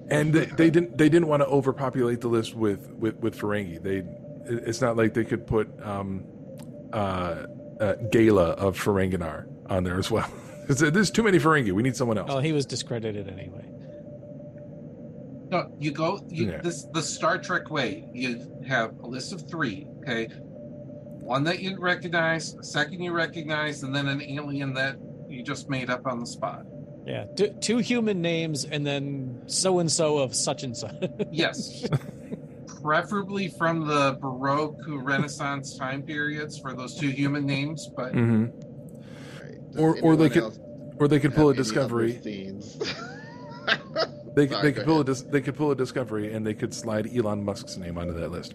[0.09, 3.81] And they, they, didn't they didn't want to overpopulate the list with with with Ferengi.
[3.81, 4.03] They
[4.49, 6.23] it's not like they could put um,
[6.93, 7.45] uh,
[7.79, 10.29] uh, Gaila of Ferenginar on there as well.
[10.67, 11.71] There's too many Ferengi.
[11.71, 12.29] We need someone else.
[12.31, 13.65] Oh, he was discredited anyway.
[15.49, 16.61] No, you go you, yeah.
[16.61, 18.09] this the Star Trek way.
[18.13, 19.87] You have a list of three.
[20.07, 24.95] Okay, one that you recognize, a second you recognize, and then an alien that
[25.27, 26.65] you just made up on the spot.
[27.05, 30.95] Yeah, two, two human names, and then so and so of such and such.
[31.31, 31.85] yes,
[32.81, 38.13] preferably from the Baroque Renaissance time periods for those two human names, but.
[38.13, 39.77] Mm-hmm.
[39.77, 40.57] Or, or they could,
[40.99, 42.21] or they could pull a discovery.
[44.37, 47.09] They, Sorry, they could pull a they could pull a discovery and they could slide
[47.11, 48.53] Elon Musk's name onto that list.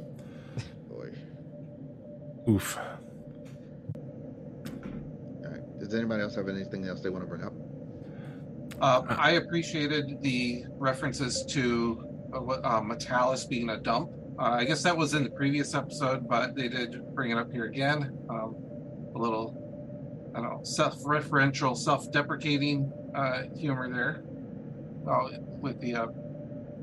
[2.44, 2.52] Boy.
[2.52, 2.78] Oof.
[5.78, 7.52] Does anybody else have anything else they want to bring up?
[8.80, 14.10] Uh, I appreciated the references to uh, uh, M'Talas being a dump.
[14.38, 17.52] Uh, I guess that was in the previous episode, but they did bring it up
[17.52, 18.18] here again.
[18.30, 18.56] Um,
[19.14, 24.24] a little, I don't know, self-referential, self-deprecating uh, humor there.
[25.08, 26.06] Uh, with the uh,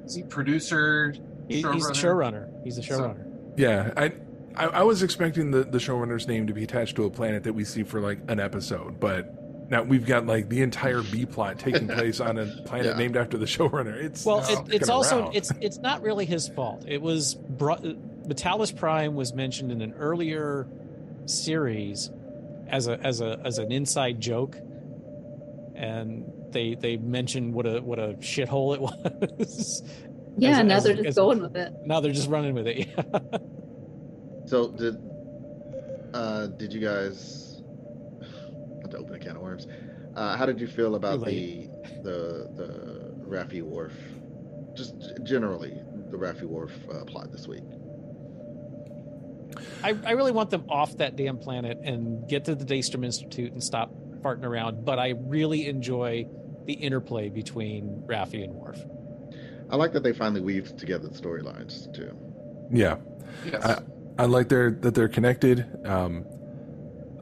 [0.05, 1.15] is he producer?
[1.47, 2.49] He, he's the showrunner.
[2.63, 3.23] He's the showrunner.
[3.23, 4.13] So, yeah, I,
[4.59, 7.53] I, I was expecting the the showrunner's name to be attached to a planet that
[7.53, 9.33] we see for like an episode, but
[9.71, 12.97] now we've got like the entire B plot taking place on a planet yeah.
[12.97, 13.95] named after the showrunner.
[13.95, 15.35] It's well, it, it's also around.
[15.35, 16.83] it's it's not really his fault.
[16.87, 20.67] It was brought, M'Talas Prime was mentioned in an earlier
[21.25, 22.11] series
[22.67, 24.57] as a as a as an inside joke,
[25.75, 28.81] and they they mentioned what a what a shithole it
[29.39, 29.83] was.
[30.37, 31.73] Yeah, As- now as- they're just as- going with it.
[31.85, 32.87] Now they're just running with it.
[32.87, 33.37] Yeah.
[34.49, 34.97] So did
[36.11, 37.61] uh did you guys
[38.81, 39.67] not to open a can of worms?
[40.15, 41.69] Uh, how did you feel about the
[42.01, 43.93] the the Raffi Worf,
[44.73, 45.77] just generally
[46.09, 47.63] the Raffi Worf uh, plot this week?
[49.83, 53.51] I, I really want them off that damn planet and get to the Daystrom Institute
[53.51, 53.91] and stop
[54.23, 54.83] farting around.
[54.83, 56.25] But I really enjoy
[56.65, 58.81] the interplay between Raffi and Worf.
[59.69, 62.17] I like that they finally weaved together the storylines too.
[62.71, 62.97] Yeah.
[63.45, 63.63] Yes.
[63.63, 63.81] I,
[64.19, 65.65] I like that they're connected.
[65.85, 66.25] Um,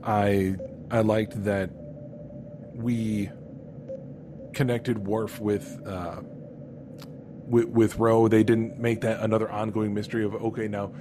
[0.04, 0.56] I
[0.90, 1.70] I liked that
[2.74, 3.30] we
[4.54, 6.22] connected Worf with uh,
[7.46, 8.28] with with Ro.
[8.28, 10.92] They didn't make that another ongoing mystery of okay now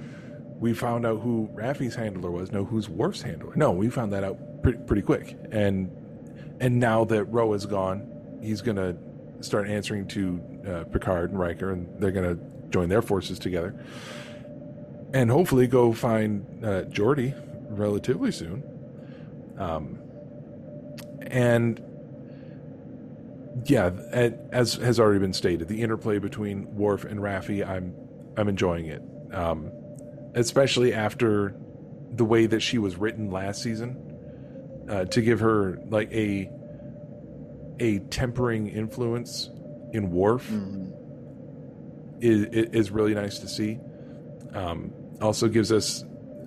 [0.59, 2.51] we found out who Raffi's handler was.
[2.51, 3.53] No, who's Worf's handler?
[3.55, 5.35] No, we found that out pretty, pretty quick.
[5.51, 5.89] And
[6.59, 8.95] and now that Ro is gone, he's gonna
[9.41, 12.37] start answering to uh, Picard and Riker, and they're gonna
[12.69, 13.83] join their forces together,
[15.13, 17.33] and hopefully go find uh, Geordi
[17.69, 18.63] relatively soon.
[19.57, 19.99] Um,
[21.21, 21.81] and
[23.65, 23.89] yeah,
[24.51, 27.95] as has already been stated, the interplay between Worf and Raffi, I'm
[28.37, 29.01] I'm enjoying it,
[29.33, 29.71] um,
[30.35, 31.55] especially after
[32.11, 34.03] the way that she was written last season.
[34.89, 36.49] Uh, to give her like a
[37.79, 39.49] a tempering influence
[39.91, 40.49] in Worf
[42.21, 43.79] is is really nice to see.
[44.53, 46.03] Um, also gives us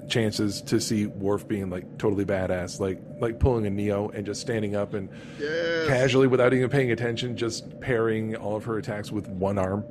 [0.09, 4.41] chances to see Worf being like totally badass, like like pulling a Neo and just
[4.41, 5.87] standing up and Yes.
[5.89, 9.85] casually, without even paying attention, just parrying all of her attacks with one arm.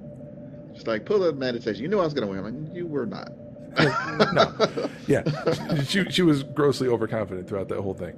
[0.74, 1.82] Just like pull a meditation.
[1.84, 2.46] You knew I was going to win.
[2.46, 3.32] I'm like, you were not.
[4.34, 5.22] no, yeah,
[5.84, 8.16] she she was grossly overconfident throughout that whole thing,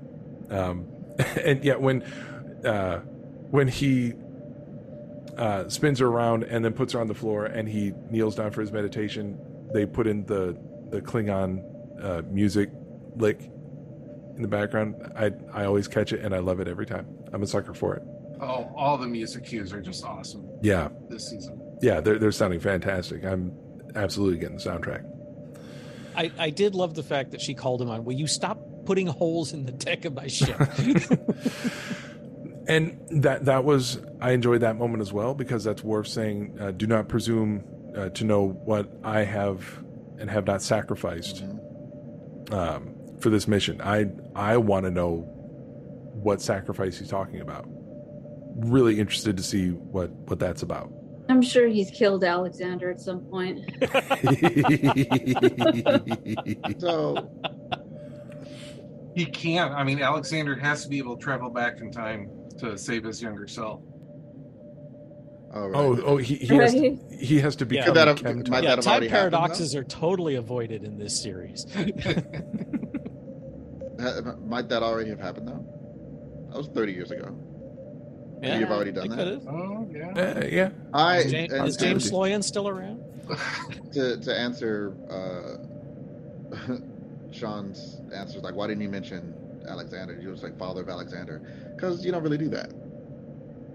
[0.49, 0.87] um,
[1.43, 2.01] and yet when
[2.65, 2.99] uh,
[3.49, 4.13] when he
[5.37, 8.51] uh, spins her around and then puts her on the floor and he kneels down
[8.51, 9.37] for his meditation,
[9.73, 10.57] they put in the
[10.89, 11.63] the Klingon
[12.03, 12.69] uh, music
[13.15, 13.49] lick
[14.35, 14.95] in the background.
[15.15, 17.07] I I always catch it and I love it every time.
[17.33, 18.03] I'm a sucker for it.
[18.41, 20.49] Oh, all the music cues are just awesome.
[20.61, 20.89] Yeah.
[21.09, 21.61] This season.
[21.81, 23.23] Yeah, they're they're sounding fantastic.
[23.23, 23.53] I'm
[23.95, 25.05] absolutely getting the soundtrack.
[26.15, 28.03] I, I did love the fact that she called him on.
[28.03, 30.59] Will you stop putting holes in the deck of my ship?
[32.67, 36.71] and that that was I enjoyed that moment as well because that's Worf saying, uh,
[36.71, 37.63] "Do not presume
[37.95, 39.83] uh, to know what I have
[40.19, 41.43] and have not sacrificed
[42.51, 43.81] um, for this mission.
[43.81, 45.27] I I want to know
[46.13, 47.65] what sacrifice he's talking about.
[48.55, 50.91] Really interested to see what what that's about."
[51.29, 53.59] I'm sure he's killed Alexander at some point.
[56.79, 57.31] so
[59.15, 59.73] he can't.
[59.73, 63.21] I mean, Alexander has to be able to travel back in time to save his
[63.21, 63.81] younger self.
[65.53, 66.99] Oh, oh, he, he has to, Right.
[67.19, 67.69] he has to Yeah.
[67.69, 68.63] become Could that Chemtrail.
[68.63, 71.65] yeah, have time already happened, paradoxes are totally avoided in this series.
[74.45, 75.65] Might that already have happened though?
[76.49, 77.35] That was 30 years ago.
[78.41, 79.41] Yeah, You've already done that.
[79.47, 80.09] Oh yeah.
[80.41, 80.69] Uh, yeah.
[80.93, 83.03] I is James, and- is James and Sloyan still around?
[83.93, 85.57] to to answer uh,
[87.31, 89.33] Sean's answers, like why didn't you mention
[89.67, 90.19] Alexander?
[90.19, 91.41] You was like father of Alexander,
[91.75, 92.71] because you don't really do that.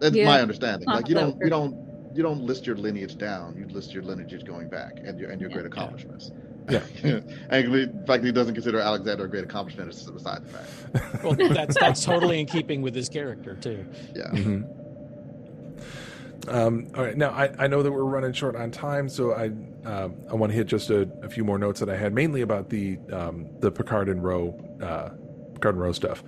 [0.00, 0.26] That's Yeah.
[0.26, 0.88] my understanding.
[0.88, 1.74] Like you don't you don't
[2.14, 3.56] you don't list your lineage down.
[3.56, 6.30] You list your lineage going back and your and your great accomplishments.
[6.68, 6.82] Yeah.
[7.50, 11.24] and the fact that he doesn't consider Alexander a great accomplishment is beside the fact.
[11.24, 13.86] Well, that's that's totally in keeping with his character too.
[14.14, 14.30] Yeah.
[14.32, 14.72] Mhm.
[16.48, 19.46] Um, all right, now I, I know that we're running short on time, so I
[19.88, 22.42] um, I want to hit just a, a few more notes that I had, mainly
[22.42, 25.10] about the um, the Picard and Ro uh,
[25.54, 26.22] Picard and Ro stuff.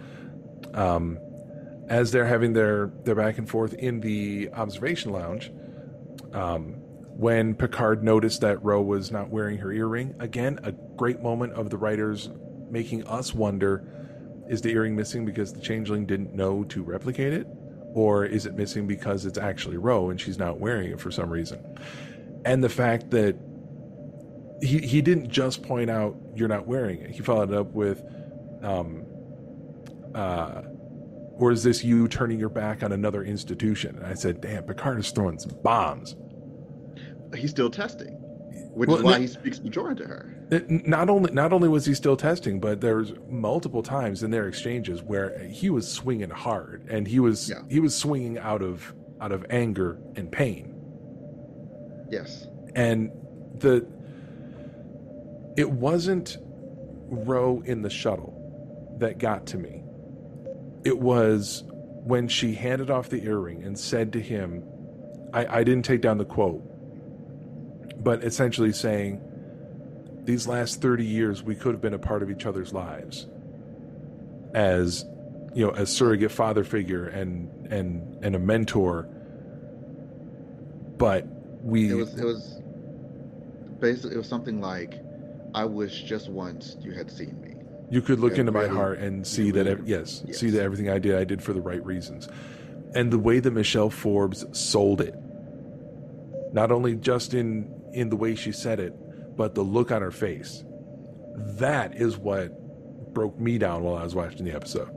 [0.75, 1.19] Um,
[1.89, 5.51] as they're having their their back and forth in the observation lounge,
[6.33, 6.75] um,
[7.17, 11.71] when Picard noticed that Ro was not wearing her earring, again a great moment of
[11.71, 12.31] the writers
[12.71, 13.85] making us wonder:
[14.49, 17.47] is the earring missing because the changeling didn't know to replicate it?
[17.95, 21.31] or is it missing because it's actually Ro and she's not wearing it for some
[21.31, 21.65] reason?
[22.45, 23.37] And the fact that
[24.63, 27.11] he he didn't just point out you're not wearing it.
[27.11, 28.03] He followed it up with,
[28.63, 29.05] um,
[30.15, 30.63] uh,
[31.39, 33.97] or is this you turning your back on another institution?
[33.97, 36.15] And I said, damn, Picard is throwing some bombs.
[37.35, 38.09] He's still testing,
[38.75, 40.35] which Well, is why no- he speaks Bajoran to her.
[40.51, 44.49] It- not only not only was he still testing, but there's multiple times in their
[44.49, 49.31] exchanges where he was swinging hard, and he was he was swinging out of out
[49.33, 50.75] of anger and pain.
[52.11, 52.47] Yes.
[52.75, 53.11] and
[53.59, 53.87] the
[55.57, 56.39] it wasn't
[57.11, 59.83] Ro in the shuttle that got to me.
[60.89, 64.65] It was when she handed off the earring and said to him,
[65.35, 66.63] I, I didn't take down the quote,
[68.03, 69.21] but essentially saying,
[70.25, 73.27] These last 30 years, we could have been a part of each other's lives
[74.55, 75.05] as
[75.55, 79.07] you know, a surrogate father figure and and and a mentor.
[80.97, 81.27] But
[81.63, 82.63] we It was it was
[83.79, 84.95] basically it was something like,
[85.55, 87.58] "I wish just once you had seen me."
[87.91, 90.39] You could look Yeah, into my really- heart and see that yes, Yes.
[90.39, 92.29] see that everything I did I did for the right reasons.
[92.95, 95.15] And the way that Michelle Forbes sold it,
[96.53, 98.95] not only just in in the way she said it,
[99.37, 100.65] but the look on her face.
[101.37, 102.53] That is what
[103.15, 104.89] broke me down while I was watching the episode.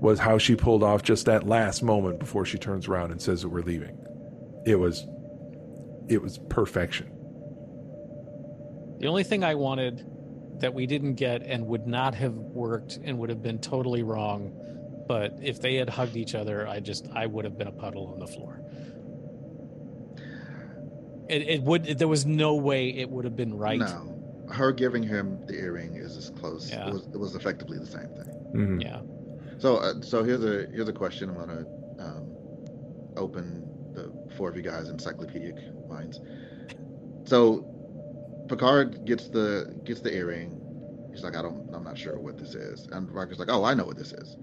[0.00, 3.42] Was how she pulled off just that last moment before she turns around and says
[3.42, 3.98] that we're leaving.
[4.64, 5.06] It was
[6.08, 7.10] it was perfection.
[9.00, 10.04] The only thing I wanted
[10.60, 14.52] that we didn't get and would not have worked and would have been totally wrong,
[15.06, 18.08] but if they had hugged each other, I just I would have been a puddle
[18.08, 18.60] on the floor.
[21.28, 21.84] It, it would.
[21.84, 23.78] There was no way it would have been right.
[23.78, 24.18] No,
[24.50, 26.70] her giving him the earring is as close.
[26.70, 26.88] Yeah.
[26.88, 28.34] It was it was effectively the same thing.
[28.54, 28.80] Mm-hmm.
[28.80, 29.00] Yeah.
[29.58, 31.30] So uh, so here's a here's a question.
[31.30, 31.64] I'm gonna
[31.98, 32.34] um,
[33.16, 35.56] open the four of you guys' encyclopedic
[35.88, 36.20] minds.
[37.24, 37.77] So
[38.48, 40.60] Picard gets the gets the earring.
[41.12, 42.86] He's like, I don't, I'm not sure what this is.
[42.92, 44.36] And Riker's like, Oh, I know what this is.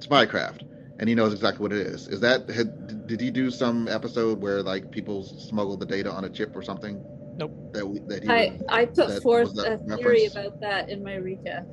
[0.00, 0.62] Spycraft,
[0.98, 2.08] and he knows exactly what it is.
[2.08, 6.24] Is that had, did he do some episode where like people smuggled the data on
[6.24, 7.02] a chip or something?
[7.36, 7.72] Nope.
[7.72, 10.60] That we, that he I, was- I put that- forth was that a theory about
[10.60, 11.66] that in my recap.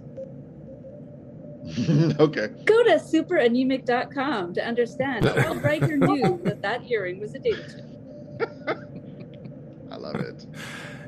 [2.19, 2.47] okay.
[2.65, 8.49] Go to superanemic.com to understand how Riker knew that that earring was a data chip.
[9.91, 10.45] I love it.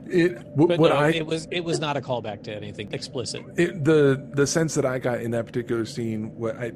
[0.08, 2.90] It wh- But what no, I it was it was not a callback to anything
[2.94, 3.44] explicit.
[3.58, 6.72] it, the the sense that I got in that particular scene, what I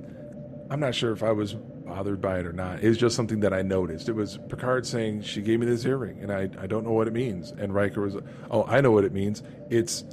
[0.69, 2.83] I'm not sure if I was bothered by it or not.
[2.83, 4.09] It was just something that I noticed.
[4.09, 7.07] It was Picard saying she gave me this earring and I I don't know what
[7.07, 7.51] it means.
[7.51, 8.15] And Riker was,
[8.51, 9.43] oh, I know what it means.
[9.69, 10.03] It's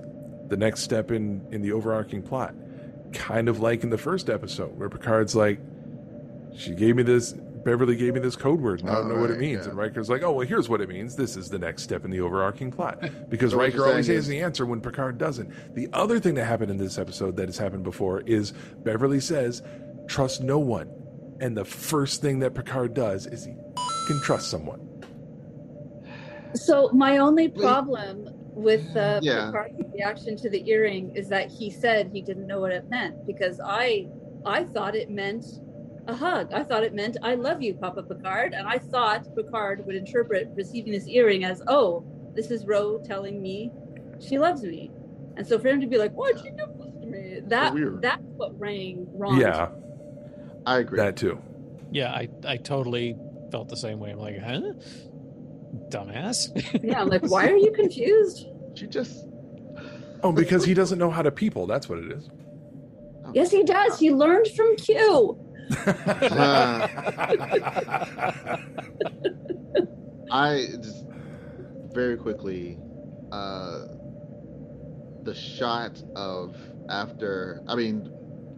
[0.48, 2.54] the next step in in the overarching plot,
[3.12, 5.58] kind of like in the first episode where Picard's like,
[6.56, 7.34] she gave me this.
[7.64, 9.64] Beverly gave me this code word, and I don't know what it means.
[9.64, 9.70] yeah.
[9.70, 11.16] And Riker's like, "Oh, well, here's what it means.
[11.16, 14.40] This is the next step in the overarching plot." Because So Riker always has the
[14.40, 15.74] answer when Picard doesn't.
[15.74, 18.52] The other thing that happened in this episode that has happened before is
[18.84, 19.62] Beverly says,
[20.06, 20.90] "Trust no one,"
[21.40, 23.54] and the first thing that Picard does is he
[24.06, 24.80] can trust someone.
[26.54, 29.46] So my only problem with uh, Yeah.
[29.46, 33.26] Picard's reaction to the earring is that he said he didn't know what it meant
[33.26, 34.06] because I
[34.46, 35.44] I thought it meant
[36.06, 36.52] a hug.
[36.52, 40.50] I thought it meant I love you, Papa Picard, and I thought Picard would interpret
[40.54, 42.04] receiving this earring as oh,
[42.34, 43.70] this is Ro telling me
[44.20, 44.90] she loves me,
[45.36, 47.40] and so for him to be like, why'd you give this to me?
[47.46, 48.02] That weird.
[48.02, 49.40] that's what rang wrong.
[49.40, 49.68] Yeah,
[50.66, 50.98] I agree.
[50.98, 51.40] that too.
[51.90, 53.16] Yeah, I I totally
[53.50, 54.10] felt the same way.
[54.10, 54.72] I'm like, huh,
[55.88, 56.50] dumbass.
[56.84, 58.46] Yeah, I'm like, why are you confused?
[58.74, 59.26] She just
[60.24, 61.66] Oh, because he doesn't know how to people.
[61.66, 62.30] That's what it is.
[63.34, 63.98] Yes, he does.
[63.98, 65.38] He learned from Q.
[70.30, 71.04] I just
[71.92, 72.78] very quickly
[73.32, 73.86] uh
[75.22, 76.56] the shot of
[76.88, 78.12] after I mean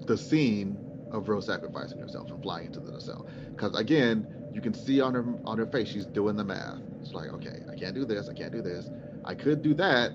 [0.07, 0.77] the scene
[1.13, 3.27] of Ro's sacrificing herself and flying into the nacelle.
[3.51, 6.81] Because again, you can see on her on her face she's doing the math.
[7.01, 8.91] It's like, okay, I can't do this, I can't do this.
[9.25, 10.13] I could do that,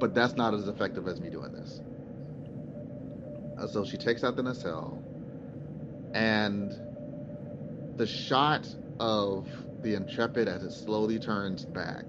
[0.00, 1.80] but that's not as effective as me doing this.
[3.58, 5.02] Uh, so she takes out the nacelle,
[6.16, 6.74] and
[7.98, 8.66] the shot
[8.98, 9.46] of
[9.82, 12.04] the Intrepid as it slowly turns back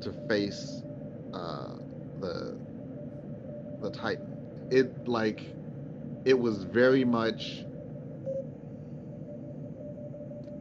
[0.00, 0.82] to face
[1.32, 1.76] uh,
[2.20, 2.56] the
[3.80, 4.68] the Titan.
[4.72, 5.42] It like
[6.24, 7.62] it was very much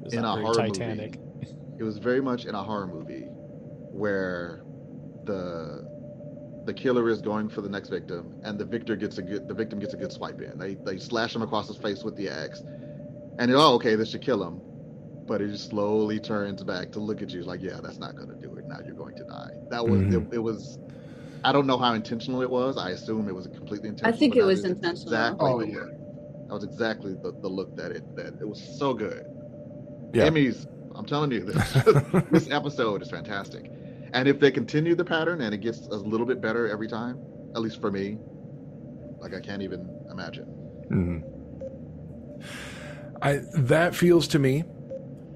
[0.03, 1.17] was in a horror Titanic.
[1.17, 1.53] movie.
[1.80, 3.25] It was very much in a horror movie
[3.91, 4.61] where
[5.25, 5.92] the
[6.65, 9.53] the killer is going for the next victim and the victor gets a good the
[9.53, 10.57] victim gets a good swipe in.
[10.57, 12.61] They they slash him across his face with the axe.
[13.40, 14.61] And it, oh okay, this should kill him.
[15.26, 18.35] But it just slowly turns back to look at you like, yeah, that's not gonna
[18.35, 18.65] do it.
[18.68, 19.52] Now you're going to die.
[19.69, 20.27] That was Mhm.
[20.27, 20.80] it, it was
[21.45, 22.77] I don't know how intentional it was.
[22.77, 24.14] I assume it was completely intentional.
[24.14, 25.14] I think it was intentional.
[25.14, 25.85] Exactly Oh, yeah.
[26.48, 29.26] That was exactly the, the look that it that it was so good.
[30.14, 30.30] Yeah.
[30.30, 31.73] Emmys, I'm telling you, this,
[32.31, 33.72] this episode is fantastic.
[34.14, 37.19] And if they continue the pattern and it gets a little bit better every time,
[37.56, 38.18] at least for me,
[39.19, 40.45] like I can't even imagine.
[40.91, 41.19] Mm-hmm.
[43.22, 44.64] I that feels to me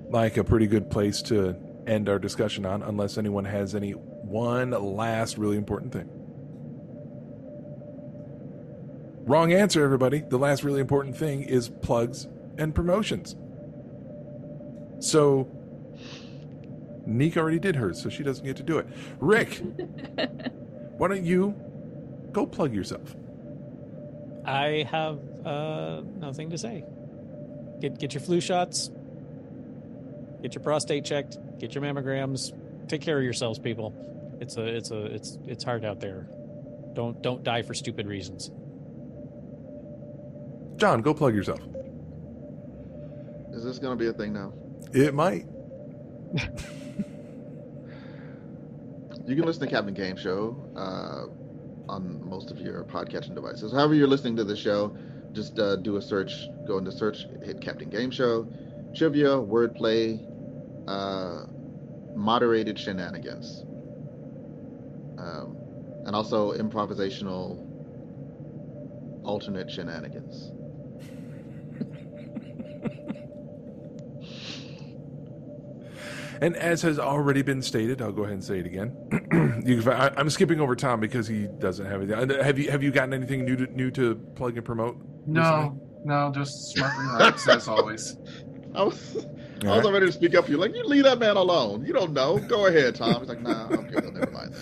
[0.10, 1.56] like a pretty good place to
[1.88, 6.10] end our discussion on, unless anyone has any one last really important thing.
[9.26, 10.20] Wrong answer, everybody.
[10.20, 12.28] The last really important thing is plugs
[12.58, 13.36] and promotions.
[15.00, 15.50] So
[17.08, 18.88] Neek already did hers, so she doesn't get to do it.
[19.20, 19.62] Rick,
[20.98, 21.56] why don't you
[22.34, 23.16] go plug yourself?
[24.46, 26.84] I have uh, nothing to say.
[27.80, 28.92] Get get your flu shots.
[30.42, 31.38] Get your prostate checked.
[31.60, 32.52] Get your mammograms.
[32.90, 33.94] Take care of yourselves, people.
[34.42, 36.28] It's a it's a it's it's hard out there.
[36.94, 38.52] Don't don't die for stupid reasons.
[40.76, 41.62] John, go plug yourself.
[43.54, 44.54] Is this going to be a thing now?
[44.94, 45.46] It might.
[49.28, 51.26] You can listen to Captain Game Show uh,
[51.92, 53.74] on most of your podcasting devices.
[53.74, 54.96] However, you're listening to the show,
[55.34, 56.32] just uh, do a search.
[56.66, 58.48] Go into search, hit Captain Game Show,
[58.96, 60.18] trivia, wordplay,
[60.88, 61.46] uh,
[62.16, 63.66] moderated shenanigans,
[65.18, 65.58] um,
[66.06, 67.62] and also improvisational
[69.26, 70.54] alternate shenanigans.
[76.42, 78.96] And as has already been stated, I'll go ahead and say it again.
[79.66, 82.44] you, can, I, am skipping over Tom because he doesn't have it.
[82.44, 84.98] Have you have you gotten anything new to, new to plug and promote?
[85.26, 85.80] No, recently?
[86.06, 88.18] no, just smart remarks as always.
[88.76, 89.26] I was,
[89.64, 89.94] I was right.
[89.94, 90.48] ready to speak up.
[90.48, 91.84] You're like, you leave that man alone.
[91.86, 92.38] You don't know.
[92.38, 93.22] Go ahead, Tom.
[93.22, 94.54] He's like, nah, okay, well, never mind.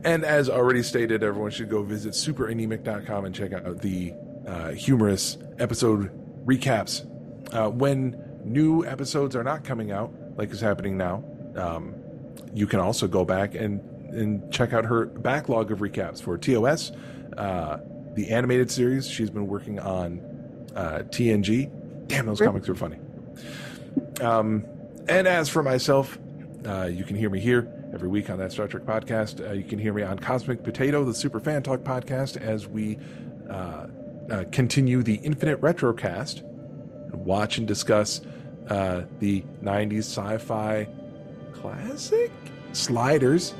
[0.04, 4.14] and as already stated, everyone should go visit superanemic.com and check out the
[4.46, 6.10] uh, humorous episode
[6.46, 7.04] recaps
[7.52, 11.24] uh, when new episodes are not coming out, like is happening now,
[11.56, 11.94] um,
[12.52, 13.80] you can also go back and,
[14.10, 16.92] and check out her backlog of recaps for TOS,
[17.36, 17.78] uh,
[18.14, 19.08] the animated series.
[19.08, 20.20] She's been working on
[20.74, 21.70] uh, TNG.
[22.06, 22.98] Damn, those comics are funny.
[24.20, 24.64] Um,
[25.08, 26.18] and as for myself,
[26.66, 29.46] uh, you can hear me here every week on that Star Trek podcast.
[29.46, 32.98] Uh, you can hear me on Cosmic Potato, the Super Fan Talk podcast, as we
[33.48, 33.86] uh,
[34.30, 36.42] uh, continue the Infinite Retrocast
[37.14, 38.20] watch and discuss
[38.68, 40.88] uh, the 90s sci fi
[41.52, 42.30] classic
[42.74, 43.54] Sliders.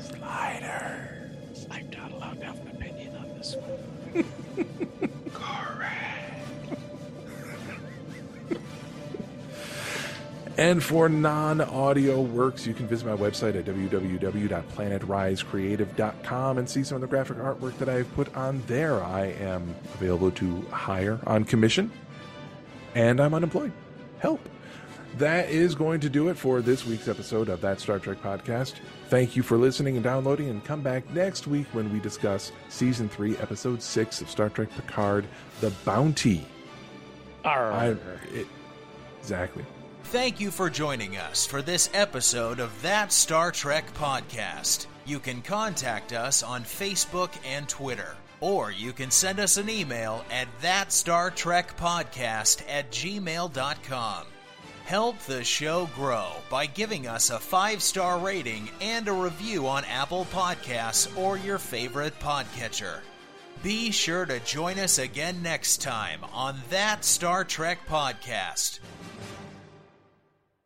[0.00, 1.66] Sliders.
[1.70, 4.24] I'm not allowed to have an opinion on this one.
[5.32, 6.80] Correct.
[10.58, 16.96] and for non audio works, you can visit my website at www.planetrisecreative.com and see some
[16.96, 19.00] of the graphic artwork that I've put on there.
[19.00, 21.92] I am available to hire on commission
[22.96, 23.72] and I'm unemployed.
[24.18, 24.48] Help.
[25.18, 28.74] That is going to do it for this week's episode of That Star Trek Podcast.
[29.08, 33.08] Thank you for listening and downloading, and come back next week when we discuss Season
[33.08, 35.26] 3, Episode 6 of Star Trek Picard
[35.60, 36.46] The Bounty.
[37.44, 37.96] I,
[38.34, 38.46] it,
[39.20, 39.64] exactly.
[40.04, 44.86] Thank you for joining us for this episode of That Star Trek Podcast.
[45.04, 50.24] You can contact us on Facebook and Twitter or you can send us an email
[50.30, 54.26] at thatstartrekpodcast at gmail.com.
[54.84, 59.84] Help the show grow by giving us a five star rating and a review on
[59.86, 63.00] Apple Podcasts or your favorite podcatcher.
[63.62, 68.78] Be sure to join us again next time on That Star Trek Podcast.